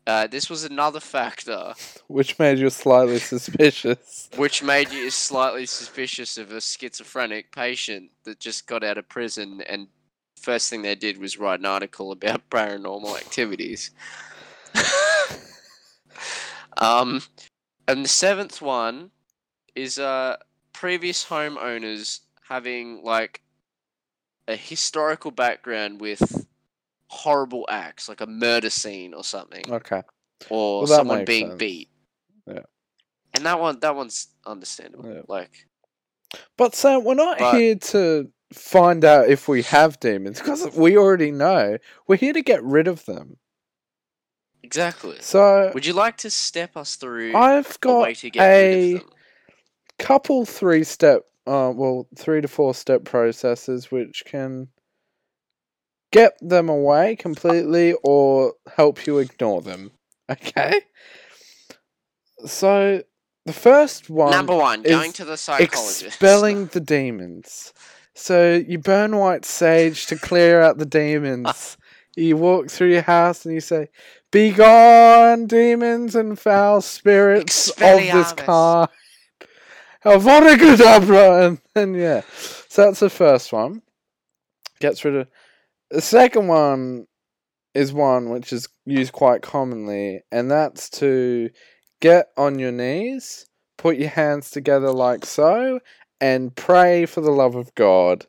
Uh, 0.07 0.27
this 0.27 0.51
was 0.51 0.63
another 0.63 0.99
factor 0.99 1.73
Which 2.07 2.37
made 2.37 2.59
you 2.59 2.69
slightly 2.69 3.17
suspicious. 3.33 4.29
which 4.35 4.61
made 4.61 4.91
you 4.91 5.09
slightly 5.09 5.65
suspicious 5.65 6.37
of 6.37 6.51
a 6.51 6.61
schizophrenic 6.61 7.51
patient 7.51 8.11
that 8.23 8.39
just 8.39 8.67
got 8.67 8.83
out 8.83 8.99
of 8.99 9.09
prison 9.09 9.61
and 9.67 9.87
first 10.39 10.69
thing 10.69 10.83
they 10.83 10.93
did 10.93 11.17
was 11.17 11.39
write 11.39 11.59
an 11.59 11.65
article 11.65 12.11
about 12.11 12.47
paranormal 12.51 13.17
activities. 13.17 13.91
um, 16.77 17.21
and 17.87 18.05
the 18.05 18.09
seventh 18.09 18.61
one 18.61 19.09
is 19.75 19.97
uh 19.99 20.35
previous 20.73 21.25
homeowners 21.25 22.19
having 22.47 23.03
like 23.03 23.41
a 24.47 24.55
historical 24.55 25.31
background 25.31 25.99
with 26.01 26.47
horrible 27.07 27.65
acts, 27.69 28.07
like 28.09 28.21
a 28.21 28.27
murder 28.27 28.69
scene 28.69 29.13
or 29.13 29.23
something, 29.23 29.63
Okay. 29.71 30.01
or 30.49 30.79
Well, 30.79 30.87
that 30.87 30.95
someone 30.95 31.17
makes 31.19 31.27
being 31.27 31.47
sense. 31.49 31.59
beat. 31.59 31.89
Yeah. 32.47 32.59
And 33.33 33.45
that 33.45 33.59
one, 33.59 33.79
that 33.79 33.95
one's 33.95 34.27
understandable. 34.45 35.11
Yeah. 35.13 35.21
Like, 35.27 35.67
But 36.57 36.75
Sam, 36.75 37.03
we're 37.03 37.13
not 37.15 37.37
But- 37.39 37.55
here 37.55 37.75
to 37.75 38.31
find 38.53 39.03
out 39.05 39.29
if 39.29 39.47
we 39.47 39.63
have 39.63 39.99
demons 39.99 40.39
because 40.39 40.75
we 40.75 40.97
already 40.97 41.31
know. 41.31 41.77
We're 42.07 42.17
here 42.17 42.33
to 42.33 42.41
get 42.41 42.63
rid 42.63 42.87
of 42.87 43.05
them. 43.05 43.37
exactly. 44.63 45.17
So 45.21 45.71
Would 45.73 45.85
you 45.85 45.93
like 45.93 46.17
to 46.17 46.29
step 46.29 46.75
us 46.75 46.95
through 46.95 47.35
I've 47.35 47.77
a 47.83 47.97
way 47.99 48.13
got 48.13 48.15
to 48.17 48.29
get 48.29 48.41
a 48.43 48.93
rid 48.93 49.01
of 49.01 49.01
them? 49.07 49.09
couple 49.99 50.45
three 50.45 50.83
step, 50.83 51.23
uh, 51.47 51.71
well, 51.75 52.07
three 52.17 52.41
to 52.41 52.47
four 52.47 52.73
step 52.73 53.03
processes 53.03 53.91
which 53.91 54.23
can 54.25 54.69
get 56.11 56.33
them 56.41 56.69
away 56.69 57.15
completely 57.15 57.93
or 58.03 58.53
help 58.75 59.05
you 59.05 59.19
ignore 59.19 59.61
them. 59.61 59.91
Okay. 60.27 60.81
So 62.47 63.03
the 63.45 63.53
first 63.53 64.09
one 64.09 64.31
Number 64.31 64.55
one, 64.55 64.81
going 64.81 65.11
to 65.13 65.25
the 65.25 65.37
psychologist. 65.37 66.01
expelling 66.03 66.65
the 66.65 66.79
demons. 66.79 67.73
So 68.15 68.53
you 68.67 68.79
burn 68.79 69.15
white 69.17 69.45
sage 69.45 70.07
to 70.07 70.15
clear 70.15 70.61
out 70.61 70.79
the 70.79 70.85
demons. 70.87 71.77
you 72.15 72.37
walk 72.37 72.71
through 72.71 72.91
your 72.91 73.03
house 73.03 73.45
and 73.45 73.53
you 73.53 73.61
say, 73.61 73.89
"Be 74.31 74.51
gone, 74.51 75.45
demons 75.45 76.15
and 76.15 76.39
foul 76.39 76.81
spirits 76.81 77.69
of 77.69 77.77
this 77.77 78.33
kind." 78.33 78.89
Oh, 80.05 80.19
Avada 80.19 80.55
Kedavra, 80.57 81.47
and 81.47 81.61
then 81.73 81.93
yeah. 81.95 82.21
So 82.69 82.85
that's 82.85 82.99
the 82.99 83.09
first 83.09 83.51
one. 83.51 83.81
Gets 84.79 85.03
rid 85.05 85.15
of. 85.15 85.27
The 85.91 86.01
second 86.01 86.47
one 86.47 87.07
is 87.73 87.91
one 87.93 88.29
which 88.29 88.53
is 88.53 88.67
used 88.85 89.13
quite 89.13 89.41
commonly, 89.41 90.21
and 90.31 90.49
that's 90.49 90.89
to 90.89 91.49
get 92.01 92.27
on 92.37 92.59
your 92.59 92.71
knees, 92.71 93.45
put 93.77 93.97
your 93.97 94.09
hands 94.09 94.49
together 94.51 94.91
like 94.91 95.25
so, 95.25 95.79
and 96.21 96.55
pray 96.55 97.05
for 97.05 97.21
the 97.21 97.31
love 97.31 97.55
of 97.55 97.73
God. 97.75 98.25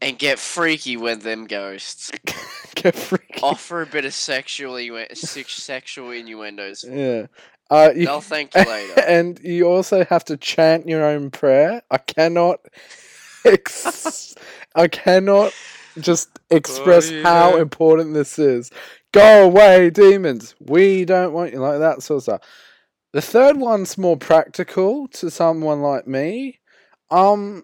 and 0.00 0.18
get 0.18 0.38
freaky 0.38 0.96
with 0.96 1.22
them 1.22 1.46
ghosts. 1.46 2.10
get 2.74 2.94
freaky. 2.94 3.40
Offer 3.42 3.82
a 3.82 3.86
bit 3.86 4.04
of 4.04 4.12
sexual 4.14 4.74
innu- 4.74 5.16
sexual 5.16 6.10
innuendos. 6.10 6.84
Yeah. 6.88 7.26
Uh, 7.70 7.90
you, 7.94 8.06
They'll 8.06 8.20
thank 8.20 8.54
you 8.54 8.64
later. 8.64 9.00
and 9.06 9.40
you 9.42 9.66
also 9.66 10.04
have 10.04 10.24
to 10.26 10.36
chant 10.36 10.88
your 10.88 11.04
own 11.04 11.30
prayer. 11.30 11.82
I 11.90 11.98
cannot, 11.98 12.60
ex- 13.44 14.34
I 14.74 14.88
cannot 14.88 15.52
just 15.98 16.38
express 16.50 17.10
Oh, 17.10 17.22
how 17.22 17.56
important 17.56 18.14
this 18.14 18.38
is. 18.38 18.70
Go 19.12 19.44
away, 19.44 19.90
demons. 19.90 20.54
We 20.60 21.04
don't 21.04 21.32
want 21.32 21.52
you 21.52 21.60
like 21.60 21.78
that 21.78 22.02
sort 22.02 22.18
of 22.18 22.22
stuff. 22.24 22.40
The 23.12 23.22
third 23.22 23.56
one's 23.56 23.96
more 23.96 24.16
practical 24.16 25.06
to 25.08 25.30
someone 25.30 25.80
like 25.82 26.06
me. 26.06 26.58
Um, 27.10 27.62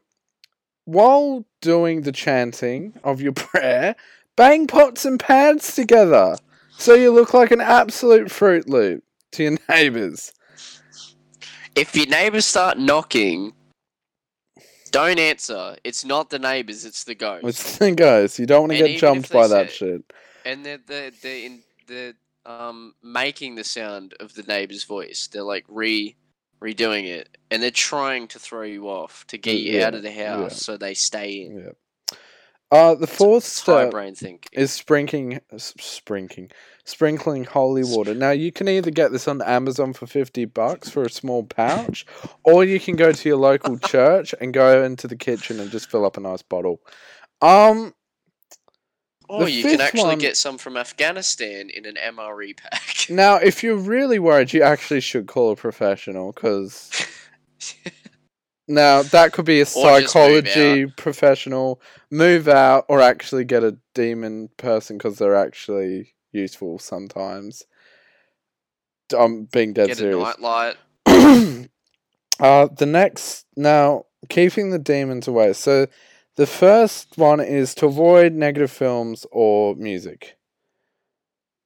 while 0.85 1.45
doing 1.61 2.03
the 2.03 2.13
chanting 2.13 2.95
of 3.03 3.21
your 3.21 3.33
prayer, 3.35 3.97
bang 4.37 4.67
pots 4.67 5.05
and 5.05 5.19
pans 5.19 5.75
together 5.75 6.37
so 6.79 6.95
you 6.95 7.11
look 7.11 7.35
like 7.35 7.51
an 7.51 7.61
absolute 7.61 8.31
Fruit 8.31 8.69
Loop 8.69 9.05
to 9.33 9.43
your 9.45 9.59
neighbours. 9.68 10.33
If 11.76 11.95
your 11.95 12.07
neighbors 12.07 12.47
start 12.47 12.78
knocking, 12.78 13.53
don't 14.91 15.18
answer. 15.18 15.76
It's 15.85 16.05
not 16.05 16.31
the 16.31 16.39
neighbors, 16.39 16.85
it's 16.85 17.05
the 17.05 17.14
ghost. 17.14 17.45
Which 17.45 17.57
thing 17.57 17.95
goes, 17.95 18.39
you 18.39 18.47
don't 18.47 18.62
want 18.62 18.72
to 18.72 18.78
And 18.78 18.87
get 18.87 18.91
even 18.91 19.01
jumped 19.01 19.28
they 19.31 19.39
by 19.39 19.47
that 19.49 19.70
say- 19.70 19.76
shit. 19.76 20.12
and 20.45 20.64
they're 20.66 20.81
they're 20.87 21.11
they're, 21.22 21.47
in, 21.47 21.61
they're 21.87 22.14
um 22.47 22.95
making 23.03 23.55
the 23.55 23.64
sound 23.64 24.14
of 24.20 24.35
the 24.35 24.43
neighbor's 24.43 24.85
voice. 24.85 25.28
They're 25.33 25.43
like 25.43 25.64
re 25.68 26.16
redoing 26.61 27.05
it, 27.07 27.39
and 27.51 27.62
they're 27.62 27.70
trying 27.70 28.28
to 28.28 28.39
throw 28.39 28.62
you 28.62 28.89
off 28.89 29.26
to 29.28 29.39
get 29.39 29.57
you 29.59 29.78
Yeah, 29.78 29.87
out 29.87 29.95
of 29.95 30.03
the 30.03 30.12
house, 30.12 30.53
yeah. 30.53 30.57
so 30.57 30.76
they 30.76 30.93
stay 30.95 31.43
in. 31.43 31.59
Yeah. 31.59 32.16
Uh, 32.72 32.95
the 32.95 33.07
fourth 33.07 33.45
It's 33.45 33.61
high 33.62 33.81
step 33.83 33.91
brain 33.91 34.14
thinking. 34.14 34.49
is 34.53 34.70
sprinkling, 34.70 35.41
s- 35.53 35.74
sprinkling, 35.81 36.51
sprinkling 36.91 37.45
holy 37.45 37.84
water. 37.84 38.14
Now 38.14 38.30
you 38.30 38.53
can 38.53 38.68
either 38.68 38.91
get 38.91 39.12
this 39.12 39.26
on 39.28 39.41
Amazon 39.43 39.93
for 39.93 40.07
fifty 40.07 40.45
bucks 40.45 40.91
for 40.91 41.03
a 41.03 41.11
small 41.11 41.45
pouch, 41.45 42.05
or 42.45 42.64
you 42.64 42.78
can 42.80 42.97
go 42.97 43.12
to 43.12 43.28
your 43.28 43.38
local 43.38 43.78
church 43.93 44.34
and 44.41 44.53
go 44.53 44.82
into 44.82 45.07
the 45.09 45.16
kitchen 45.16 45.61
and 45.61 45.70
just 45.70 45.91
fill 45.91 46.05
up 46.05 46.16
a 46.16 46.20
nice 46.20 46.43
bottle. 46.43 46.80
Um, 47.41 47.95
Or 49.28 49.49
you 49.49 49.62
can 49.62 49.80
actually 49.80 50.03
one- 50.05 50.18
get 50.18 50.36
some 50.36 50.59
from 50.59 50.76
Afghanistan 50.76 51.70
in 51.70 51.86
an 51.86 51.97
MRE 51.97 52.57
pack. 52.57 53.07
now 53.09 53.36
if 53.36 53.62
you're 53.62 53.76
really 53.76 54.18
worried, 54.18 54.53
you 54.53 54.62
actually 54.62 55.01
should 55.01 55.26
call 55.26 55.53
a 55.53 55.57
professional 55.57 56.32
because 56.32 56.91
now 58.68 59.03
that 59.03 59.32
could 59.32 59.45
be 59.45 59.61
a 59.61 59.64
just 59.64 59.76
move 59.76 59.84
psychology 60.09 60.86
professional, 60.97 61.80
move 62.11 62.49
out, 62.49 62.84
or 62.88 63.01
actually 63.01 63.45
get 63.45 63.64
a 63.64 63.76
demon 63.95 64.49
person 64.57 64.99
because 64.99 65.18
they're 65.18 65.36
actually 65.36 66.14
useful 66.33 66.78
sometimes. 66.78 67.64
I'm 69.16 69.45
being 69.45 69.72
dead 69.72 69.89
get 69.89 69.97
a 69.97 70.01
serious. 70.01 70.22
nightlight. 70.22 70.76
uh, 72.41 72.68
the 72.76 72.87
next 72.87 73.47
now 73.57 74.05
keeping 74.28 74.70
the 74.70 74.78
demons 74.78 75.26
away. 75.26 75.53
So 75.53 75.87
the 76.37 76.47
first 76.47 77.18
one 77.18 77.41
is 77.41 77.74
to 77.76 77.87
avoid 77.87 78.33
negative 78.33 78.70
films 78.70 79.26
or 79.33 79.74
music. 79.74 80.37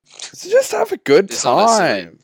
So 0.04 0.48
just 0.48 0.72
have 0.72 0.92
a 0.92 0.96
good 0.96 1.28
Just 1.28 1.42
time. 1.42 2.18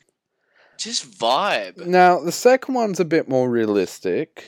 Just 0.77 1.19
vibe. 1.19 1.85
Now 1.85 2.19
the 2.19 2.31
second 2.31 2.73
one's 2.73 2.99
a 2.99 3.05
bit 3.05 3.29
more 3.29 3.49
realistic. 3.49 4.45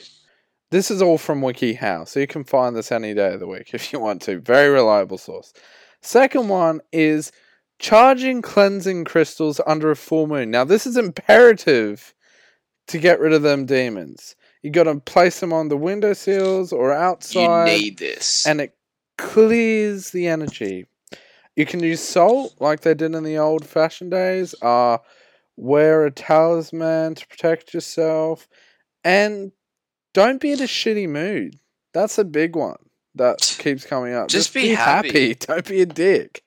This 0.70 0.90
is 0.90 1.00
all 1.00 1.18
from 1.18 1.40
WikiHow, 1.40 2.08
so 2.08 2.18
you 2.18 2.26
can 2.26 2.42
find 2.42 2.74
this 2.74 2.90
any 2.90 3.14
day 3.14 3.34
of 3.34 3.40
the 3.40 3.46
week 3.46 3.70
if 3.74 3.92
you 3.92 4.00
want 4.00 4.22
to. 4.22 4.40
Very 4.40 4.68
reliable 4.68 5.18
source. 5.18 5.52
Second 6.00 6.48
one 6.48 6.80
is 6.92 7.32
charging 7.84 8.40
cleansing 8.40 9.04
crystals 9.04 9.60
under 9.66 9.90
a 9.90 9.96
full 9.96 10.26
moon. 10.26 10.50
Now 10.50 10.64
this 10.64 10.86
is 10.86 10.96
imperative 10.96 12.14
to 12.86 12.98
get 12.98 13.20
rid 13.20 13.34
of 13.34 13.42
them 13.42 13.66
demons. 13.66 14.36
You 14.62 14.70
got 14.70 14.84
to 14.84 14.94
place 15.00 15.40
them 15.40 15.52
on 15.52 15.68
the 15.68 15.76
window 15.76 16.14
sills 16.14 16.72
or 16.72 16.88
You 16.88 16.94
outside, 16.96 17.66
need 17.66 17.98
this. 17.98 18.46
and 18.46 18.62
it 18.62 18.74
clears 19.18 20.10
the 20.12 20.26
energy. 20.28 20.86
You 21.56 21.66
can 21.66 21.82
use 21.82 22.00
salt 22.00 22.54
like 22.58 22.80
they 22.80 22.94
did 22.94 23.14
in 23.14 23.22
the 23.22 23.36
old 23.36 23.66
fashioned 23.66 24.12
days. 24.12 24.54
Uh, 24.62 24.98
wear 25.56 26.06
a 26.06 26.10
talisman 26.10 27.14
to 27.16 27.26
protect 27.28 27.74
yourself, 27.74 28.48
and 29.04 29.52
don't 30.14 30.40
be 30.40 30.52
in 30.52 30.60
a 30.60 30.64
shitty 30.64 31.08
mood. 31.08 31.58
That's 31.92 32.16
a 32.18 32.24
big 32.24 32.56
one 32.56 32.78
that 33.14 33.56
keeps 33.58 33.84
coming 33.84 34.14
up. 34.14 34.28
Just 34.28 34.54
be 34.54 34.68
happy. 34.70 35.34
Don't 35.38 35.68
be 35.68 35.82
a 35.82 35.86
dick. 35.86 36.43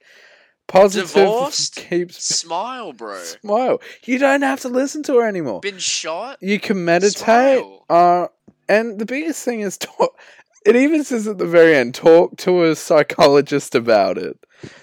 Positive 0.67 1.07
Divorced? 1.11 1.75
keeps 1.77 2.23
Smile, 2.23 2.91
bro. 2.93 3.17
smile. 3.23 3.81
You 4.03 4.17
don't 4.19 4.41
have 4.41 4.59
to 4.61 4.69
listen 4.69 5.01
to 5.03 5.15
her 5.17 5.27
anymore. 5.27 5.61
Been 5.61 5.77
shot? 5.79 6.37
You 6.41 6.59
can 6.59 6.83
meditate. 6.83 7.17
Smile. 7.19 7.85
Uh, 7.89 8.27
and 8.67 8.99
the 8.99 9.05
biggest 9.05 9.43
thing 9.45 9.61
is 9.61 9.77
talk. 9.77 10.17
It 10.65 10.75
even 10.75 11.03
says 11.05 11.25
at 11.27 11.37
the 11.37 11.45
very 11.47 11.73
end, 11.75 11.95
talk 11.95 12.35
to 12.39 12.65
a 12.65 12.75
psychologist 12.75 13.75
about 13.75 14.17
it. 14.17 14.37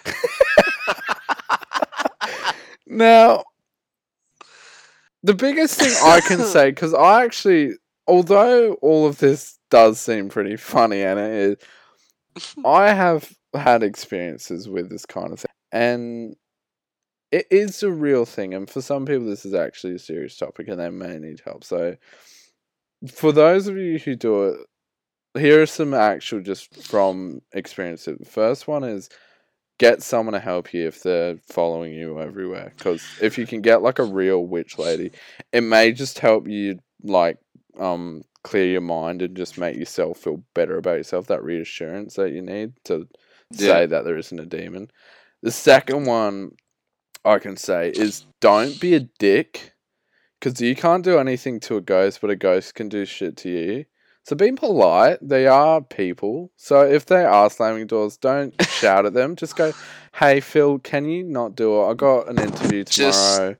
now, 2.86 3.44
the 5.22 5.34
biggest 5.34 5.80
thing 5.80 5.92
I 6.02 6.20
can 6.20 6.38
say, 6.44 6.70
because 6.70 6.94
I 6.94 7.24
actually, 7.24 7.72
although 8.06 8.74
all 8.74 9.06
of 9.06 9.18
this 9.18 9.58
does 9.70 10.00
seem 10.00 10.28
pretty 10.28 10.56
funny, 10.56 11.02
and 11.02 11.18
it 11.18 11.62
is, 12.36 12.54
I 12.64 12.92
have 12.92 13.32
had 13.54 13.82
experiences 13.82 14.68
with 14.68 14.90
this 14.90 15.06
kind 15.06 15.32
of 15.32 15.40
thing, 15.40 15.50
and 15.74 16.36
it 17.32 17.48
is 17.50 17.82
a 17.82 17.90
real 17.90 18.24
thing. 18.24 18.54
And 18.54 18.70
for 18.70 18.80
some 18.80 19.04
people, 19.04 19.26
this 19.26 19.44
is 19.44 19.54
actually 19.54 19.96
a 19.96 19.98
serious 19.98 20.36
topic, 20.36 20.68
and 20.68 20.78
they 20.78 20.88
may 20.88 21.18
need 21.18 21.42
help. 21.44 21.64
So, 21.64 21.96
for 23.12 23.32
those 23.32 23.66
of 23.66 23.76
you 23.76 23.98
who 23.98 24.14
do 24.14 24.44
it, 24.44 24.60
here 25.36 25.60
are 25.60 25.66
some 25.66 25.92
actual 25.92 26.40
just 26.40 26.74
from 26.86 27.42
experience. 27.52 28.04
The 28.04 28.16
first 28.24 28.68
one 28.68 28.84
is 28.84 29.10
get 29.78 30.00
someone 30.00 30.34
to 30.34 30.38
help 30.38 30.72
you 30.72 30.86
if 30.86 31.02
they're 31.02 31.36
following 31.38 31.92
you 31.92 32.20
everywhere. 32.20 32.72
Because 32.76 33.04
if 33.20 33.36
you 33.36 33.44
can 33.44 33.60
get 33.60 33.82
like 33.82 33.98
a 33.98 34.04
real 34.04 34.46
witch 34.46 34.78
lady, 34.78 35.10
it 35.52 35.62
may 35.62 35.90
just 35.90 36.20
help 36.20 36.46
you 36.46 36.78
like 37.02 37.38
um 37.80 38.22
clear 38.44 38.66
your 38.66 38.80
mind 38.80 39.22
and 39.22 39.36
just 39.36 39.58
make 39.58 39.76
yourself 39.76 40.18
feel 40.18 40.40
better 40.54 40.78
about 40.78 40.98
yourself. 40.98 41.26
That 41.26 41.42
reassurance 41.42 42.14
that 42.14 42.30
you 42.30 42.42
need 42.42 42.74
to 42.84 43.08
say 43.50 43.86
that 43.86 44.04
there 44.04 44.16
isn't 44.16 44.38
a 44.38 44.46
demon. 44.46 44.90
The 45.44 45.52
second 45.52 46.06
one 46.06 46.52
I 47.24 47.38
can 47.38 47.56
say 47.56 47.90
is 47.90 48.26
don't 48.40 48.80
be 48.80 48.94
a 48.94 49.00
dick. 49.00 49.72
Because 50.40 50.60
you 50.60 50.74
can't 50.74 51.04
do 51.04 51.18
anything 51.18 51.60
to 51.60 51.76
a 51.76 51.80
ghost, 51.80 52.20
but 52.20 52.28
a 52.30 52.36
ghost 52.36 52.74
can 52.74 52.88
do 52.88 53.04
shit 53.06 53.36
to 53.38 53.48
you. 53.50 53.84
So 54.24 54.34
being 54.36 54.56
polite. 54.56 55.18
They 55.22 55.46
are 55.46 55.80
people. 55.80 56.50
So 56.56 56.80
if 56.80 57.06
they 57.06 57.24
are 57.24 57.48
slamming 57.50 57.86
doors, 57.86 58.16
don't 58.16 58.52
shout 58.68 59.06
at 59.06 59.14
them. 59.14 59.36
Just 59.36 59.56
go, 59.56 59.72
hey, 60.14 60.40
Phil, 60.40 60.78
can 60.80 61.06
you 61.08 61.24
not 61.24 61.54
do 61.56 61.80
it? 61.80 61.90
I 61.90 61.94
got 61.94 62.28
an 62.28 62.38
interview 62.40 62.84
Just- 62.88 63.36
tomorrow. 63.36 63.56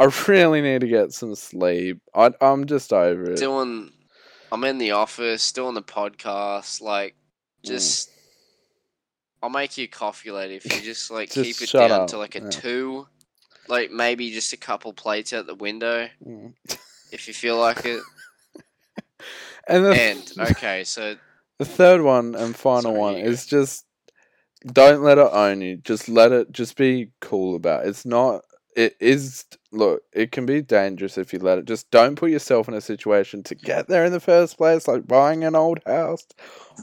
I 0.00 0.04
really 0.28 0.60
need 0.60 0.82
to 0.82 0.86
get 0.88 1.12
some 1.12 1.34
sleep. 1.34 2.00
I, 2.14 2.30
I'm 2.40 2.66
just 2.66 2.92
over 2.92 3.32
it. 3.32 3.38
doing 3.38 3.90
I'm 4.52 4.62
in 4.64 4.78
the 4.78 4.92
office 4.92 5.50
doing 5.52 5.74
the 5.74 5.82
podcast 5.82 6.80
like 6.80 7.14
Mm. 7.64 7.68
just 7.70 8.10
I'll 9.42 9.50
make 9.50 9.78
you 9.78 9.88
coffee 9.88 10.30
later 10.30 10.54
if 10.54 10.64
you 10.64 10.80
just 10.80 11.10
like 11.10 11.30
Just 11.32 11.44
keep 11.44 11.62
it 11.62 11.68
shut 11.68 11.88
down 11.88 12.00
up, 12.02 12.06
to 12.08 12.18
like 12.18 12.34
a 12.34 12.40
yeah. 12.40 12.50
two 12.50 13.06
like 13.68 13.90
maybe 13.90 14.30
just 14.30 14.52
a 14.52 14.56
couple 14.56 14.92
plates 14.92 15.32
out 15.32 15.46
the 15.46 15.54
window 15.54 16.08
Mm. 16.26 16.54
if 17.12 17.28
you 17.28 17.34
feel 17.34 17.58
like 17.58 17.84
it 17.84 18.00
And 19.68 19.84
the, 19.84 19.90
and 20.00 20.32
okay 20.52 20.84
so 20.84 21.16
the 21.58 21.64
third 21.64 22.02
one 22.02 22.34
and 22.34 22.56
final 22.56 22.92
Sorry, 22.92 22.98
one 22.98 23.16
you 23.16 23.24
go. 23.24 23.30
is 23.30 23.46
just 23.46 23.84
don't 24.66 25.02
let 25.02 25.18
it 25.18 25.28
own 25.32 25.60
you. 25.60 25.76
Just 25.76 26.08
let 26.08 26.32
it. 26.32 26.50
Just 26.50 26.76
be 26.76 27.10
cool 27.20 27.54
about 27.54 27.84
it. 27.86 27.90
It's 27.90 28.04
not. 28.04 28.42
It 28.74 28.96
is. 28.98 29.44
Look, 29.70 30.02
it 30.12 30.32
can 30.32 30.46
be 30.46 30.62
dangerous 30.62 31.16
if 31.16 31.32
you 31.32 31.38
let 31.38 31.58
it. 31.58 31.64
Just 31.64 31.88
don't 31.92 32.16
put 32.16 32.30
yourself 32.32 32.66
in 32.66 32.74
a 32.74 32.80
situation 32.80 33.44
to 33.44 33.54
get 33.54 33.86
there 33.86 34.04
in 34.04 34.10
the 34.10 34.18
first 34.18 34.56
place, 34.56 34.88
like 34.88 35.06
buying 35.06 35.44
an 35.44 35.54
old 35.54 35.78
house 35.86 36.26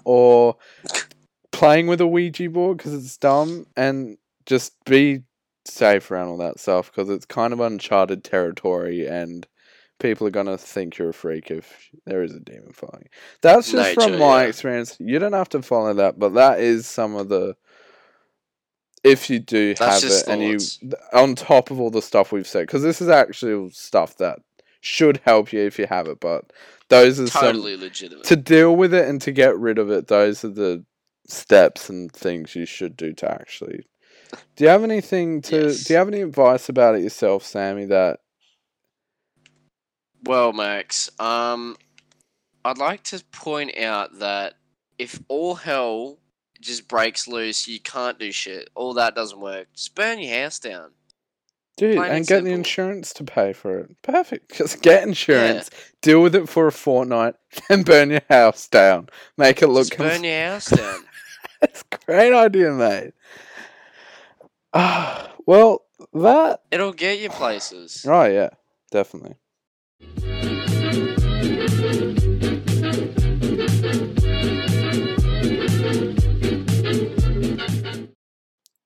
or 0.06 0.56
playing 1.56 1.88
with 1.88 2.02
a 2.02 2.08
Ouija 2.08 2.50
board 2.50 2.78
because 2.78 2.94
it's 2.94 3.18
dumb. 3.18 3.66
And 3.76 4.18
just 4.46 4.74
be 4.86 5.24
safe 5.66 6.12
around 6.12 6.28
all 6.28 6.38
that 6.38 6.60
stuff 6.60 6.92
because 6.92 7.10
it's 7.10 7.26
kind 7.26 7.54
of 7.54 7.60
uncharted 7.60 8.24
territory 8.24 9.08
and 9.08 9.48
people 10.00 10.28
are 10.28 10.32
gonna 10.32 10.58
think 10.58 10.98
you're 10.98 11.10
a 11.10 11.14
freak 11.14 11.50
if 11.50 11.90
there 12.06 12.24
is 12.24 12.36
a 12.36 12.40
demon 12.40 12.74
following. 12.74 13.04
you. 13.04 13.10
That's 13.42 13.72
just 13.72 13.94
from 13.94 14.20
my 14.20 14.44
yeah. 14.44 14.50
experience. 14.50 14.98
You 15.00 15.20
don't 15.20 15.34
have 15.34 15.50
to 15.50 15.62
follow 15.62 15.94
that, 15.94 16.20
but 16.20 16.34
that 16.34 16.60
is 16.60 16.88
some 16.88 17.16
of 17.16 17.30
the. 17.30 17.56
If 19.04 19.30
you 19.30 19.38
do 19.38 19.76
That's 19.76 20.02
have 20.02 20.12
it, 20.12 20.28
and 20.28 20.42
you 20.42 20.92
on 21.14 21.36
top 21.36 21.70
of 21.70 21.80
all 21.80 21.92
the 21.92 22.02
stuff 22.02 22.32
we've 22.32 22.48
said, 22.48 22.62
because 22.62 22.82
this 22.82 23.02
is 23.02 23.08
actually 23.08 23.70
stuff 23.70 24.18
that 24.18 24.40
should 24.82 25.22
help 25.26 25.54
you 25.54 25.62
if 25.62 25.78
you 25.78 25.86
have 25.86 26.08
it, 26.08 26.20
but 26.20 26.52
those 26.90 27.20
are 27.20 27.28
some 27.28 27.62
legitimate 27.62 28.24
to 28.26 28.36
deal 28.36 28.76
with 28.76 28.96
it 28.96 29.08
and 29.08 29.22
to 29.22 29.32
get 29.32 29.58
rid 29.60 29.78
of 29.78 29.92
it. 29.92 30.08
Those 30.08 30.44
are 30.44 30.50
the 30.50 30.84
steps 31.28 31.90
and 31.90 32.12
things 32.12 32.56
you 32.56 32.66
should 32.66 32.96
do 32.98 33.14
to 33.14 33.32
actually. 33.32 33.86
Do 34.56 34.64
you 34.64 34.70
have 34.70 34.84
anything 34.84 35.42
to? 35.44 35.68
Yes. 35.68 35.84
Do 35.84 35.94
you 35.94 35.98
have 35.98 36.08
any 36.08 36.22
advice 36.22 36.70
about 36.70 36.96
it 36.96 37.02
yourself, 37.04 37.44
Sammy? 37.44 37.86
That 37.86 38.20
Well, 40.24 40.54
Max, 40.54 41.10
um, 41.20 41.76
I'd 42.64 42.78
like 42.78 43.04
to 43.06 43.24
point 43.32 43.78
out 43.78 44.20
that 44.20 44.56
if 44.98 45.22
all 45.28 45.56
hell 45.56 46.18
just 46.60 46.88
breaks 46.88 47.28
loose, 47.28 47.68
you 47.68 47.80
can't 47.80 48.18
do 48.18 48.32
shit. 48.32 48.70
All 48.76 48.94
that 48.96 49.16
doesn't 49.16 49.40
work. 49.40 49.68
Just 49.74 49.94
burn 49.96 50.20
your 50.20 50.42
house 50.44 50.60
down. 50.60 50.92
Dude, 51.78 51.98
Plain 51.98 52.08
and 52.08 52.18
and 52.20 52.28
get 52.28 52.44
the 52.46 52.52
insurance 52.52 53.14
to 53.14 53.26
pay 53.26 53.52
for 53.52 53.80
it. 53.80 54.02
Perfect. 54.02 54.56
Just 54.56 54.82
get 54.82 55.04
insurance, 55.04 55.70
deal 56.02 56.22
with 56.24 56.34
it 56.34 56.48
for 56.48 56.68
a 56.68 56.72
fortnight, 56.72 57.36
then 57.70 57.84
burn 57.84 58.10
your 58.12 58.22
house 58.30 58.68
down. 58.68 59.10
Make 59.38 59.62
it 59.62 59.68
look 59.68 59.88
Just 59.90 59.98
burn 59.98 60.10
cons- 60.10 60.24
your 60.24 60.46
house 60.46 60.70
down. 60.70 61.04
It's 61.62 61.84
a 61.92 61.98
great 62.06 62.34
idea, 62.34 62.72
mate. 62.72 63.14
Ah, 64.74 65.32
well, 65.46 65.86
that. 66.14 66.62
It'll 66.72 66.94
get 66.94 67.20
you 67.20 67.30
places. 67.30 68.06
Right? 68.08 68.34
yeah, 68.34 68.50
definitely. 68.92 69.36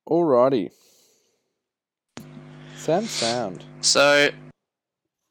Alrighty. 0.07 0.71
Sam 2.75 3.05
Sound. 3.05 3.63
So, 3.81 4.29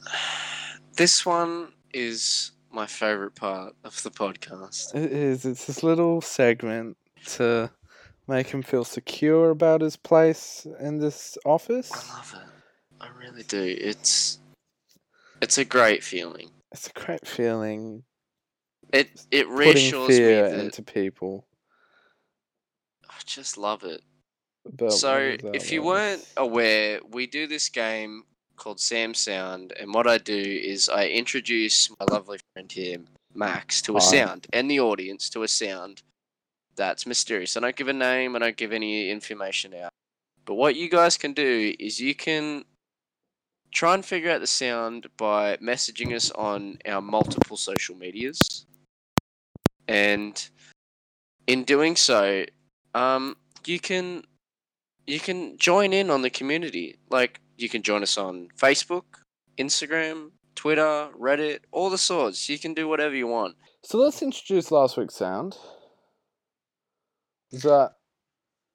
this 0.97 1.24
one 1.24 1.72
is 1.93 2.53
my 2.70 2.86
favorite 2.86 3.34
part 3.34 3.74
of 3.84 4.03
the 4.03 4.11
podcast. 4.11 4.95
It 4.95 5.12
is. 5.12 5.45
It's 5.45 5.66
this 5.66 5.82
little 5.82 6.20
segment 6.20 6.97
to 7.26 7.70
make 8.26 8.48
him 8.48 8.62
feel 8.62 8.84
secure 8.84 9.50
about 9.50 9.80
his 9.80 9.96
place 9.96 10.66
in 10.80 10.98
this 10.98 11.36
office. 11.44 11.90
I 11.92 12.16
love 12.16 12.34
it. 12.36 12.48
I 13.00 13.08
really 13.18 13.42
do. 13.44 13.76
It's 13.80 14.38
it's 15.40 15.58
a 15.58 15.64
great 15.64 16.02
feeling. 16.02 16.50
It's 16.72 16.88
a 16.88 16.92
great 16.92 17.26
feeling 17.26 18.02
It 18.92 19.08
it 19.30 19.46
putting 19.46 19.56
reassures 19.56 20.08
me 20.18 20.24
that 20.34 20.60
into 20.60 20.82
people. 20.82 21.46
I 23.08 23.14
just 23.24 23.56
love 23.58 23.84
it. 23.84 24.02
But 24.70 24.92
so, 24.92 25.12
what 25.12 25.22
is 25.22 25.38
that 25.42 25.54
if 25.56 25.72
you 25.72 25.82
weren't 25.82 26.26
aware, 26.36 27.00
we 27.10 27.26
do 27.26 27.46
this 27.46 27.68
game 27.68 28.24
called 28.56 28.80
Sam 28.80 29.14
Sound, 29.14 29.72
and 29.78 29.94
what 29.94 30.06
I 30.06 30.18
do 30.18 30.36
is 30.36 30.88
I 30.88 31.06
introduce 31.06 31.90
my 31.90 32.06
lovely 32.10 32.38
friend 32.52 32.70
here, 32.70 32.98
Max, 33.34 33.80
to 33.82 33.96
a 33.96 34.00
Hi. 34.00 34.06
sound, 34.06 34.46
and 34.52 34.70
the 34.70 34.80
audience 34.80 35.30
to 35.30 35.42
a 35.44 35.48
sound 35.48 36.02
that's 36.79 37.07
mysterious. 37.07 37.57
I 37.57 37.61
don't 37.61 37.76
give 37.76 37.89
a 37.89 37.93
name, 37.93 38.35
I 38.35 38.39
don't 38.39 38.57
give 38.57 38.72
any 38.72 39.11
information 39.11 39.74
out. 39.74 39.91
But 40.47 40.55
what 40.55 40.76
you 40.76 40.89
guys 40.89 41.18
can 41.18 41.35
do 41.35 41.74
is 41.79 42.01
you 42.01 42.14
can 42.14 42.64
try 43.70 43.93
and 43.93 44.03
figure 44.03 44.31
out 44.31 44.41
the 44.41 44.47
sound 44.47 45.09
by 45.18 45.59
messaging 45.59 46.14
us 46.14 46.31
on 46.31 46.79
our 46.87 47.03
multiple 47.03 47.59
social 47.59 47.95
medias. 47.95 48.64
And 49.87 50.49
in 51.47 51.64
doing 51.64 51.97
so, 51.97 52.45
um, 52.95 53.37
you 53.66 53.79
can 53.79 54.24
you 55.07 55.20
can 55.20 55.59
join 55.59 55.93
in 55.93 56.11
on 56.11 56.22
the 56.22 56.31
community. 56.31 56.99
Like 57.11 57.41
you 57.57 57.68
can 57.68 57.83
join 57.83 58.03
us 58.03 58.16
on 58.16 58.49
Facebook, 58.57 59.05
Instagram, 59.59 60.31
Twitter, 60.55 61.09
Reddit, 61.18 61.61
all 61.72 61.91
the 61.91 61.99
sorts. 61.99 62.49
You 62.49 62.59
can 62.59 62.74
do 62.74 62.89
whatever 62.89 63.14
you 63.14 63.26
want. 63.26 63.57
So 63.83 63.99
let's 63.99 64.22
introduce 64.22 64.70
last 64.70 64.97
week's 64.97 65.14
sound. 65.14 65.57
That 67.53 67.92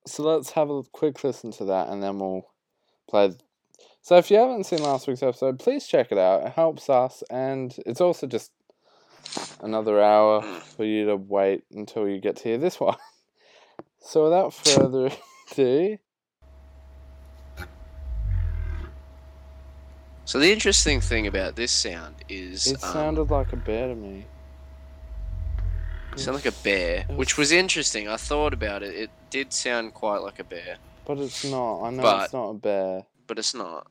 so? 0.08 0.24
Let's 0.24 0.52
have 0.52 0.70
a 0.70 0.84
quick 0.92 1.24
listen 1.24 1.52
to 1.54 1.66
that, 1.66 1.90
and 1.90 2.02
then 2.02 2.20
we'll 2.20 2.48
play. 3.10 3.34
So 4.02 4.18
if 4.18 4.30
you 4.30 4.38
haven't 4.38 4.66
seen 4.66 4.84
last 4.84 5.08
week's 5.08 5.24
episode, 5.24 5.60
please 5.60 5.88
check 5.88 6.12
it 6.12 6.18
out. 6.18 6.46
It 6.46 6.54
helps 6.54 6.90
us, 6.90 7.24
and 7.30 7.74
it's 7.86 8.02
also 8.02 8.28
just 8.28 8.52
another 9.62 10.02
hour 10.02 10.42
for 10.42 10.84
you 10.84 11.06
to 11.06 11.16
wait 11.16 11.64
until 11.72 12.08
you 12.08 12.20
get 12.20 12.38
to 12.38 12.44
hear 12.44 12.58
this 12.58 12.80
one. 12.80 12.98
So 14.00 14.26
without 14.26 14.54
further 14.54 15.10
ado, 15.52 15.98
So 20.26 20.40
the 20.40 20.52
interesting 20.52 21.02
thing 21.02 21.28
about 21.28 21.56
this 21.58 21.72
sound 21.72 22.16
is 22.30 22.68
it 22.68 22.84
um, 22.84 22.94
sounded 22.94 23.30
like 23.30 23.52
a 23.52 23.58
bear 23.58 23.90
to 23.90 23.96
me. 23.96 24.26
It 26.16 26.20
sounded 26.20 26.46
like 26.46 26.54
a 26.54 26.64
bear, 26.64 27.04
which 27.16 27.38
was 27.38 27.52
interesting. 27.52 28.08
I 28.08 28.18
thought 28.18 28.54
about 28.54 28.84
it. 28.84 28.96
It 28.96 29.10
did 29.30 29.52
sound 29.54 29.94
quite 29.94 30.20
like 30.22 30.40
a 30.40 30.44
bear, 30.44 30.78
But 31.06 31.18
it's 31.20 31.44
not. 31.46 31.84
I 31.84 31.90
know 31.90 32.02
But- 32.04 32.24
it's 32.26 32.34
not 32.34 32.50
a 32.50 32.54
bear. 32.54 33.06
but 33.28 33.40
it's 33.40 33.54
not. 33.54 33.88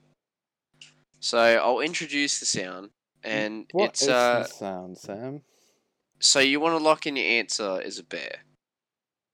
So 1.20 1.38
I'll 1.38 1.80
introduce 1.80 2.40
the 2.40 2.46
sound, 2.46 2.90
and 3.22 3.66
What 3.72 3.90
it's 3.90 4.02
is 4.02 4.08
uh. 4.08 4.40
the 4.40 4.48
sound, 4.48 4.98
Sam? 4.98 5.42
So 6.18 6.38
you 6.40 6.60
want 6.60 6.78
to 6.78 6.82
lock 6.82 7.06
in 7.06 7.16
your 7.16 7.26
answer 7.26 7.80
as 7.84 7.98
a 7.98 8.04
bear. 8.04 8.42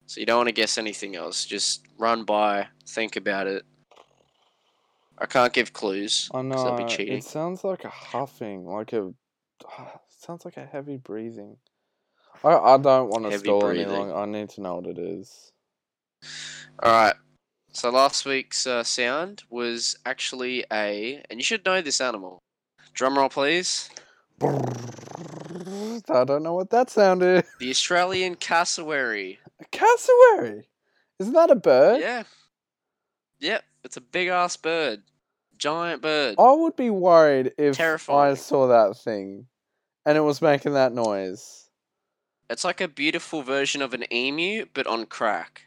So 0.07 0.21
you 0.21 0.27
don't 0.27 0.39
want 0.39 0.49
to 0.49 0.53
guess 0.53 0.79
anything 0.79 1.17
else. 1.17 1.45
Just 1.45 1.87
run 1.99 2.25
by, 2.25 2.69
think 2.87 3.17
about 3.17 3.47
it. 3.47 3.65
I 5.19 5.27
can't 5.27 5.53
give 5.53 5.73
clues. 5.73 6.31
I 6.33 6.43
know. 6.43 6.63
that'd 6.65 6.87
be 6.87 6.91
cheating. 6.93 7.19
It 7.19 7.25
sounds 7.25 7.65
like 7.65 7.85
a 7.85 7.91
huffing, 7.91 8.65
like 8.67 8.93
a. 8.93 9.13
sounds 10.09 10.45
like 10.45 10.57
a 10.57 10.65
heavy 10.65 10.97
breathing. 10.97 11.57
I 12.45 12.57
I 12.57 12.79
don't 12.79 13.09
want 13.09 13.25
to 13.25 13.31
Heavy 13.31 13.45
stall 13.45 13.69
any 13.69 13.85
longer. 13.85 14.15
I 14.15 14.27
need 14.27 14.51
to 14.51 14.61
know 14.61 14.77
what 14.77 14.87
it 14.87 14.99
is. 14.99 15.53
All 16.83 16.93
right. 16.93 17.15
So 17.73 17.91
last 17.91 18.25
week's 18.25 18.67
uh, 18.67 18.83
sound 18.83 19.45
was 19.51 19.97
actually 20.05 20.65
a, 20.73 21.23
and 21.31 21.39
you 21.39 21.45
should 21.45 21.65
know 21.65 21.81
this 21.81 22.01
animal. 22.01 22.43
Drum 22.95 23.17
roll, 23.17 23.29
please. 23.29 23.91
I 24.43 26.25
don't 26.25 26.43
know 26.43 26.55
what 26.55 26.71
that 26.71 26.91
sound 26.91 27.23
is. 27.23 27.45
The 27.61 27.71
Australian 27.71 28.35
cassowary. 28.37 29.39
A 29.61 29.65
cassowary. 29.67 30.69
Isn't 31.19 31.35
that 31.35 31.51
a 31.51 31.57
bird? 31.57 32.01
Yeah. 32.01 32.23
Yep. 33.41 33.65
It's 33.85 33.97
a 33.97 34.01
big 34.01 34.29
ass 34.29 34.57
bird. 34.57 35.03
Giant 35.57 36.03
bird. 36.03 36.37
I 36.39 36.53
would 36.53 36.77
be 36.77 36.91
worried 36.91 37.53
if 37.59 37.79
I 38.09 38.35
saw 38.35 38.69
that 38.69 38.97
thing, 38.97 39.47
and 40.07 40.17
it 40.17 40.23
was 40.23 40.41
making 40.41 40.75
that 40.75 40.93
noise. 40.93 41.68
It's 42.51 42.65
like 42.65 42.81
a 42.81 42.89
beautiful 42.89 43.43
version 43.43 43.83
of 43.83 43.95
an 43.95 44.11
emu, 44.13 44.67
but 44.73 44.87
on 44.87 45.07
crack. 45.07 45.63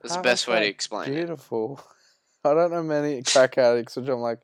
That's 0.00 0.14
How 0.14 0.20
the 0.20 0.24
best 0.24 0.44
is 0.44 0.48
way 0.48 0.60
to 0.60 0.66
explain 0.66 1.10
it. 1.10 1.14
Beautiful. 1.14 1.82
I 2.44 2.54
don't 2.54 2.72
know 2.72 2.82
many 2.82 3.22
crack 3.22 3.58
addicts, 3.58 3.96
which 3.96 4.08
I'm 4.08 4.20
like, 4.20 4.40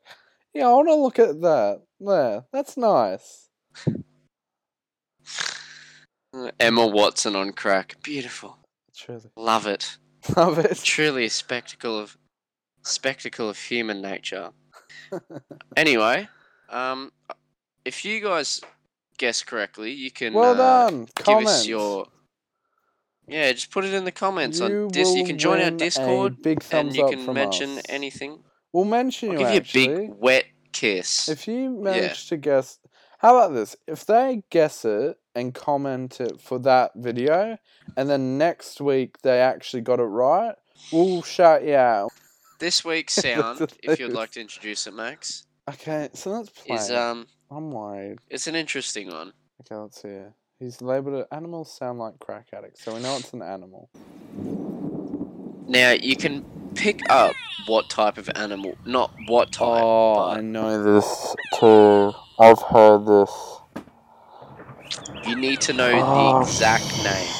yeah, 0.52 0.66
I 0.66 0.72
want 0.72 0.88
to 0.88 0.94
look 0.94 1.18
at 1.18 1.40
that. 1.40 1.82
There, 1.98 2.44
that's 2.52 2.76
nice. 2.76 3.48
Emma 6.60 6.86
Watson 6.86 7.34
on 7.34 7.52
crack. 7.52 7.96
Beautiful. 8.02 8.58
Truly, 8.94 9.30
Love 9.36 9.66
it. 9.66 9.96
love 10.36 10.58
it. 10.58 10.78
Truly 10.82 11.26
a 11.26 11.30
spectacle 11.30 11.98
of 11.98 12.16
spectacle 12.82 13.48
of 13.48 13.58
human 13.58 14.00
nature. 14.00 14.50
Anyway, 15.76 16.28
um 16.70 17.12
if 17.84 18.04
you 18.04 18.20
guys 18.20 18.60
guess 19.18 19.42
correctly, 19.42 19.92
you 19.92 20.10
can 20.10 20.32
well 20.34 20.52
uh, 20.60 20.90
done. 20.90 21.04
give 21.04 21.24
Comment. 21.24 21.46
us 21.48 21.66
your 21.66 22.06
Yeah, 23.28 23.52
just 23.52 23.70
put 23.70 23.84
it 23.84 23.92
in 23.94 24.04
the 24.04 24.12
comments 24.12 24.60
You 24.60 24.64
on 24.66 24.88
Dis. 24.88 25.14
You 25.14 25.24
can 25.24 25.38
join 25.38 25.60
our 25.60 25.70
Discord 25.70 26.42
big 26.42 26.64
and 26.70 26.94
you 26.94 27.06
can 27.08 27.32
mention 27.32 27.78
us. 27.78 27.84
anything. 27.88 28.40
We'll 28.72 28.84
mention 28.84 29.30
I'll 29.32 29.40
you 29.40 29.60
give 29.60 29.74
you 29.74 29.82
a 29.82 29.98
big 29.98 30.10
wet 30.18 30.44
kiss. 30.72 31.28
If 31.28 31.48
you 31.48 31.70
manage 31.70 32.28
to 32.28 32.36
guess, 32.36 32.78
how 33.18 33.36
about 33.38 33.54
this? 33.54 33.74
If 33.86 34.04
they 34.06 34.42
guess 34.50 34.84
it 34.84 35.16
and 35.34 35.54
comment 35.54 36.20
it 36.20 36.40
for 36.40 36.58
that 36.60 36.92
video, 36.96 37.58
and 37.96 38.08
then 38.10 38.38
next 38.38 38.80
week 38.80 39.18
they 39.22 39.40
actually 39.40 39.80
got 39.82 39.98
it 40.00 40.04
right, 40.04 40.54
we'll 40.92 41.22
shout 41.22 41.64
you 41.64 41.74
out. 41.74 42.10
This 42.58 42.84
week's 42.84 43.14
sound, 43.24 43.72
if 43.82 43.98
you'd 43.98 44.12
like 44.12 44.32
to 44.32 44.40
introduce 44.40 44.86
it, 44.86 44.94
Max, 44.94 45.44
Okay, 45.68 46.08
so 46.12 46.30
let's 46.30 46.48
play. 46.50 46.76
is 46.76 46.90
um 46.90 47.26
I'm 47.50 47.70
worried. 47.70 48.18
it's 48.30 48.46
an 48.46 48.54
interesting 48.54 49.08
one. 49.08 49.32
Okay, 49.60 49.74
let's 49.76 50.02
see. 50.02 50.18
He's 50.58 50.80
labelled 50.82 51.14
it 51.20 51.28
animals 51.32 51.70
sound 51.76 51.98
like 51.98 52.18
crack 52.18 52.48
addicts, 52.52 52.82
so 52.84 52.94
we 52.94 53.00
know 53.00 53.16
it's 53.16 53.32
an 53.32 53.42
animal. 53.42 53.90
Now 55.68 55.92
you 55.92 56.16
can 56.16 56.44
pick 56.74 57.00
up 57.10 57.34
what 57.66 57.88
type 57.90 58.18
of 58.18 58.30
animal, 58.34 58.76
not 58.84 59.10
what 59.28 59.52
type. 59.52 59.82
Oh, 59.82 60.14
but 60.16 60.38
I 60.38 60.40
know 60.40 60.82
this 60.82 61.34
too. 61.58 62.12
I've 62.38 62.62
heard 62.62 63.06
this. 63.06 63.30
you 65.26 65.36
need 65.36 65.60
to 65.62 65.72
know 65.72 65.90
Oh, 65.94 66.38
the 66.38 66.42
exact 66.42 66.84
name. 67.04 67.32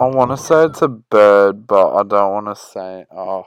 I 0.00 0.06
want 0.06 0.30
to 0.32 0.36
say 0.36 0.64
it's 0.64 0.82
a 0.82 0.88
bird, 0.88 1.66
but 1.66 1.94
I 1.94 2.02
don't 2.02 2.32
want 2.32 2.46
to 2.46 2.56
say. 2.56 3.06
Oh, 3.10 3.46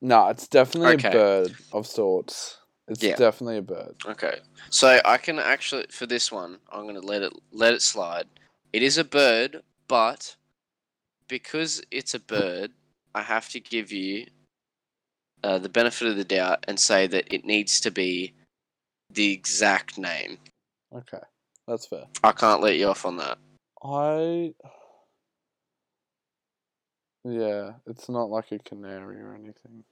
no, 0.00 0.28
it's 0.28 0.48
definitely 0.48 0.94
Okay. 0.94 1.08
a 1.08 1.12
bird 1.12 1.56
of 1.72 1.86
sorts. 1.86 2.58
It's 2.88 3.02
Yeah. 3.02 3.16
definitely 3.16 3.58
a 3.58 3.62
bird. 3.62 3.96
Okay, 4.04 4.40
so 4.70 5.00
I 5.04 5.16
can 5.18 5.38
actually 5.38 5.86
for 5.90 6.06
this 6.06 6.32
one, 6.32 6.58
I'm 6.70 6.86
gonna 6.86 7.00
let 7.00 7.22
it 7.22 7.32
let 7.52 7.74
it 7.74 7.82
slide. 7.82 8.26
It 8.72 8.82
is 8.82 8.98
a 8.98 9.04
bird, 9.04 9.62
but 9.88 10.36
because 11.28 11.82
it's 11.90 12.14
a 12.14 12.18
bird, 12.18 12.72
I 13.14 13.22
have 13.22 13.48
to 13.50 13.60
give 13.60 13.92
you 13.92 14.26
uh, 15.42 15.58
the 15.58 15.68
benefit 15.68 16.08
of 16.08 16.16
the 16.16 16.24
doubt 16.24 16.64
and 16.68 16.78
say 16.78 17.06
that 17.06 17.32
it 17.32 17.44
needs 17.44 17.80
to 17.80 17.90
be 17.90 18.34
the 19.10 19.32
exact 19.32 19.96
name. 19.98 20.38
Okay, 20.92 21.22
that's 21.66 21.86
fair. 21.86 22.06
I 22.22 22.32
can't 22.32 22.60
let 22.60 22.76
you 22.76 22.88
off 22.88 23.04
on 23.06 23.16
that. 23.18 23.38
I. 23.82 24.54
Yeah, 27.24 27.74
it's 27.86 28.08
not 28.08 28.30
like 28.30 28.50
a 28.52 28.58
canary 28.58 29.20
or 29.20 29.34
anything. 29.34 29.84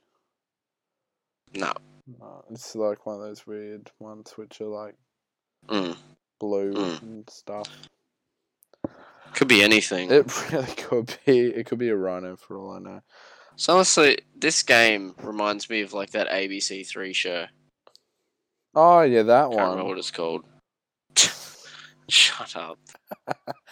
No. 1.55 1.72
No, 2.20 2.44
it's 2.51 2.74
like 2.74 3.05
one 3.05 3.16
of 3.16 3.20
those 3.22 3.46
weird 3.46 3.90
ones 3.99 4.32
which 4.36 4.61
are 4.61 4.66
like 4.66 4.94
Mm. 5.68 5.96
blue 6.40 6.72
Mm. 6.72 7.03
and 7.03 7.30
stuff. 7.30 7.68
Could 9.34 9.49
be 9.49 9.62
anything. 9.62 10.11
It 10.11 10.51
really 10.53 10.74
could 10.74 11.16
be. 11.26 11.38
It 11.40 11.66
could 11.66 11.78
be 11.78 11.88
a 11.90 11.96
rhino 11.96 12.36
for 12.36 12.57
all 12.59 12.72
I 12.72 12.78
know. 12.78 13.03
so 13.57 13.74
honestly, 13.74 14.18
this 14.36 14.62
game 14.62 15.14
reminds 15.22 15.68
me 15.68 15.82
of 15.82 15.92
like 15.92 16.11
that 16.12 16.28
ABC 16.28 16.86
Three 16.86 17.12
show. 17.12 17.46
Oh 18.74 19.03
yeah, 19.03 19.22
that 19.24 19.49
Can't 19.51 19.55
remember 19.61 19.76
one. 19.82 19.86
what 19.88 19.99
it's 19.99 20.11
called. 20.11 20.44
Shut 22.09 22.57
up. 22.57 22.78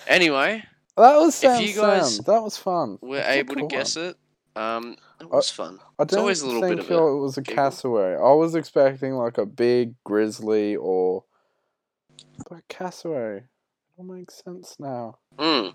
anyway, 0.07 0.63
That 0.97 1.17
was 1.17 1.29
If 1.43 1.51
Sam 1.53 1.63
you 1.63 1.75
guys 1.75 2.17
Sam. 2.17 2.25
That 2.27 2.43
was 2.43 2.57
fun. 2.59 2.99
we're 3.01 3.17
That's 3.17 3.37
able 3.37 3.55
cool 3.55 3.69
to 3.69 3.75
guess 3.77 3.97
one. 3.97 4.05
it. 4.07 4.17
Um, 4.57 4.97
it 5.21 5.31
was 5.31 5.51
fun. 5.51 5.79
I 5.99 6.05
It's 6.05 6.15
always 6.15 6.43
a 6.43 6.47
little 6.47 6.63
think 6.63 6.77
bit 6.77 6.91
of 6.91 6.91
a 6.91 7.07
it 7.07 7.21
was 7.21 7.37
a 7.37 7.43
giggle. 7.43 7.65
cassowary. 7.65 8.17
I 8.17 8.33
was 8.35 8.55
expecting 8.55 9.13
like 9.15 9.39
a 9.39 9.47
big 9.47 9.95
grizzly 10.05 10.77
or 10.77 11.25
but 12.49 12.67
cassowary. 12.69 13.39
It 13.39 13.45
all 13.99 14.05
makes 14.05 14.43
sense 14.45 14.77
now. 14.79 15.19
Mm. 15.39 15.73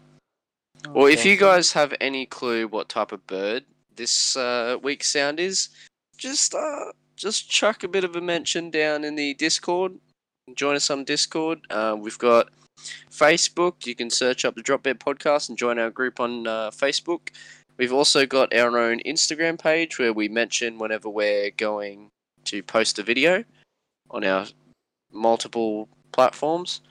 Oh, 0.88 0.92
Well, 0.92 1.06
if 1.08 1.26
you 1.26 1.38
guys 1.38 1.74
have 1.74 1.94
any 2.02 2.26
clue 2.26 2.68
what 2.68 2.90
type 2.90 3.12
of 3.12 3.26
bird 3.28 3.66
this 3.96 4.36
uh, 4.36 4.78
week's 4.82 5.12
sound 5.12 5.40
is, 5.40 5.70
just 6.18 6.54
uh, 6.56 6.92
just 7.16 7.50
chuck 7.50 7.84
a 7.84 7.88
bit 7.88 8.04
of 8.04 8.16
a 8.16 8.22
mention 8.22 8.72
down 8.72 9.04
in 9.04 9.16
the 9.16 9.34
Discord. 9.36 9.94
Join 10.56 10.76
us 10.76 10.90
on 10.90 11.04
Discord. 11.04 11.60
Uh, 11.70 11.96
we've 12.00 12.18
got 12.18 12.50
Facebook. 13.12 13.86
You 13.86 13.96
can 13.96 14.10
search 14.10 14.44
up 14.46 14.56
the 14.56 14.62
Drop 14.64 14.84
Dead 14.84 15.00
Podcast 15.00 15.50
and 15.50 15.58
join 15.58 15.78
our 15.78 15.90
group 15.92 16.20
on 16.20 16.48
uh, 16.48 16.72
Facebook. 16.72 17.30
We've 17.82 17.94
also 17.94 18.28
got 18.28 18.54
our 18.54 18.78
own 18.78 19.00
Instagram 19.08 19.60
page 19.60 19.98
where 19.98 20.14
we 20.14 20.30
mention 20.30 20.78
whenever 20.78 21.10
we're 21.10 21.50
going 21.50 22.12
to 22.44 22.62
post 22.62 23.00
a 23.00 23.04
video 23.04 23.44
on 24.12 24.24
our 24.24 24.46
multiple 25.12 25.90
platforms. 26.12 26.82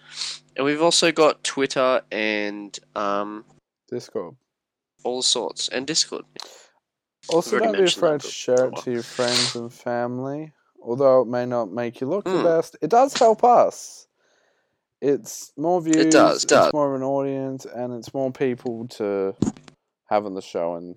And 0.57 0.66
we've 0.66 0.82
also 0.82 1.12
got 1.12 1.45
Twitter 1.45 2.03
and 2.11 2.76
um, 2.97 3.45
Discord. 3.88 4.34
all 5.05 5.22
sorts 5.22 5.68
and 5.68 5.86
Discord. 5.86 6.24
Also, 7.28 7.61
don't 7.61 7.76
be 7.76 7.84
afraid 7.84 8.22
to 8.22 8.28
share 8.28 8.64
it 8.66 8.76
to 8.78 8.91
your 8.91 9.05
friends 9.05 9.55
and 9.55 9.72
family. 9.72 10.53
Although 10.82 11.20
it 11.22 11.28
may 11.28 11.47
not 11.47 11.70
make 11.70 12.01
you 12.01 12.09
look 12.09 12.24
the 12.24 12.30
Mm. 12.30 12.43
best, 12.43 12.76
it 12.82 12.91
does 12.91 13.14
help 13.14 13.45
us. 13.45 14.09
It's 15.01 15.53
more 15.57 15.80
views. 15.80 16.12
does, 16.12 16.45
does. 16.45 16.66
It's 16.66 16.74
more 16.74 16.93
of 16.93 17.01
an 17.01 17.07
audience, 17.07 17.64
and 17.64 17.93
it's 17.93 18.12
more 18.12 18.32
people 18.32 18.88
to 18.88 19.36
have 20.11 20.26
on 20.26 20.34
the 20.34 20.42
show 20.42 20.76
in 20.76 20.96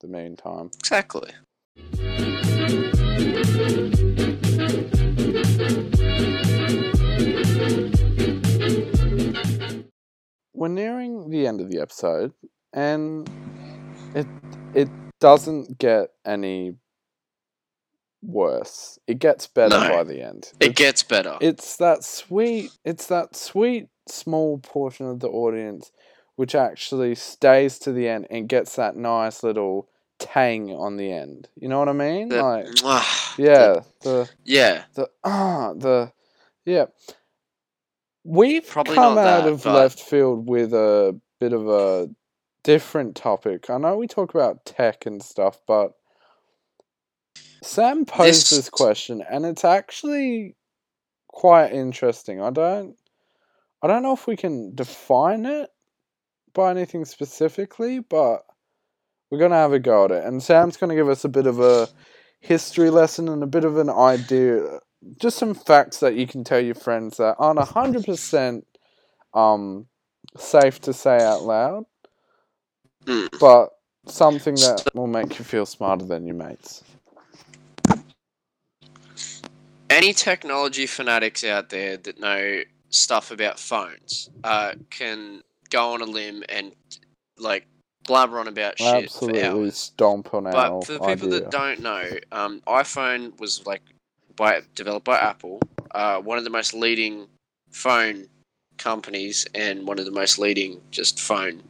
the 0.00 0.08
meantime. 0.08 0.70
Exactly. 0.80 1.30
we're 10.54 10.68
nearing 10.68 11.30
the 11.30 11.46
end 11.46 11.60
of 11.60 11.70
the 11.70 11.80
episode, 11.80 12.32
and 12.72 13.28
it 14.14 14.26
it 14.74 14.88
doesn't 15.20 15.78
get 15.78 16.10
any 16.24 16.74
worse. 18.22 18.98
It 19.06 19.18
gets 19.18 19.46
better 19.46 19.78
No. 19.80 19.88
by 19.88 20.04
the 20.04 20.22
end. 20.22 20.52
It 20.60 20.66
It's- 20.70 20.74
gets 20.78 21.02
better. 21.02 21.36
it's 21.40 21.76
that 21.78 22.04
sweet. 22.04 22.70
It's 22.84 23.06
that 23.06 23.34
sweet 23.36 23.88
small 24.08 24.58
portion 24.58 25.06
of 25.06 25.20
the 25.20 25.28
audience 25.28 25.92
which 26.42 26.56
actually 26.56 27.14
stays 27.14 27.78
to 27.78 27.92
the 27.92 28.08
end 28.08 28.26
and 28.28 28.48
gets 28.48 28.74
that 28.74 28.96
nice 28.96 29.44
little 29.44 29.88
tang 30.18 30.72
on 30.72 30.96
the 30.96 31.12
end. 31.12 31.48
You 31.54 31.68
know 31.68 31.78
what 31.78 31.88
I 31.88 31.92
mean? 31.92 32.30
The- 32.30 32.42
like, 32.42 32.66
Mwah. 32.66 33.38
yeah, 33.38 33.82
the 34.00 34.28
yeah. 34.44 34.82
the 34.94 35.08
ah 35.22 35.72
the 35.76 36.10
yeah. 36.64 36.86
We've 38.24 38.66
Probably 38.66 38.96
come 38.96 39.18
out 39.18 39.44
that, 39.44 39.46
of 39.46 39.62
but- 39.62 39.72
left 39.72 40.00
field 40.00 40.48
with 40.48 40.74
a 40.74 41.16
bit 41.38 41.52
of 41.52 41.68
a 41.68 42.10
different 42.64 43.14
topic. 43.14 43.70
I 43.70 43.78
know 43.78 43.96
we 43.96 44.08
talk 44.08 44.34
about 44.34 44.64
tech 44.64 45.06
and 45.06 45.22
stuff, 45.22 45.60
but 45.68 45.92
Sam 47.62 48.04
posed 48.04 48.50
This- 48.50 48.50
this 48.50 48.68
question, 48.68 49.22
and 49.30 49.46
it's 49.46 49.64
actually 49.64 50.56
quite 51.28 51.72
interesting. 51.72 52.42
I 52.42 52.50
don't, 52.50 52.96
I 53.80 53.86
don't 53.86 54.02
know 54.02 54.12
if 54.14 54.26
we 54.26 54.34
can 54.36 54.74
define 54.74 55.46
it 55.46 55.70
by 56.54 56.70
anything 56.70 57.04
specifically, 57.04 58.00
but 58.00 58.42
we're 59.30 59.38
gonna 59.38 59.56
have 59.56 59.72
a 59.72 59.78
go 59.78 60.04
at 60.06 60.10
it. 60.10 60.24
And 60.24 60.42
Sam's 60.42 60.76
gonna 60.76 60.94
give 60.94 61.08
us 61.08 61.24
a 61.24 61.28
bit 61.28 61.46
of 61.46 61.60
a 61.60 61.88
history 62.40 62.90
lesson 62.90 63.28
and 63.28 63.42
a 63.42 63.46
bit 63.46 63.64
of 63.64 63.78
an 63.78 63.90
idea, 63.90 64.80
just 65.20 65.38
some 65.38 65.54
facts 65.54 66.00
that 66.00 66.14
you 66.14 66.26
can 66.26 66.44
tell 66.44 66.60
your 66.60 66.74
friends 66.74 67.16
that 67.18 67.36
aren't 67.38 67.60
hundred 67.60 68.04
percent 68.04 68.66
um 69.34 69.86
safe 70.36 70.80
to 70.82 70.92
say 70.92 71.18
out 71.22 71.42
loud, 71.42 71.84
Mm. 73.06 73.28
but 73.40 73.70
something 74.06 74.54
that 74.56 74.90
will 74.94 75.06
make 75.06 75.38
you 75.38 75.44
feel 75.44 75.66
smarter 75.66 76.04
than 76.04 76.26
your 76.26 76.36
mates. 76.36 76.84
Any 79.90 80.12
technology 80.12 80.86
fanatics 80.86 81.44
out 81.44 81.68
there 81.70 81.96
that 81.98 82.18
know 82.20 82.62
stuff 82.90 83.30
about 83.30 83.58
phones 83.58 84.30
uh, 84.44 84.72
can 84.90 85.42
go 85.72 85.94
on 85.94 86.02
a 86.02 86.04
limb 86.04 86.44
and 86.48 86.72
like 87.38 87.66
blabber 88.04 88.38
on 88.38 88.48
about 88.48 88.78
shit 88.78 89.10
for 89.10 89.24
Absolutely 89.30 89.42
hours. 89.42 89.76
stomp 89.76 90.34
on 90.34 90.46
our 90.46 90.52
But 90.52 90.84
for 90.86 90.92
the 90.92 90.98
people 91.00 91.28
idea. 91.28 91.40
that 91.40 91.50
don't 91.50 91.80
know, 91.80 92.10
um, 92.30 92.60
iPhone 92.66 93.38
was 93.40 93.64
like 93.66 93.82
by 94.36 94.60
developed 94.74 95.04
by 95.04 95.18
Apple, 95.18 95.60
uh, 95.92 96.18
one 96.20 96.38
of 96.38 96.44
the 96.44 96.50
most 96.50 96.74
leading 96.74 97.26
phone 97.70 98.28
companies 98.78 99.46
and 99.54 99.86
one 99.86 99.98
of 99.98 100.04
the 100.04 100.10
most 100.10 100.38
leading 100.38 100.80
just 100.90 101.20
phone 101.20 101.62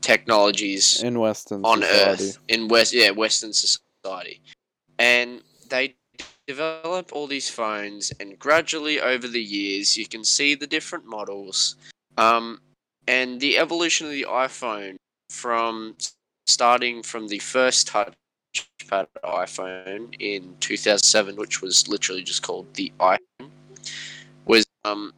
technologies 0.00 1.02
in 1.02 1.18
Western 1.18 1.64
on 1.64 1.82
society. 1.82 2.24
Earth 2.24 2.38
in 2.48 2.68
West, 2.68 2.92
yeah, 2.92 3.10
Western 3.10 3.52
society, 3.52 4.40
and 4.98 5.42
they 5.68 5.94
develop 6.46 7.12
all 7.12 7.26
these 7.26 7.48
phones, 7.48 8.12
and 8.18 8.38
gradually 8.38 9.00
over 9.00 9.28
the 9.28 9.42
years, 9.42 9.96
you 9.96 10.06
can 10.06 10.24
see 10.24 10.54
the 10.54 10.66
different 10.66 11.06
models, 11.06 11.76
um, 12.18 12.60
and 13.10 13.40
the 13.40 13.58
evolution 13.58 14.06
of 14.06 14.12
the 14.12 14.26
iPhone 14.28 14.94
from 15.30 15.96
starting 16.46 17.02
from 17.02 17.26
the 17.26 17.40
first 17.40 17.88
touchpad 17.88 19.06
iPhone 19.24 20.14
in 20.20 20.54
2007, 20.60 21.34
which 21.34 21.60
was 21.60 21.88
literally 21.88 22.22
just 22.22 22.44
called 22.44 22.72
the 22.74 22.92
iPhone, 23.00 23.50
was 24.44 24.64
um, 24.84 25.12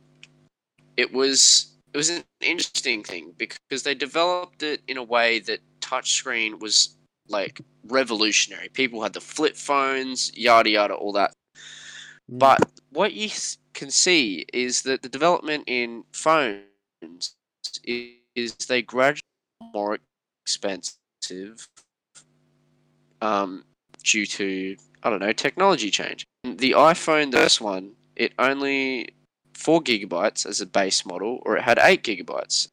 it 0.97 1.13
was 1.13 1.67
it 1.93 1.99
was 1.99 2.09
an 2.09 2.25
interesting 2.41 3.05
thing 3.05 3.35
because 3.37 3.83
they 3.83 3.95
developed 3.95 4.63
it 4.63 4.81
in 4.89 4.97
a 4.97 5.03
way 5.03 5.41
that 5.41 5.61
touchscreen 5.83 6.59
was 6.61 6.97
like 7.29 7.61
revolutionary. 7.89 8.71
People 8.71 9.03
had 9.03 9.13
the 9.13 9.21
flip 9.21 9.55
phones, 9.55 10.33
yada 10.35 10.71
yada, 10.71 10.95
all 10.95 11.13
that. 11.13 11.33
Mm. 12.31 12.39
But 12.39 12.71
what 12.89 13.13
you 13.13 13.29
can 13.75 13.91
see 13.91 14.47
is 14.55 14.81
that 14.83 15.03
the 15.03 15.11
development 15.11 15.65
in 15.67 16.05
phones 16.13 17.35
is, 17.85 18.21
is 18.35 18.55
they 18.67 18.83
gradually 18.83 19.23
more 19.75 19.99
expensive 20.45 21.69
um, 23.21 23.65
due 24.03 24.27
to 24.27 24.77
I 25.03 25.11
don't 25.11 25.21
know 25.21 25.33
technology 25.33 25.91
change. 25.91 26.25
The 26.45 26.73
iPhone, 26.73 27.31
the 27.31 27.39
first 27.39 27.61
one, 27.61 27.93
it 28.17 28.33
only 28.39 29.11
four 29.55 29.81
gigabytes 29.83 30.47
as 30.47 30.61
a 30.61 30.67
base 30.67 31.05
model, 31.07 31.41
or 31.45 31.57
it 31.57 31.63
had 31.63 31.79
eight 31.83 32.03
gigabytes. 32.03 32.69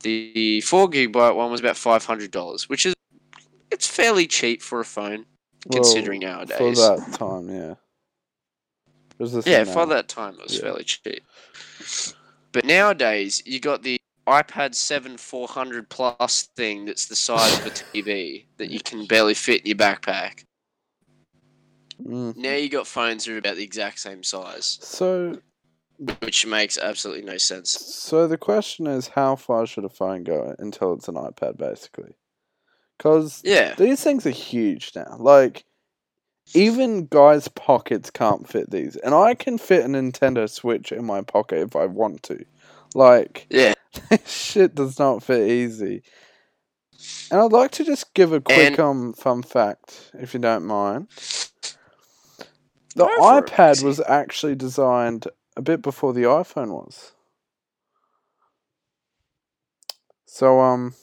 The 0.00 0.60
four 0.60 0.88
gigabyte 0.88 1.34
one 1.34 1.50
was 1.50 1.60
about 1.60 1.76
five 1.76 2.04
hundred 2.04 2.30
dollars, 2.30 2.68
which 2.68 2.86
is 2.86 2.94
it's 3.70 3.86
fairly 3.86 4.26
cheap 4.26 4.62
for 4.62 4.80
a 4.80 4.84
phone 4.84 5.26
considering 5.70 6.20
For 6.20 6.26
nowadays. 6.26 6.78
that 6.78 7.18
time, 7.18 7.48
yeah. 7.48 7.74
Yeah, 9.46 9.64
for 9.64 9.86
that 9.86 10.08
time 10.08 10.34
it 10.34 10.42
was 10.42 10.54
Yeah. 10.54 10.60
fairly 10.60 10.84
cheap. 10.84 11.24
But 12.56 12.64
nowadays 12.64 13.42
you 13.44 13.60
got 13.60 13.82
the 13.82 13.98
iPad 14.26 14.74
7 14.74 15.18
400 15.18 15.90
plus 15.90 16.44
thing 16.56 16.86
that's 16.86 17.04
the 17.04 17.14
size 17.14 17.58
of 17.58 17.66
a 17.66 17.70
TV 17.94 18.46
that 18.56 18.70
you 18.70 18.80
can 18.80 19.04
barely 19.04 19.34
fit 19.34 19.60
in 19.60 19.66
your 19.66 19.76
backpack. 19.76 20.42
Mm. 22.02 22.34
Now 22.34 22.54
you 22.54 22.70
got 22.70 22.86
phones 22.86 23.26
that 23.26 23.34
are 23.34 23.36
about 23.36 23.56
the 23.56 23.62
exact 23.62 23.98
same 23.98 24.22
size, 24.22 24.78
So, 24.80 25.38
which 26.22 26.46
makes 26.46 26.78
absolutely 26.78 27.26
no 27.26 27.36
sense. 27.36 27.72
so 27.72 28.26
the 28.26 28.38
question 28.38 28.86
is, 28.86 29.08
how 29.08 29.36
far 29.36 29.66
should 29.66 29.84
a 29.84 29.90
phone 29.90 30.24
go 30.24 30.54
until 30.58 30.94
it's 30.94 31.08
an 31.08 31.16
iPad, 31.16 31.58
basically? 31.58 32.16
Because 32.96 33.42
Yeah, 33.44 33.74
these 33.74 34.02
things 34.02 34.24
are 34.24 34.30
huge 34.30 34.92
now. 34.96 35.16
Like, 35.18 35.66
even 36.54 37.06
guys' 37.06 37.48
pockets 37.48 38.10
can't 38.10 38.48
fit 38.48 38.70
these, 38.70 38.96
and 38.96 39.14
I 39.14 39.34
can 39.34 39.58
fit 39.58 39.84
a 39.84 39.88
Nintendo 39.88 40.48
Switch 40.48 40.92
in 40.92 41.04
my 41.04 41.22
pocket 41.22 41.58
if 41.60 41.76
I 41.76 41.86
want 41.86 42.22
to. 42.24 42.44
Like, 42.94 43.46
yeah. 43.50 43.74
This 44.10 44.28
shit 44.30 44.74
does 44.74 44.98
not 44.98 45.22
fit 45.22 45.48
easy. 45.48 46.02
And 47.30 47.40
I'd 47.40 47.52
like 47.52 47.70
to 47.72 47.84
just 47.84 48.12
give 48.14 48.32
a 48.32 48.40
quick 48.40 48.72
And- 48.72 48.80
um 48.80 49.12
fun 49.14 49.42
fact, 49.42 50.10
if 50.14 50.34
you 50.34 50.40
don't 50.40 50.64
mind. 50.64 51.08
The 52.94 53.04
Go 53.04 53.18
iPad 53.20 53.82
was 53.82 54.00
actually 54.00 54.54
designed 54.54 55.26
a 55.56 55.62
bit 55.62 55.82
before 55.82 56.12
the 56.14 56.22
iPhone 56.22 56.68
was. 56.70 57.12
So 60.26 60.60
um 60.60 60.94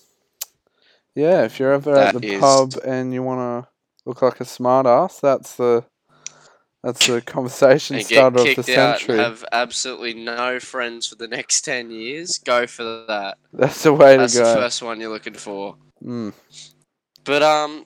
yeah, 1.16 1.44
if 1.44 1.60
you're 1.60 1.74
ever 1.74 1.96
at 1.96 2.16
the 2.20 2.34
is- 2.34 2.40
pub 2.40 2.74
and 2.86 3.14
you 3.14 3.24
wanna 3.24 3.68
look 4.06 4.22
like 4.22 4.40
a 4.40 4.46
smart 4.46 4.86
ass, 4.86 5.20
that's 5.20 5.56
the 5.56 5.86
that's 6.84 7.08
the 7.08 7.22
conversation 7.26 8.02
starter 8.02 8.40
of 8.40 8.56
the 8.56 8.64
century. 8.64 9.18
have 9.18 9.46
absolutely 9.52 10.14
no 10.14 10.60
friends 10.60 11.08
for 11.08 11.16
the 11.16 11.28
next 11.28 11.62
10 11.62 11.92
years, 11.92 12.38
go 12.40 12.68
for 12.68 13.06
that. 13.08 13.38
That's 13.54 13.84
the 13.84 13.94
way 13.94 14.18
That's 14.18 14.34
to 14.34 14.40
go. 14.40 14.44
That's 14.44 14.56
the 14.56 14.62
first 14.62 14.84
one 14.84 15.00
you're 15.00 15.10
looking 15.10 15.36
for. 15.36 15.78
Mm. 16.04 16.34
But 17.24 17.42
um, 17.42 17.86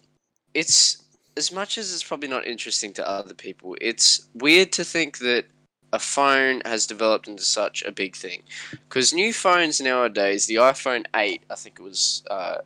it's 0.56 1.04
as 1.36 1.52
much 1.52 1.78
as 1.78 1.94
it's 1.94 2.04
probably 2.04 2.28
not 2.28 2.48
interesting 2.48 2.92
to 2.94 3.08
other 3.08 3.36
people. 3.36 3.78
It's 3.80 4.28
weird 4.34 4.72
to 4.74 4.84
think 4.84 5.20
that 5.20 5.46
a 5.94 6.00
phone 6.00 6.62
has 6.66 6.88
developed 6.88 7.28
into 7.28 7.44
such 7.44 7.84
a 7.84 7.92
big 7.92 8.16
thing, 8.16 8.42
because 8.72 9.14
new 9.14 9.32
phones 9.32 9.80
nowadays, 9.80 10.48
the 10.48 10.56
iPhone 10.56 11.06
eight, 11.16 11.44
I 11.50 11.56
think 11.56 11.80
it 11.80 11.84
was. 11.84 12.24
Uh, 12.30 12.58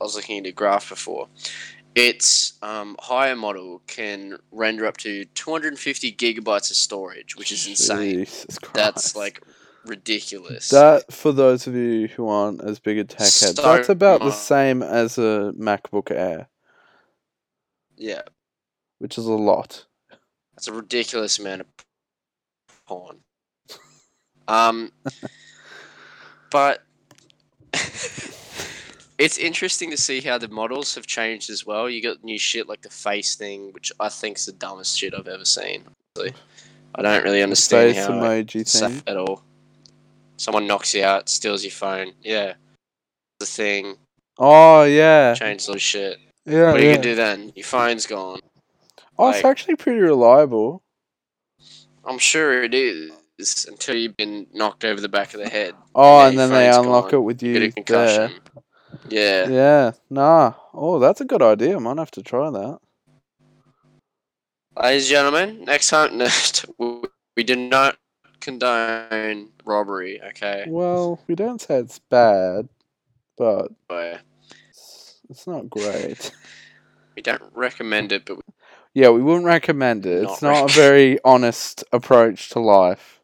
I 0.00 0.04
was 0.04 0.14
looking 0.14 0.38
at 0.38 0.46
a 0.46 0.52
graph 0.52 0.90
before. 0.90 1.26
Its 1.94 2.52
um, 2.62 2.96
higher 3.00 3.34
model 3.34 3.82
can 3.86 4.38
render 4.52 4.86
up 4.86 4.96
to 4.98 5.24
250 5.24 6.12
gigabytes 6.12 6.70
of 6.70 6.76
storage, 6.76 7.36
which 7.36 7.50
is 7.50 7.66
insane. 7.66 8.26
That's 8.72 9.16
like 9.16 9.42
ridiculous. 9.84 10.68
That, 10.68 11.12
for 11.12 11.32
those 11.32 11.66
of 11.66 11.74
you 11.74 12.08
who 12.08 12.28
aren't 12.28 12.62
as 12.62 12.78
big 12.78 12.98
a 12.98 13.04
tech 13.04 13.20
head, 13.20 13.56
So 13.56 13.62
that's 13.62 13.88
about 13.88 14.20
the 14.20 14.30
same 14.30 14.82
as 14.82 15.18
a 15.18 15.52
MacBook 15.58 16.10
Air, 16.10 16.48
yeah, 17.96 18.22
which 18.98 19.18
is 19.18 19.26
a 19.26 19.32
lot. 19.32 19.86
That's 20.54 20.68
a 20.68 20.72
ridiculous 20.72 21.38
amount 21.38 21.62
of 21.62 21.66
porn. 22.86 23.18
Um, 24.46 24.92
but 26.50 26.82
it's 29.18 29.36
interesting 29.38 29.90
to 29.90 29.96
see 29.96 30.20
how 30.20 30.38
the 30.38 30.48
models 30.48 30.94
have 30.94 31.06
changed 31.06 31.50
as 31.50 31.66
well. 31.66 31.88
You 31.90 32.02
got 32.02 32.22
new 32.24 32.38
shit 32.38 32.68
like 32.68 32.82
the 32.82 32.90
face 32.90 33.34
thing, 33.34 33.72
which 33.72 33.92
I 34.00 34.08
think's 34.08 34.46
the 34.46 34.52
dumbest 34.52 34.98
shit 34.98 35.14
I've 35.14 35.28
ever 35.28 35.44
seen. 35.44 35.84
honestly. 36.16 36.34
I 36.94 37.02
don't 37.02 37.22
really 37.24 37.42
understand 37.42 37.94
Face 37.94 38.06
how 38.06 38.12
emoji 38.12 38.56
it's 38.62 38.78
thing. 38.80 39.02
at 39.06 39.16
all. 39.16 39.42
Someone 40.36 40.66
knocks 40.66 40.94
you 40.94 41.04
out, 41.04 41.28
steals 41.28 41.62
your 41.64 41.70
phone. 41.72 42.12
Yeah, 42.22 42.54
the 43.40 43.46
thing 43.46 43.96
Oh 44.38 44.84
yeah, 44.84 45.34
Change 45.34 45.66
all 45.68 45.74
the 45.74 45.80
shit. 45.80 46.18
yeah, 46.46 46.70
What 46.72 46.80
are 46.80 46.84
you 46.84 46.90
gonna 46.92 47.02
do 47.02 47.14
then? 47.16 47.52
Your 47.56 47.64
phone's 47.66 48.06
gone. 48.06 48.40
Oh, 49.18 49.30
it's 49.30 49.44
actually 49.44 49.74
pretty 49.76 49.98
reliable. 50.00 50.80
I'm 52.04 52.18
sure 52.18 52.62
it 52.62 52.72
is 52.72 53.10
until 53.68 53.96
you've 53.96 54.16
been 54.16 54.46
knocked 54.54 54.84
over 54.84 55.00
the 55.00 55.08
back 55.08 55.34
of 55.34 55.40
the 55.40 55.48
head. 55.48 55.74
Oh, 55.94 56.20
Yeah, 56.22 56.28
and 56.28 56.38
then 56.38 56.50
they 56.50 56.68
unlock 56.70 57.10
gone. 57.10 57.20
it 57.20 57.22
with 57.24 57.42
you 57.42 57.72
concussion. 57.72 58.30
there. 58.54 58.62
Yeah. 59.08 59.48
Yeah, 59.48 59.92
nah. 60.10 60.54
Oh, 60.74 60.98
that's 60.98 61.20
a 61.20 61.24
good 61.24 61.42
idea. 61.42 61.76
I 61.76 61.78
might 61.78 61.98
have 61.98 62.10
to 62.12 62.22
try 62.22 62.50
that. 62.50 62.78
Ladies 64.80 65.04
and 65.04 65.10
gentlemen, 65.10 65.64
next 65.64 65.88
time 65.90 66.18
we- 66.78 67.08
we 67.36 67.44
do 67.44 67.54
not 67.56 67.96
condone 68.40 69.50
robbery, 69.64 70.20
okay? 70.22 70.66
Well, 70.68 71.20
we 71.28 71.34
don't 71.36 71.60
say 71.60 71.76
it's 71.76 71.98
bad, 72.00 72.68
but 73.36 73.68
But 73.88 74.22
it's, 74.68 75.20
it's 75.30 75.46
not 75.46 75.70
great. 75.70 76.32
we 77.16 77.22
don't 77.22 77.42
recommend 77.54 78.12
it, 78.12 78.24
but 78.26 78.36
we, 78.36 78.42
yeah, 78.94 79.10
we 79.10 79.22
wouldn't 79.22 79.44
recommend 79.46 80.04
it. 80.06 80.24
It's 80.24 80.42
Not 80.42 80.64
not 80.64 80.70
a 80.70 80.72
very 80.74 81.18
honest 81.24 81.84
approach 81.92 82.50
to 82.50 82.60
life. 82.60 83.20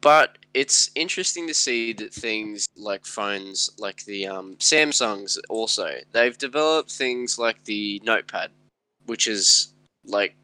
but 0.00 0.37
it's 0.54 0.90
interesting 0.94 1.46
to 1.46 1.54
see 1.54 1.92
that 1.94 2.12
things 2.12 2.68
like 2.76 3.04
phones, 3.04 3.70
like 3.78 4.04
the 4.04 4.26
um, 4.26 4.56
Samsungs, 4.56 5.38
also 5.48 5.90
they've 6.12 6.36
developed 6.38 6.90
things 6.90 7.38
like 7.38 7.64
the 7.64 8.00
Notepad, 8.04 8.50
which 9.06 9.26
is 9.26 9.72
like 10.04 10.34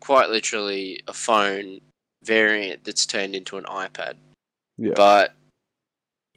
quite 0.00 0.30
literally 0.30 1.00
a 1.08 1.12
phone 1.12 1.80
variant 2.22 2.84
that's 2.84 3.06
turned 3.06 3.34
into 3.34 3.56
an 3.56 3.64
iPad. 3.64 4.14
Yeah. 4.76 4.92
But 4.96 5.34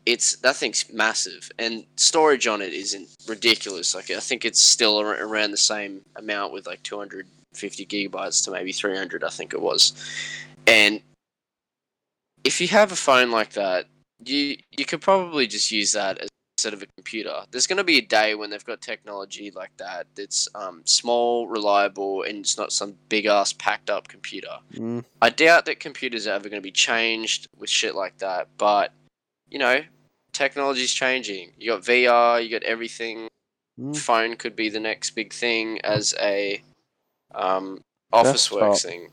it's 0.05 0.38
that 0.38 0.55
thing's 0.55 0.86
massive, 0.93 1.51
and 1.59 1.86
storage 1.97 2.47
on 2.47 2.61
it 2.61 2.73
isn't 2.73 3.09
ridiculous. 3.28 3.93
Like 3.93 4.09
I 4.09 4.19
think 4.19 4.45
it's 4.45 4.61
still 4.61 5.01
around 5.01 5.51
the 5.51 5.57
same 5.57 6.01
amount 6.15 6.53
with 6.53 6.65
like 6.65 6.82
250 6.84 7.86
gigabytes 7.86 8.43
to 8.45 8.51
maybe 8.51 8.71
300. 8.71 9.23
I 9.23 9.30
think 9.30 9.53
it 9.53 9.61
was, 9.61 9.93
and 10.65 11.01
if 12.47 12.61
you 12.61 12.67
have 12.69 12.91
a 12.93 12.95
phone 12.95 13.29
like 13.29 13.51
that, 13.51 13.87
you 14.25 14.57
you 14.77 14.85
could 14.85 15.01
probably 15.01 15.47
just 15.47 15.71
use 15.71 15.91
that 15.91 16.17
as 16.19 16.29
instead 16.57 16.73
of 16.73 16.81
a 16.81 16.87
computer. 16.97 17.43
There's 17.51 17.67
going 17.67 17.77
to 17.77 17.83
be 17.83 17.99
a 17.99 18.01
day 18.01 18.33
when 18.33 18.49
they've 18.49 18.65
got 18.65 18.81
technology 18.81 19.51
like 19.51 19.69
that 19.77 20.07
that's 20.15 20.47
um, 20.55 20.81
small, 20.85 21.47
reliable, 21.47 22.23
and 22.23 22.39
it's 22.39 22.57
not 22.57 22.71
some 22.71 22.95
big 23.09 23.27
ass 23.27 23.53
packed 23.53 23.91
up 23.91 24.07
computer. 24.07 24.57
Mm. 24.73 25.05
I 25.21 25.29
doubt 25.29 25.65
that 25.65 25.79
computers 25.79 26.25
are 26.25 26.31
ever 26.31 26.49
going 26.49 26.59
to 26.59 26.65
be 26.65 26.71
changed 26.71 27.47
with 27.55 27.69
shit 27.69 27.93
like 27.93 28.17
that, 28.19 28.47
but 28.57 28.91
you 29.51 29.59
know, 29.59 29.81
technology's 30.33 30.91
changing. 30.91 31.51
You 31.59 31.73
got 31.73 31.83
VR, 31.83 32.43
you 32.43 32.49
got 32.49 32.63
everything. 32.63 33.27
Mm. 33.79 33.95
Phone 33.95 34.35
could 34.35 34.55
be 34.55 34.69
the 34.69 34.79
next 34.79 35.11
big 35.11 35.33
thing 35.33 35.79
as 35.81 36.15
a 36.19 36.63
um, 37.35 37.81
office 38.11 38.51
works 38.51 38.81
thing. 38.81 39.09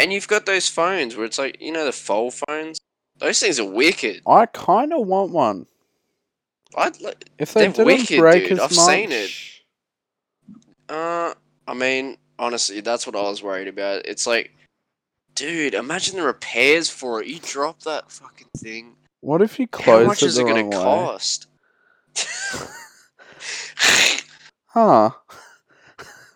And 0.00 0.12
you've 0.12 0.28
got 0.28 0.46
those 0.46 0.66
phones 0.68 1.14
where 1.16 1.26
it's 1.26 1.38
like, 1.38 1.60
you 1.60 1.72
know, 1.72 1.84
the 1.84 1.92
fold 1.92 2.34
phones. 2.34 2.78
Those 3.18 3.38
things 3.38 3.60
are 3.60 3.68
wicked. 3.70 4.22
I 4.26 4.46
kind 4.46 4.92
of 4.94 5.06
want 5.06 5.30
one. 5.30 5.66
I'd 6.74 6.98
li- 7.00 7.12
If 7.38 7.52
they 7.52 7.62
They're 7.62 7.72
didn't 7.72 7.86
wicked, 7.86 8.18
break 8.18 8.48
dude. 8.48 8.52
as 8.52 8.60
I've 8.60 8.76
much, 8.76 8.86
seen 8.86 9.12
it. 9.12 9.30
Uh, 10.88 11.34
I 11.68 11.74
mean, 11.74 12.16
honestly, 12.38 12.80
that's 12.80 13.06
what 13.06 13.14
I 13.14 13.22
was 13.22 13.42
worried 13.42 13.68
about. 13.68 14.06
It's 14.06 14.26
like, 14.26 14.52
dude, 15.34 15.74
imagine 15.74 16.16
the 16.16 16.22
repairs 16.22 16.88
for 16.88 17.20
it. 17.20 17.26
You 17.28 17.38
drop 17.42 17.80
that 17.82 18.10
fucking 18.10 18.48
thing. 18.56 18.94
What 19.20 19.42
if 19.42 19.58
you 19.58 19.66
close 19.66 20.00
How 20.00 20.06
much 20.06 20.22
it 20.22 20.26
is 20.26 20.38
it 20.38 20.44
going 20.44 20.70
to 20.70 20.76
cost? 20.76 21.46
Huh? 24.72 25.10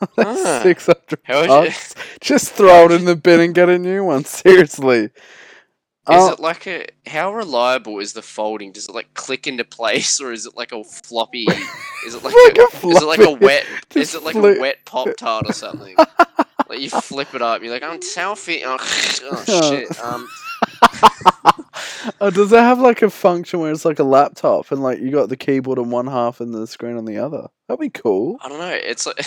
Six 0.62 0.86
hundred 0.86 1.18
How 1.24 1.40
would 1.40 1.44
you- 1.44 1.48
bucks. 1.70 1.94
Just 2.20 2.52
throw 2.52 2.86
it 2.86 2.92
in 2.92 3.04
the 3.04 3.16
bin 3.16 3.40
and 3.40 3.54
get 3.54 3.68
a 3.68 3.78
new 3.78 4.04
one. 4.04 4.24
Seriously. 4.26 5.04
Is 5.04 5.10
Uh, 6.06 6.32
it 6.34 6.40
like 6.40 6.66
a 6.66 6.86
how 7.06 7.32
reliable 7.32 7.98
is 7.98 8.12
the 8.12 8.20
folding? 8.20 8.72
Does 8.72 8.88
it 8.90 8.94
like 8.94 9.14
click 9.14 9.46
into 9.46 9.64
place, 9.64 10.20
or 10.20 10.32
is 10.32 10.44
it 10.44 10.54
like 10.54 10.72
a 10.72 10.84
floppy? 10.84 11.46
Is 12.06 12.14
it 12.14 12.22
like, 12.22 12.34
Like 12.34 12.58
a, 12.58 12.86
a 12.86 12.90
is 12.90 13.02
it 13.02 13.06
like 13.06 13.20
a 13.20 13.30
wet? 13.32 13.64
Is 13.94 14.14
it 14.14 14.22
like 14.22 14.34
flip- 14.34 14.58
a 14.58 14.60
wet 14.60 14.84
pop 14.84 15.08
tart 15.16 15.48
or 15.48 15.54
something? 15.54 15.96
like 16.68 16.80
you 16.80 16.90
flip 16.90 17.34
it 17.34 17.40
up, 17.40 17.62
you're 17.62 17.72
like, 17.72 17.82
I'm 17.82 18.00
selfie. 18.00 18.60
Oh, 18.64 18.76
oh 18.78 19.70
shit. 19.70 19.98
Um, 20.04 20.28
oh, 22.20 22.30
does 22.30 22.52
it 22.52 22.58
have 22.58 22.80
like 22.80 23.00
a 23.02 23.08
function 23.10 23.60
where 23.60 23.72
it's 23.72 23.84
like 23.86 23.98
a 23.98 24.04
laptop 24.04 24.70
and 24.72 24.82
like 24.82 24.98
you 25.00 25.10
got 25.10 25.28
the 25.30 25.36
keyboard 25.36 25.78
on 25.78 25.90
one 25.90 26.06
half 26.06 26.40
and 26.40 26.52
the 26.54 26.66
screen 26.66 26.96
on 26.96 27.04
the 27.06 27.18
other? 27.18 27.48
That'd 27.68 27.80
be 27.80 27.88
cool. 27.90 28.36
I 28.42 28.48
don't 28.48 28.58
know. 28.58 28.68
It's 28.68 29.06
like 29.06 29.24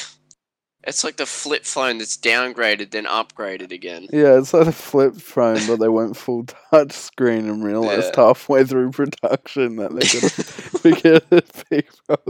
it's 0.87 1.03
like 1.03 1.17
the 1.17 1.25
flip 1.25 1.65
phone 1.65 1.97
that's 1.99 2.17
downgraded 2.17 2.91
then 2.91 3.03
upgraded 3.05 3.71
again. 3.71 4.07
Yeah, 4.11 4.37
it's 4.39 4.53
like 4.53 4.67
a 4.67 4.71
flip 4.71 5.15
phone, 5.17 5.59
but 5.67 5.75
they 5.79 5.89
went 5.89 6.17
full 6.17 6.45
touch 6.45 6.93
screen 6.93 7.47
and 7.49 7.63
realized 7.63 8.13
Yeah. 8.17 8.23
halfway 8.27 8.63
through 8.63 8.91
production 8.91 9.75
that 9.75 9.93
they 9.93 10.07
could 10.07 11.05
it 11.29 11.63
people. 11.69 12.23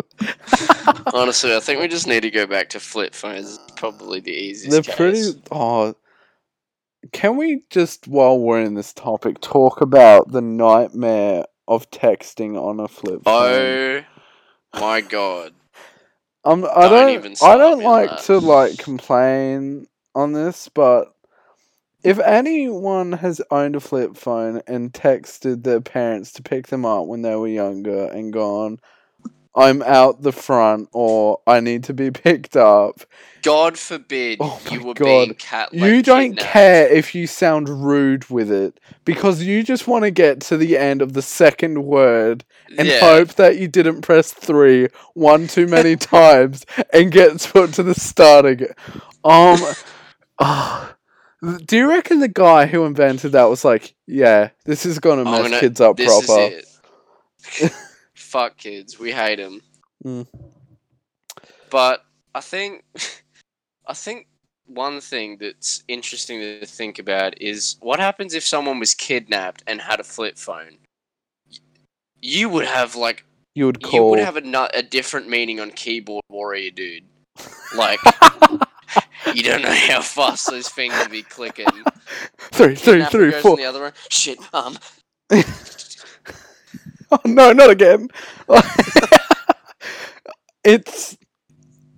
Honestly, 1.14 1.56
I 1.56 1.60
think 1.60 1.80
we 1.80 1.88
just 1.88 2.08
need 2.08 2.22
to 2.22 2.32
go 2.32 2.46
back 2.46 2.70
to 2.70 2.80
flip 2.80 3.14
phones. 3.14 3.54
It's 3.56 3.72
probably 3.76 4.20
the 4.20 4.32
easiest. 4.32 4.72
They're 4.72 4.82
case. 4.82 4.96
pretty. 5.32 5.42
Oh, 5.52 5.96
can 7.14 7.38
we 7.38 7.62
just, 7.70 8.08
while 8.08 8.40
we're 8.40 8.62
in 8.62 8.74
this 8.74 8.92
topic, 8.92 9.40
talk 9.40 9.82
about 9.82 10.32
the 10.32 10.42
nightmare 10.42 11.46
of 11.68 11.90
texting 11.92 12.60
on 12.60 12.80
a 12.80 12.88
flip 12.88 13.22
phone? 13.24 14.06
Oh 14.74 14.80
my 14.82 15.02
god. 15.02 15.54
Um, 16.48 16.68
I 16.76 16.90
Don't 16.90 16.90
don't. 16.90 17.10
even 17.10 17.36
I 17.42 17.58
don't 17.58 17.84
like 17.84 18.10
that. 18.10 18.26
to 18.26 18.40
like 18.40 18.80
complain 18.80 19.88
on 20.16 20.34
this, 20.34 20.70
but 20.70 21.14
if 22.04 22.20
anyone 22.20 23.14
has 23.14 23.42
owned 23.52 23.76
a 23.76 23.82
flip 23.82 24.18
phone 24.18 24.62
and 24.68 24.94
texted 24.94 25.64
their 25.64 25.82
parents 25.82 26.34
to 26.34 26.44
pick 26.44 26.68
them 26.68 26.86
up 26.86 27.08
when 27.08 27.24
they 27.24 27.36
were 27.36 27.48
younger 27.50 28.06
and 28.06 28.34
gone, 28.34 28.80
I'm 29.58 29.82
out 29.82 30.22
the 30.22 30.32
front 30.32 30.88
or 30.94 31.42
I 31.48 31.60
need 31.62 31.84
to 31.86 31.94
be 31.94 32.12
picked 32.12 32.56
up. 32.56 33.02
God 33.42 33.78
forbid 33.78 34.38
Oh 34.40 34.62
you 34.72 34.84
were 34.84 34.94
God. 34.94 35.06
being 35.06 35.34
cat. 35.34 35.74
Like, 35.74 35.82
you 35.92 36.04
don't 36.04 36.30
kidnapped. 36.36 36.48
care 36.52 36.88
if 36.88 37.16
you 37.16 37.26
sound 37.28 37.68
rude 37.70 38.30
with 38.30 38.52
it 38.52 38.80
because 39.04 39.42
you 39.42 39.64
just 39.64 39.88
want 39.88 40.04
to 40.04 40.12
get 40.12 40.42
to 40.42 40.58
the 40.58 40.78
end 40.78 41.02
of 41.02 41.14
the 41.14 41.22
second 41.22 41.84
word 41.86 42.46
and 42.78 42.88
yeah. 42.88 43.00
hope 43.00 43.30
that 43.36 43.58
you 43.58 43.68
didn't 43.68 44.02
press 44.02 44.32
three 44.32 44.90
one 45.14 45.48
too 45.48 45.66
many 45.68 45.96
times 46.16 46.66
and 46.94 47.12
get 47.12 47.42
put 47.52 47.74
to 47.74 47.84
the 47.84 47.96
start 47.96 48.46
again. 48.46 48.74
Um, 49.24 49.60
ah. 50.40 50.96
do 51.66 51.78
you 51.78 51.90
reckon 51.90 52.20
the 52.20 52.28
guy 52.28 52.66
who 52.68 52.86
invented 52.86 53.32
that 53.32 53.46
was 53.46 53.64
like, 53.66 53.96
yeah, 54.06 54.50
this 54.66 54.86
is 54.86 55.00
gonna 55.00 55.24
mess 55.24 55.42
gonna- 55.44 55.60
kids 55.60 55.82
up 55.82 55.98
proper? 55.98 56.50
Fuck 58.38 58.58
kids. 58.58 59.00
We 59.00 59.12
hate 59.12 59.38
them. 59.38 59.64
Mm. 60.06 60.28
But 61.72 62.06
I 62.36 62.40
think, 62.40 62.84
I 63.88 63.96
think 63.96 64.28
one 64.68 65.02
thing 65.02 65.40
that's 65.40 65.84
interesting 65.88 66.40
to 66.42 66.68
think 66.68 67.00
about 67.00 67.42
is 67.42 67.78
what 67.80 68.00
happens 68.00 68.36
if 68.36 68.46
someone 68.46 68.78
was 68.78 68.94
kidnapped 68.94 69.64
and 69.66 69.82
had 69.82 70.00
a 70.00 70.04
flip 70.04 70.38
phone. 70.38 70.78
You 72.22 72.48
would 72.50 72.68
have 72.68 72.96
like 72.96 73.26
You 73.56 73.66
would 73.66 73.82
call. 73.82 73.94
you 73.94 74.04
would 74.04 74.20
have 74.20 74.38
a, 74.38 74.42
nu- 74.42 74.70
a 74.72 74.84
different 74.84 75.28
meaning 75.28 75.60
on 75.60 75.72
keyboard 75.72 76.24
warrior, 76.30 76.70
dude. 76.70 77.06
Like 77.76 78.00
you 79.34 79.42
don't 79.42 79.64
know 79.64 79.74
how 79.74 80.02
fast 80.02 80.46
those 80.46 80.70
things 80.70 80.94
fingers 80.94 81.08
be 81.08 81.24
clicking. 81.24 81.66
three, 82.38 82.76
three, 82.76 83.04
three, 83.06 83.32
four. 83.32 83.54
in 83.54 83.64
the 83.64 83.66
other 83.66 83.82
room. 83.82 83.94
Shit, 84.10 84.38
um, 84.54 84.78
Oh 87.12 87.20
no, 87.26 87.54
not 87.54 87.70
again. 87.70 88.10
it's 90.64 91.18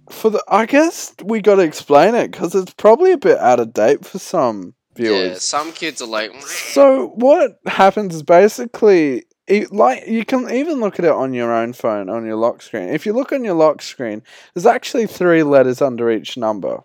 for 0.09 0.29
the. 0.29 0.43
I 0.47 0.65
guess 0.65 1.15
we 1.23 1.41
got 1.41 1.55
to 1.55 1.61
explain 1.63 2.15
it 2.15 2.31
because 2.31 2.55
it's 2.55 2.73
probably 2.73 3.11
a 3.11 3.17
bit 3.17 3.37
out 3.39 3.59
of 3.59 3.73
date 3.73 4.05
for 4.05 4.19
some 4.19 4.75
viewers. 4.95 5.27
yeah. 5.29 5.33
Some 5.35 5.71
kids 5.71 6.01
are 6.01 6.07
like, 6.07 6.33
So 6.43 7.07
what 7.15 7.59
happens 7.65 8.15
is 8.15 8.23
basically. 8.23 9.25
It, 9.47 9.71
like 9.73 10.05
you 10.05 10.25
can 10.25 10.47
even 10.51 10.79
look 10.79 10.99
at 10.99 11.05
it 11.05 11.11
on 11.11 11.33
your 11.33 11.51
own 11.51 11.73
phone 11.73 12.07
on 12.07 12.23
your 12.23 12.35
lock 12.35 12.61
screen. 12.61 12.89
If 12.89 13.07
you 13.07 13.13
look 13.13 13.31
on 13.31 13.43
your 13.43 13.55
lock 13.55 13.81
screen, 13.81 14.21
there's 14.53 14.67
actually 14.67 15.07
three 15.07 15.41
letters 15.41 15.81
under 15.81 16.11
each 16.11 16.37
number, 16.37 16.81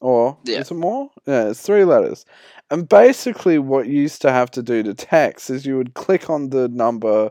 or 0.00 0.36
Yeah. 0.42 0.58
is 0.58 0.72
it 0.72 0.74
more? 0.74 1.10
Yeah, 1.26 1.50
it's 1.50 1.60
three 1.62 1.84
letters. 1.84 2.24
And 2.72 2.88
basically, 2.88 3.60
what 3.60 3.86
you 3.86 4.00
used 4.02 4.20
to 4.22 4.32
have 4.32 4.50
to 4.52 4.64
do 4.64 4.82
to 4.82 4.94
text 4.94 5.48
is 5.48 5.64
you 5.64 5.76
would 5.76 5.94
click 5.94 6.28
on 6.28 6.50
the 6.50 6.66
number 6.68 7.30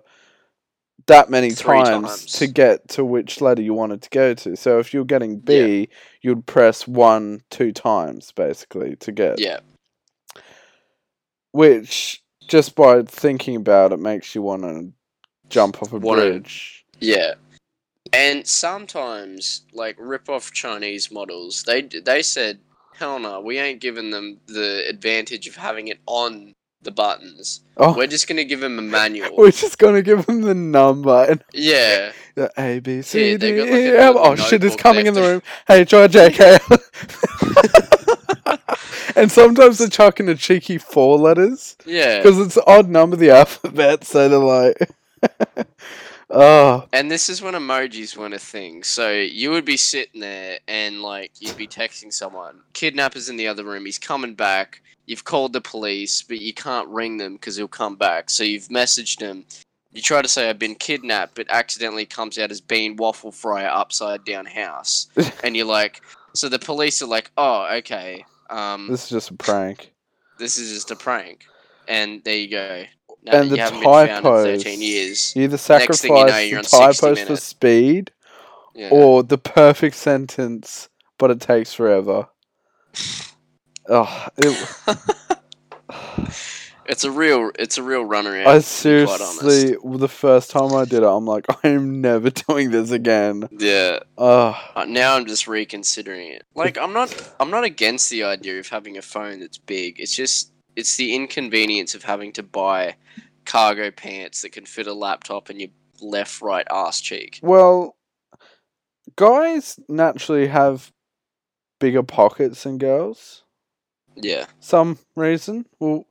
that 1.08 1.30
many 1.30 1.52
times, 1.52 1.90
times. 2.08 2.26
to 2.34 2.48
get 2.48 2.88
to 2.90 3.04
which 3.04 3.42
letter 3.42 3.62
you 3.62 3.74
wanted 3.74 4.02
to 4.04 4.10
go 4.10 4.34
to. 4.34 4.56
So 4.56 4.80
if 4.80 4.94
you're 4.94 5.06
getting 5.06 5.40
B, 5.40 5.90
you'd 6.22 6.46
press 6.46 6.88
one 6.88 7.42
two 7.50 7.72
times 7.72 8.32
basically 8.32 8.96
to 8.98 9.12
get. 9.12 9.40
yeah, 9.40 9.60
Which 11.52 12.22
just 12.48 12.76
by 12.76 13.02
thinking 13.04 13.56
about 13.56 13.92
it 13.92 14.00
makes 14.00 14.36
you 14.36 14.42
want 14.42 14.64
to 14.64 14.92
jump 15.50 15.82
off 15.82 15.94
a 15.94 15.98
Wanna- 15.98 16.22
bridge. 16.22 16.86
yeah. 17.00 17.34
And 18.14 18.48
sometimes, 18.48 19.64
like 19.74 19.98
rip 20.00 20.30
off 20.30 20.54
Chinese 20.54 21.12
models, 21.12 21.64
they 21.64 21.82
they 21.82 22.22
said, 22.22 22.60
"Hell 22.94 23.20
no, 23.20 23.42
we 23.42 23.58
ain't 23.60 23.82
giving 23.82 24.12
them 24.12 24.40
the 24.46 24.88
advantage 24.88 25.46
of 25.46 25.58
having 25.58 25.90
it 25.90 26.00
on 26.06 26.54
the 26.82 26.92
buttons. 26.92 27.62
Oh, 27.76 27.96
We're 27.96 28.08
just 28.08 28.28
gonna 28.28 28.44
give 28.44 28.64
him 28.64 28.80
a 28.80 28.82
manual." 28.82 29.30
we're 29.38 29.52
just 29.52 29.78
gonna 29.78 30.02
give 30.02 30.26
him 30.28 30.42
the 30.42 30.56
number 30.56 31.26
and 31.30 31.44
yeah, 31.54 32.12
the 32.36 32.52
A 32.58 32.80
B 32.80 33.02
C 33.02 33.32
Yeah, 33.32 33.38
D 33.38 33.56
got, 33.58 33.70
like, 33.70 33.72
E 33.72 33.88
a 33.88 34.00
F. 34.00 34.16
little 34.16 34.32
Oh 34.32 34.36
shit! 34.36 34.64
It's 34.64 34.76
coming 34.76 35.08
in 35.08 35.14
the 35.14 35.22
room. 35.22 35.42
Hey, 35.68 35.86
George, 35.86 36.12
J.K. 36.12 36.60
and 39.16 39.32
sometimes 39.32 39.80
they're 39.80 39.90
chucking 39.90 40.30
a 40.30 40.36
cheeky 40.36 40.78
four 40.78 41.18
letters 41.18 41.76
yeah. 41.86 42.18
because 42.18 42.40
it's 42.40 42.58
odd 42.68 42.88
number 42.88 43.16
the 43.16 43.32
alphabet. 43.32 44.04
So 44.04 44.30
they're 44.30 44.40
like, 44.40 44.78
oh, 46.30 46.88
And 46.94 47.10
this 47.10 47.30
is 47.30 47.42
when 47.42 47.56
emojis 47.56 48.16
weren't 48.16 48.36
a 48.36 48.40
thing. 48.40 48.84
So 48.84 49.12
you 49.12 49.50
would 49.52 49.66
be 49.66 49.78
sitting 49.78 50.22
there 50.22 50.60
and 50.68 51.02
like 51.02 51.32
you'd 51.40 51.58
be 51.58 51.68
texting 51.68 52.14
someone. 52.14 52.62
Kidnapper's 52.74 53.30
in 53.30 53.38
the 53.38 53.48
other 53.48 53.64
room. 53.64 53.86
He's 53.86 54.00
coming 54.00 54.36
back. 54.36 54.82
You've 55.08 55.24
called 55.24 55.54
the 55.54 55.62
police, 55.62 56.22
but 56.22 56.40
you 56.42 56.54
can't 56.54 56.88
ring 56.90 57.18
them 57.18 57.34
because 57.34 57.56
he'll 57.56 57.70
come 57.70 57.96
back. 57.96 58.30
So 58.30 58.44
you've 58.44 58.68
messaged 58.68 59.22
him. 59.22 59.46
You 59.94 60.02
try 60.02 60.22
to 60.22 60.28
say 60.28 60.50
I've 60.50 60.60
been 60.60 60.76
kidnapped, 60.76 61.34
but 61.36 61.48
accidentally 61.50 62.06
comes 62.06 62.38
out 62.38 62.52
as 62.52 62.60
bean 62.60 62.98
waffle 62.98 63.32
fryer 63.32 63.70
upside 63.70 64.26
down 64.26 64.46
house. 64.46 65.08
and 65.46 65.56
you're 65.56 65.66
like, 65.66 66.02
so 66.34 66.50
the 66.50 66.60
police 66.60 67.02
are 67.02 67.08
like, 67.08 67.32
oh 67.38 67.68
okay, 67.78 68.26
um, 68.50 68.88
this 68.90 69.06
is 69.06 69.10
just 69.10 69.32
a 69.32 69.34
prank. 69.34 69.94
this 70.40 70.58
is 70.60 70.74
just 70.74 70.92
a 70.92 70.96
prank. 70.96 71.46
And 71.88 72.22
there 72.26 72.36
you 72.36 72.50
go. 72.50 72.84
No, 73.24 73.32
and 73.32 73.50
you 73.50 73.56
the 73.56 73.62
haven't 73.62 73.80
been 73.80 73.90
found 73.90 74.10
in 74.10 74.16
typos. 74.16 74.64
13 74.64 74.82
years. 74.82 75.36
You 75.36 75.44
either 75.44 75.58
thing 75.58 75.80
you 75.80 75.80
sacrifice 75.80 76.04
know, 76.04 76.26
the 76.26 76.56
on 76.58 76.64
60 76.64 76.78
typos 76.78 77.22
for 77.22 77.36
speed 77.38 78.12
Yeah. 78.76 78.90
or 78.92 79.24
the 79.24 79.38
perfect 79.38 79.96
sentence, 79.96 80.90
but 81.18 81.32
it 81.32 81.40
takes 81.40 81.74
forever. 81.74 82.28
Oh, 83.90 84.28
it, 84.38 84.70
It's 86.90 87.04
a 87.04 87.12
real, 87.12 87.52
it's 87.60 87.78
a 87.78 87.84
real 87.84 88.06
runaround. 88.06 88.48
I 88.48 88.60
to 88.60 89.00
be 89.02 89.06
quite 89.06 89.20
honest. 89.20 89.40
seriously, 89.42 89.98
the 89.98 90.08
first 90.08 90.50
time 90.50 90.74
I 90.74 90.86
did 90.86 91.04
it, 91.04 91.06
I'm 91.06 91.26
like, 91.26 91.46
I 91.64 91.68
am 91.68 92.00
never 92.00 92.30
doing 92.30 92.72
this 92.72 92.92
again. 92.92 93.48
Yeah. 93.52 94.00
Oh, 94.18 94.58
Uh, 94.74 94.86
now 94.86 95.16
I'm 95.16 95.26
just 95.26 95.48
reconsidering 95.50 96.32
it. 96.32 96.46
Like 96.56 96.78
I'm 96.78 96.94
not, 96.94 97.34
I'm 97.42 97.50
not 97.52 97.66
against 97.66 98.10
the 98.10 98.24
idea 98.24 98.60
of 98.60 98.70
having 98.70 98.98
a 98.98 99.02
phone 99.02 99.42
that's 99.42 99.58
big. 99.58 100.00
It's 100.00 100.16
just, 100.16 100.54
it's 100.78 100.96
the 100.96 101.14
inconvenience 101.14 101.94
of 101.94 102.04
having 102.04 102.32
to 102.34 102.44
buy 102.44 102.96
cargo 103.44 103.92
pants 103.92 104.42
that 104.44 104.54
can 104.54 104.66
fit 104.66 104.88
a 104.88 104.94
laptop 104.94 105.50
in 105.50 105.60
your 105.60 105.70
left, 106.00 106.42
right 106.42 106.68
ass 106.72 107.02
cheek. 107.02 107.40
well, 107.44 107.98
guys 109.18 109.78
naturally 109.90 110.48
have 110.48 110.94
bigger 111.80 112.04
pockets 112.04 112.64
than 112.64 112.78
girls. 112.78 113.44
Yeah. 114.18 114.46
Some 114.60 114.98
reason. 115.16 115.66
We'll 115.80 116.06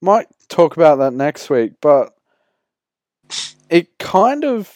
might 0.00 0.28
talk 0.48 0.76
about 0.76 0.96
that 0.96 1.12
next 1.12 1.50
week, 1.50 1.72
but 1.80 2.14
it 3.68 3.98
kind 3.98 4.44
of 4.44 4.72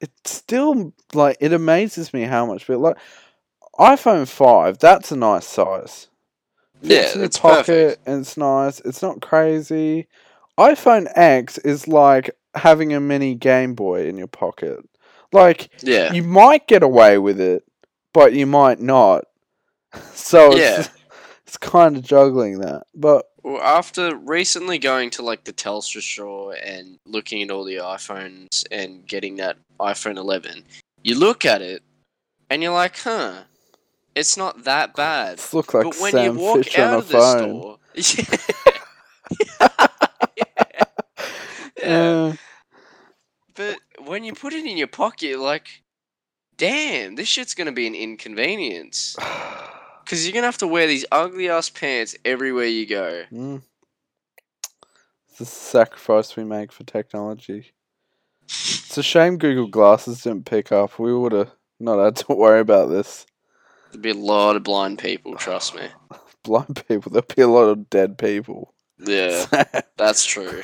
it 0.00 0.10
still 0.24 0.92
like 1.14 1.36
it 1.40 1.52
amazes 1.52 2.12
me 2.12 2.22
how 2.22 2.46
much 2.46 2.66
but 2.66 2.78
like 2.78 2.96
iPhone 3.78 4.26
five, 4.28 4.78
that's 4.78 5.12
a 5.12 5.16
nice 5.16 5.46
size. 5.46 6.08
Yeah, 6.82 7.02
Fits 7.02 7.14
in 7.14 7.18
your 7.20 7.24
it's 7.26 7.38
pocket 7.38 7.66
perfect. 7.66 8.08
and 8.08 8.20
it's 8.22 8.36
nice. 8.36 8.80
It's 8.80 9.02
not 9.02 9.20
crazy. 9.20 10.08
iPhone 10.58 11.06
X 11.14 11.58
is 11.58 11.86
like 11.86 12.30
having 12.54 12.92
a 12.92 13.00
mini 13.00 13.34
Game 13.34 13.74
Boy 13.74 14.06
in 14.08 14.16
your 14.16 14.26
pocket. 14.26 14.78
Like 15.32 15.70
Yeah. 15.82 16.12
you 16.12 16.22
might 16.24 16.66
get 16.66 16.82
away 16.82 17.18
with 17.18 17.40
it, 17.40 17.62
but 18.12 18.32
you 18.32 18.46
might 18.46 18.80
not. 18.80 19.24
So 20.14 20.52
it's, 20.52 20.58
Yeah. 20.58 20.86
It's 21.48 21.56
kind 21.56 21.96
of 21.96 22.02
juggling 22.02 22.58
that. 22.60 22.82
But 22.94 23.30
Well, 23.42 23.62
after 23.62 24.14
recently 24.14 24.78
going 24.78 25.08
to 25.10 25.22
like 25.22 25.44
the 25.44 25.52
Telstra 25.54 26.02
store 26.02 26.54
and 26.62 26.98
looking 27.06 27.42
at 27.42 27.50
all 27.50 27.64
the 27.64 27.76
iPhones 27.76 28.64
and 28.70 29.06
getting 29.06 29.36
that 29.36 29.56
iPhone 29.80 30.18
11, 30.18 30.62
you 31.02 31.18
look 31.18 31.46
at 31.46 31.62
it 31.62 31.82
and 32.50 32.62
you're 32.62 32.74
like, 32.74 32.98
huh, 32.98 33.44
it's 34.14 34.36
not 34.36 34.64
that 34.64 34.94
bad. 34.94 35.38
it 35.38 35.54
looks 35.54 35.72
like 35.72 35.84
but 35.84 35.98
when 35.98 36.12
Sam 36.12 36.36
you 36.36 36.42
walk 36.42 36.64
Fisher 36.64 36.82
out 36.82 36.92
a 36.92 36.98
of 36.98 37.08
the 37.08 37.18
phone. 37.18 37.78
store, 37.94 38.28
yeah. 40.36 40.46
Yeah. 41.82 42.10
Uh, 42.10 42.32
But 43.54 43.78
when 44.04 44.22
you 44.22 44.34
put 44.34 44.52
it 44.52 44.66
in 44.66 44.76
your 44.76 44.86
pocket, 44.86 45.38
like, 45.38 45.82
damn, 46.58 47.14
this 47.14 47.26
shit's 47.28 47.54
gonna 47.54 47.72
be 47.72 47.86
an 47.86 47.94
inconvenience. 47.94 49.16
Because 50.08 50.26
you're 50.26 50.32
gonna 50.32 50.46
have 50.46 50.56
to 50.58 50.66
wear 50.66 50.86
these 50.86 51.04
ugly 51.12 51.50
ass 51.50 51.68
pants 51.68 52.16
everywhere 52.24 52.64
you 52.64 52.86
go. 52.86 53.24
mm. 53.30 53.60
It's 55.28 55.40
a 55.42 55.44
sacrifice 55.44 56.34
we 56.34 56.44
make 56.44 56.72
for 56.72 56.82
technology. 56.84 57.72
It's 58.44 58.96
a 58.96 59.02
shame 59.02 59.36
Google 59.36 59.66
Glasses 59.66 60.22
didn't 60.22 60.46
pick 60.46 60.72
up. 60.72 60.98
We 60.98 61.14
would 61.14 61.32
have 61.32 61.50
not 61.78 62.02
had 62.02 62.16
to 62.16 62.32
worry 62.34 62.60
about 62.60 62.88
this. 62.88 63.26
There'd 63.90 64.00
be 64.00 64.08
a 64.10 64.14
lot 64.14 64.56
of 64.56 64.62
blind 64.62 64.98
people, 64.98 65.34
trust 65.34 65.74
me. 65.74 65.88
Blind 66.42 66.82
people, 66.88 67.12
there'll 67.12 67.26
be 67.36 67.42
a 67.42 67.46
lot 67.48 67.68
of 67.68 67.90
dead 67.90 68.16
people. 68.16 68.72
Yeah, 68.98 69.44
that's 69.98 70.24
true. 70.24 70.62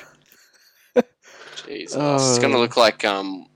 Jesus, 1.67 1.95
it's 1.97 2.39
gonna 2.39 2.57
Oh. 2.57 2.61
look 2.61 2.79
like 2.79 3.05
um. 3.05 3.47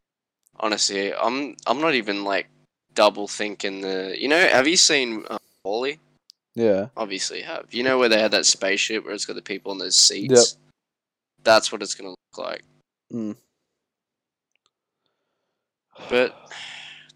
Honestly, 0.61 1.15
I'm 1.15 1.57
I'm 1.67 1.81
not 1.81 1.95
even 1.95 2.25
like 2.25 2.49
double 2.93 3.27
thinking 3.27 3.81
the. 3.81 4.15
You 4.19 4.29
know, 4.29 4.39
have 4.49 4.69
you 4.69 4.77
seen 4.77 5.25
um, 5.31 5.38
WALL-E? 5.69 5.99
yeah. 6.55 6.89
Obviously, 6.97 7.43
have. 7.43 7.67
You 7.71 7.83
know 7.83 7.99
where 7.99 8.09
they 8.09 8.21
had 8.21 8.33
that 8.33 8.47
spaceship 8.47 9.05
where 9.05 9.15
it's 9.15 9.27
got 9.27 9.37
the 9.37 9.43
people 9.43 9.73
in 9.73 9.79
those 9.79 9.97
seats. 9.97 10.35
Yep. 10.35 10.63
That's 11.45 11.71
what 11.71 11.83
it's 11.83 11.95
gonna 11.95 12.11
look 12.11 12.19
like. 12.39 12.65
Mm. 13.13 13.37
But 16.09 16.35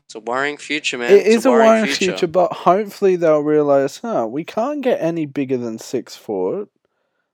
it's 0.04 0.14
a 0.14 0.20
worrying 0.20 0.58
future, 0.58 0.98
man. 0.98 1.10
It 1.10 1.26
It's 1.26 1.28
is 1.36 1.46
a 1.46 1.50
worrying 1.50 1.86
future. 1.86 2.26
but 2.26 2.52
hopefully 2.52 3.16
they'll 3.16 3.40
realise, 3.40 3.98
huh, 3.98 4.26
we 4.28 4.44
can't 4.44 4.82
get 4.82 5.00
any 5.00 5.26
bigger 5.26 5.56
than 5.56 5.78
six 5.78 6.16
foot. 6.16 6.70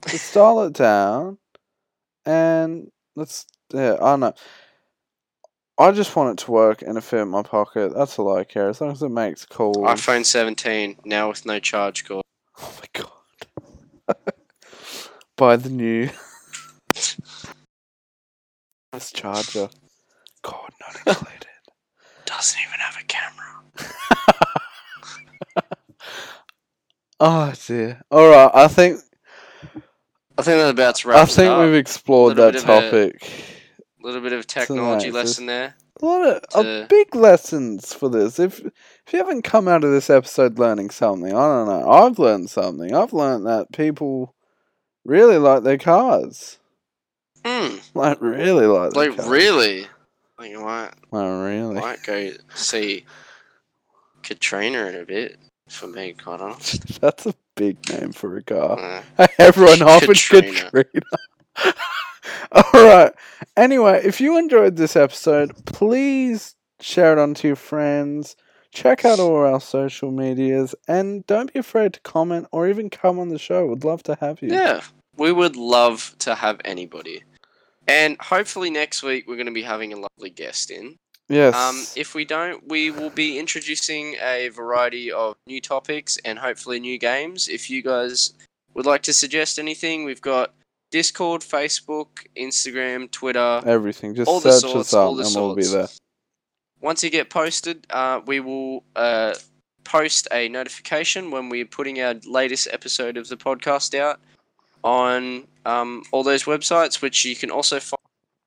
Let's 0.07 0.33
dial 0.33 0.63
it 0.63 0.75
down, 0.75 1.39
and 2.25 2.91
let's. 3.17 3.47
Yeah, 3.75 3.95
I 3.95 4.11
don't 4.13 4.21
know. 4.21 4.35
I 5.79 5.93
just 5.93 6.17
want 6.17 6.39
it 6.41 6.45
to 6.45 6.51
work 6.51 6.83
and 6.83 6.99
it 6.99 7.03
fit 7.03 7.21
in 7.21 7.29
my 7.29 7.43
pocket. 7.43 7.95
That's 7.95 8.19
all 8.19 8.37
I 8.37 8.43
care. 8.45 8.69
As 8.69 8.81
long 8.81 8.91
as 8.91 9.03
it 9.03 9.11
makes 9.11 9.47
calls. 9.47 9.77
iPhone 9.77 10.25
17 10.27 10.97
now 11.05 11.29
with 11.29 11.47
no 11.47 11.59
charge 11.61 12.05
cord. 12.07 12.25
Oh 12.61 12.75
my 12.81 12.87
god. 14.17 14.17
Buy 15.37 15.55
the 15.57 15.69
new. 15.71 16.11
this 18.93 19.13
charger. 19.13 19.69
Cord 20.43 20.73
not 20.81 20.97
included. 21.07 21.47
Doesn't 22.25 22.61
even 22.61 22.81
have 22.81 22.97
a 23.01 23.05
camera. 23.05 23.45
oh 27.21 27.53
dear. 27.67 28.03
Alright, 28.11 28.51
I 28.55 28.67
think 28.67 29.01
I 30.37 30.43
think 30.43 30.59
that's 30.59 30.71
about 30.73 30.95
to 30.97 31.09
I 31.11 31.13
wrap 31.13 31.29
it 31.29 31.33
think 31.33 31.51
up. 31.51 31.61
we've 31.65 31.75
explored 31.75 32.37
Little 32.37 32.53
that 32.53 32.53
bit 32.55 32.63
of 32.65 32.69
a- 32.69 32.91
topic. 33.13 33.33
A 34.09 34.11
little 34.11 34.23
bit 34.23 34.33
of 34.33 34.47
technology 34.47 35.09
Tonight, 35.09 35.19
lesson 35.19 35.45
there. 35.45 35.75
A 36.01 36.07
lot 36.07 36.27
of 36.55 36.65
to- 36.65 36.87
big 36.89 37.15
lessons 37.15 37.93
for 37.93 38.09
this. 38.09 38.39
If 38.39 38.61
if 38.61 39.13
you 39.13 39.19
haven't 39.19 39.43
come 39.43 39.69
out 39.69 39.85
of 39.85 39.91
this 39.91 40.09
episode 40.09 40.59
learning 40.59 40.89
something, 40.89 41.29
I 41.31 41.47
don't 41.47 41.69
know. 41.69 41.91
I've 41.91 42.19
learned 42.19 42.49
something. 42.49 42.95
I've 42.95 43.13
learned 43.13 43.47
that 43.47 43.71
people 43.71 44.35
really 45.05 45.37
like 45.37 45.63
their 45.63 45.77
cars. 45.77 46.57
Hmm. 47.45 47.77
Like 47.93 48.17
really 48.23 48.65
like 48.65 48.93
their 48.93 49.09
Like 49.11 49.17
cars. 49.19 49.29
really? 49.29 49.87
Like 50.39 50.51
you 50.53 50.61
might 50.61 50.93
Like 51.11 51.45
really. 51.45 51.75
might 51.75 52.03
go 52.03 52.31
see 52.55 53.05
Katrina 54.23 54.87
in 54.87 54.95
a 54.95 55.05
bit. 55.05 55.37
For 55.69 55.87
me, 55.87 56.15
quite 56.15 56.41
honest. 56.41 56.99
That's 57.03 57.27
a 57.27 57.35
big 57.55 57.77
name 57.91 58.13
for 58.13 58.39
a 58.39 58.43
car. 58.43 59.03
Uh, 59.19 59.27
Everyone 59.39 59.83
off 59.83 60.09
with 60.09 60.17
Katrina. 60.17 60.71
Katrina. 62.53 62.65
Alright. 62.75 63.13
Anyway, 63.57 64.03
if 64.05 64.21
you 64.21 64.39
enjoyed 64.39 64.77
this 64.77 64.97
episode, 64.97 65.53
please 65.67 66.55
share 66.81 67.13
it 67.13 67.19
on 67.19 67.35
to 67.35 67.49
your 67.49 67.57
friends. 67.57 68.37
Check 68.71 69.05
out 69.05 69.19
all 69.19 69.37
our 69.37 69.61
social 69.61 70.11
medias 70.11 70.75
and 70.87 71.27
don't 71.27 71.53
be 71.53 71.59
afraid 71.59 71.95
to 71.95 72.01
comment 72.01 72.47
or 72.53 72.69
even 72.69 72.91
come 72.91 73.19
on 73.19 73.29
the 73.29 73.39
show. 73.39 73.67
We'd 73.67 73.85
love 73.85 74.03
to 74.05 74.17
have 74.21 74.43
you. 74.43 74.51
yeah, 74.51 74.83
we 75.17 75.33
would 75.33 75.57
love 75.57 76.15
to 76.21 76.35
have 76.35 76.61
anybody. 76.65 77.25
And 77.87 78.19
hopefully 78.21 78.69
next 78.71 79.03
week 79.03 79.27
we're 79.27 79.37
going 79.37 79.47
to 79.47 79.53
be 79.53 79.63
having 79.63 79.93
a 79.95 79.97
lovely 79.97 80.31
guest 80.31 80.71
in. 80.71 80.97
Yes. 81.29 81.55
Um, 81.55 81.85
if 81.97 82.15
we 82.15 82.25
don't, 82.25 82.67
we 82.69 82.91
will 82.91 83.11
be 83.11 83.39
introducing 83.39 84.17
a 84.23 84.49
variety 84.49 85.13
of 85.13 85.37
new 85.47 85.61
topics 85.61 86.19
and 86.25 86.39
hopefully 86.39 86.81
new 86.81 86.99
games. 86.99 87.49
If 87.49 87.69
you 87.69 87.83
guys 87.83 88.33
would 88.75 88.87
like 88.87 89.03
to 89.03 89.13
suggest 89.13 89.59
anything, 89.59 90.05
we've 90.05 90.23
got 90.23 90.55
Discord, 90.91 91.43
Facebook, 91.43 92.27
Instagram, 92.37 93.11
Twitter. 93.11 93.63
Everything. 93.67 94.15
Just 94.15 94.29
all 94.29 94.41
the 94.41 94.53
search 94.53 94.71
sorts, 94.71 94.89
us 94.89 94.95
up 94.95 95.07
all 95.07 95.15
the 95.15 95.25
and 95.25 95.35
we'll 95.35 95.55
be 95.55 95.63
there. 95.63 95.87
sorts. 95.87 95.99
Once 96.81 97.03
you 97.03 97.11
get 97.11 97.29
posted, 97.29 97.87
uh, 97.91 98.21
we 98.27 98.41
will 98.41 98.85
uh, 98.97 99.35
post 99.85 100.29
a 100.33 100.49
notification 100.49 101.31
when 101.31 101.49
we're 101.49 101.65
putting 101.65 102.01
our 102.01 102.15
latest 102.27 102.69
episode 102.71 103.17
of 103.17 103.29
the 103.29 103.37
podcast 103.37 103.99
out 103.99 104.21
on 104.85 105.47
um, 105.67 106.03
all 106.13 106.23
those 106.23 106.45
websites, 106.45 107.03
which 107.03 107.25
you 107.25 107.35
can 107.35 107.51
also 107.51 107.81
find 107.81 107.99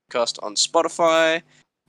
podcast 0.10 0.40
on 0.44 0.56
Spotify, 0.56 1.42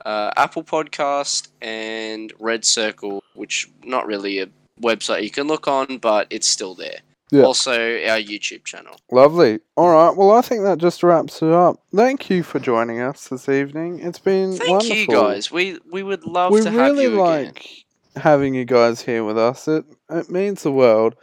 uh, 0.05 0.31
Apple 0.37 0.65
Podcast, 0.65 1.49
and 1.61 2.33
Red 2.39 2.65
Circle, 2.65 3.23
which 3.35 3.71
not 3.85 4.07
really 4.07 4.41
a 4.41 4.49
website 4.81 5.23
you 5.23 5.31
can 5.31 5.47
look 5.47 5.69
on, 5.69 5.99
but 5.99 6.27
it's 6.31 6.47
still 6.47 6.75
there. 6.75 7.01
Yeah. 7.33 7.45
Also, 7.45 7.73
our 7.73 8.19
YouTube 8.19 8.63
channel. 8.65 8.95
Lovely. 9.11 9.59
All 9.75 9.89
right. 9.91 10.15
Well, 10.15 10.33
I 10.33 10.43
think 10.43 10.65
that 10.65 10.77
just 10.77 11.03
wraps 11.03 11.41
it 11.41 11.49
up. 11.51 11.83
Thank 11.97 12.29
you 12.29 12.43
for 12.43 12.59
joining 12.61 13.01
us 13.01 13.29
this 13.29 13.49
evening. 13.49 14.01
It's 14.01 14.19
been 14.19 14.53
Thank 14.53 14.69
wonderful. 14.71 14.97
you 14.97 15.07
guys. 15.07 15.51
We 15.51 15.79
we 15.91 16.03
would 16.03 16.27
love 16.27 16.53
we 16.53 16.61
to 16.61 16.71
have 16.71 16.75
you. 16.75 16.81
Really 16.81 17.09
like 17.09 17.49
again. 17.61 18.23
having 18.23 18.55
you 18.55 18.67
guys 18.67 19.01
here 19.01 19.25
with 19.25 19.39
us. 19.39 19.67
It 19.67 19.87
it 20.11 20.29
means 20.31 20.63
the 20.63 20.73
world. 20.73 21.15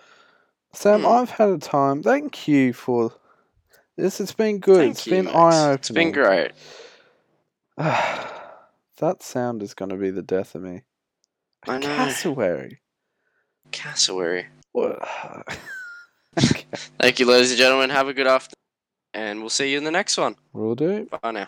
Sam, 0.74 1.02
Hmm. 1.02 1.06
I've 1.08 1.30
had 1.30 1.50
a 1.50 1.58
time. 1.60 2.02
Thank 2.02 2.48
you 2.48 2.74
for 2.74 3.14
this. 3.96 4.20
It's 4.20 4.34
been 4.34 4.58
good. 4.58 4.78
Thank 4.78 4.92
it's 4.94 5.06
you, 5.06 5.12
been 5.12 5.28
eye 5.28 5.60
opening. 5.60 5.74
It's 5.76 5.90
been 5.92 6.12
great. 6.12 6.52
that 7.78 9.22
sound 9.22 9.62
is 9.62 9.76
going 9.76 9.90
to 9.90 9.96
be 9.96 10.10
the 10.10 10.24
death 10.24 10.56
of 10.56 10.64
me. 10.64 10.82
I 11.68 11.78
know. 11.78 11.88
Cassowary. 11.88 12.80
Cassowary. 13.72 14.48
What? 14.72 15.00
Thank 17.00 17.20
you, 17.20 17.26
ladies 17.26 17.52
and 17.52 17.58
gentlemen. 17.58 17.90
Have 17.90 18.08
a 18.08 18.14
good 18.14 18.28
afternoon, 18.28 18.56
and 19.14 19.40
we'll 19.40 19.50
see 19.50 19.72
you 19.72 19.78
in 19.78 19.84
the 19.84 19.92
next 19.92 20.18
one. 20.18 20.36
Will 20.54 20.76
do. 20.76 21.08
Bye 21.22 21.32
now. 21.32 21.48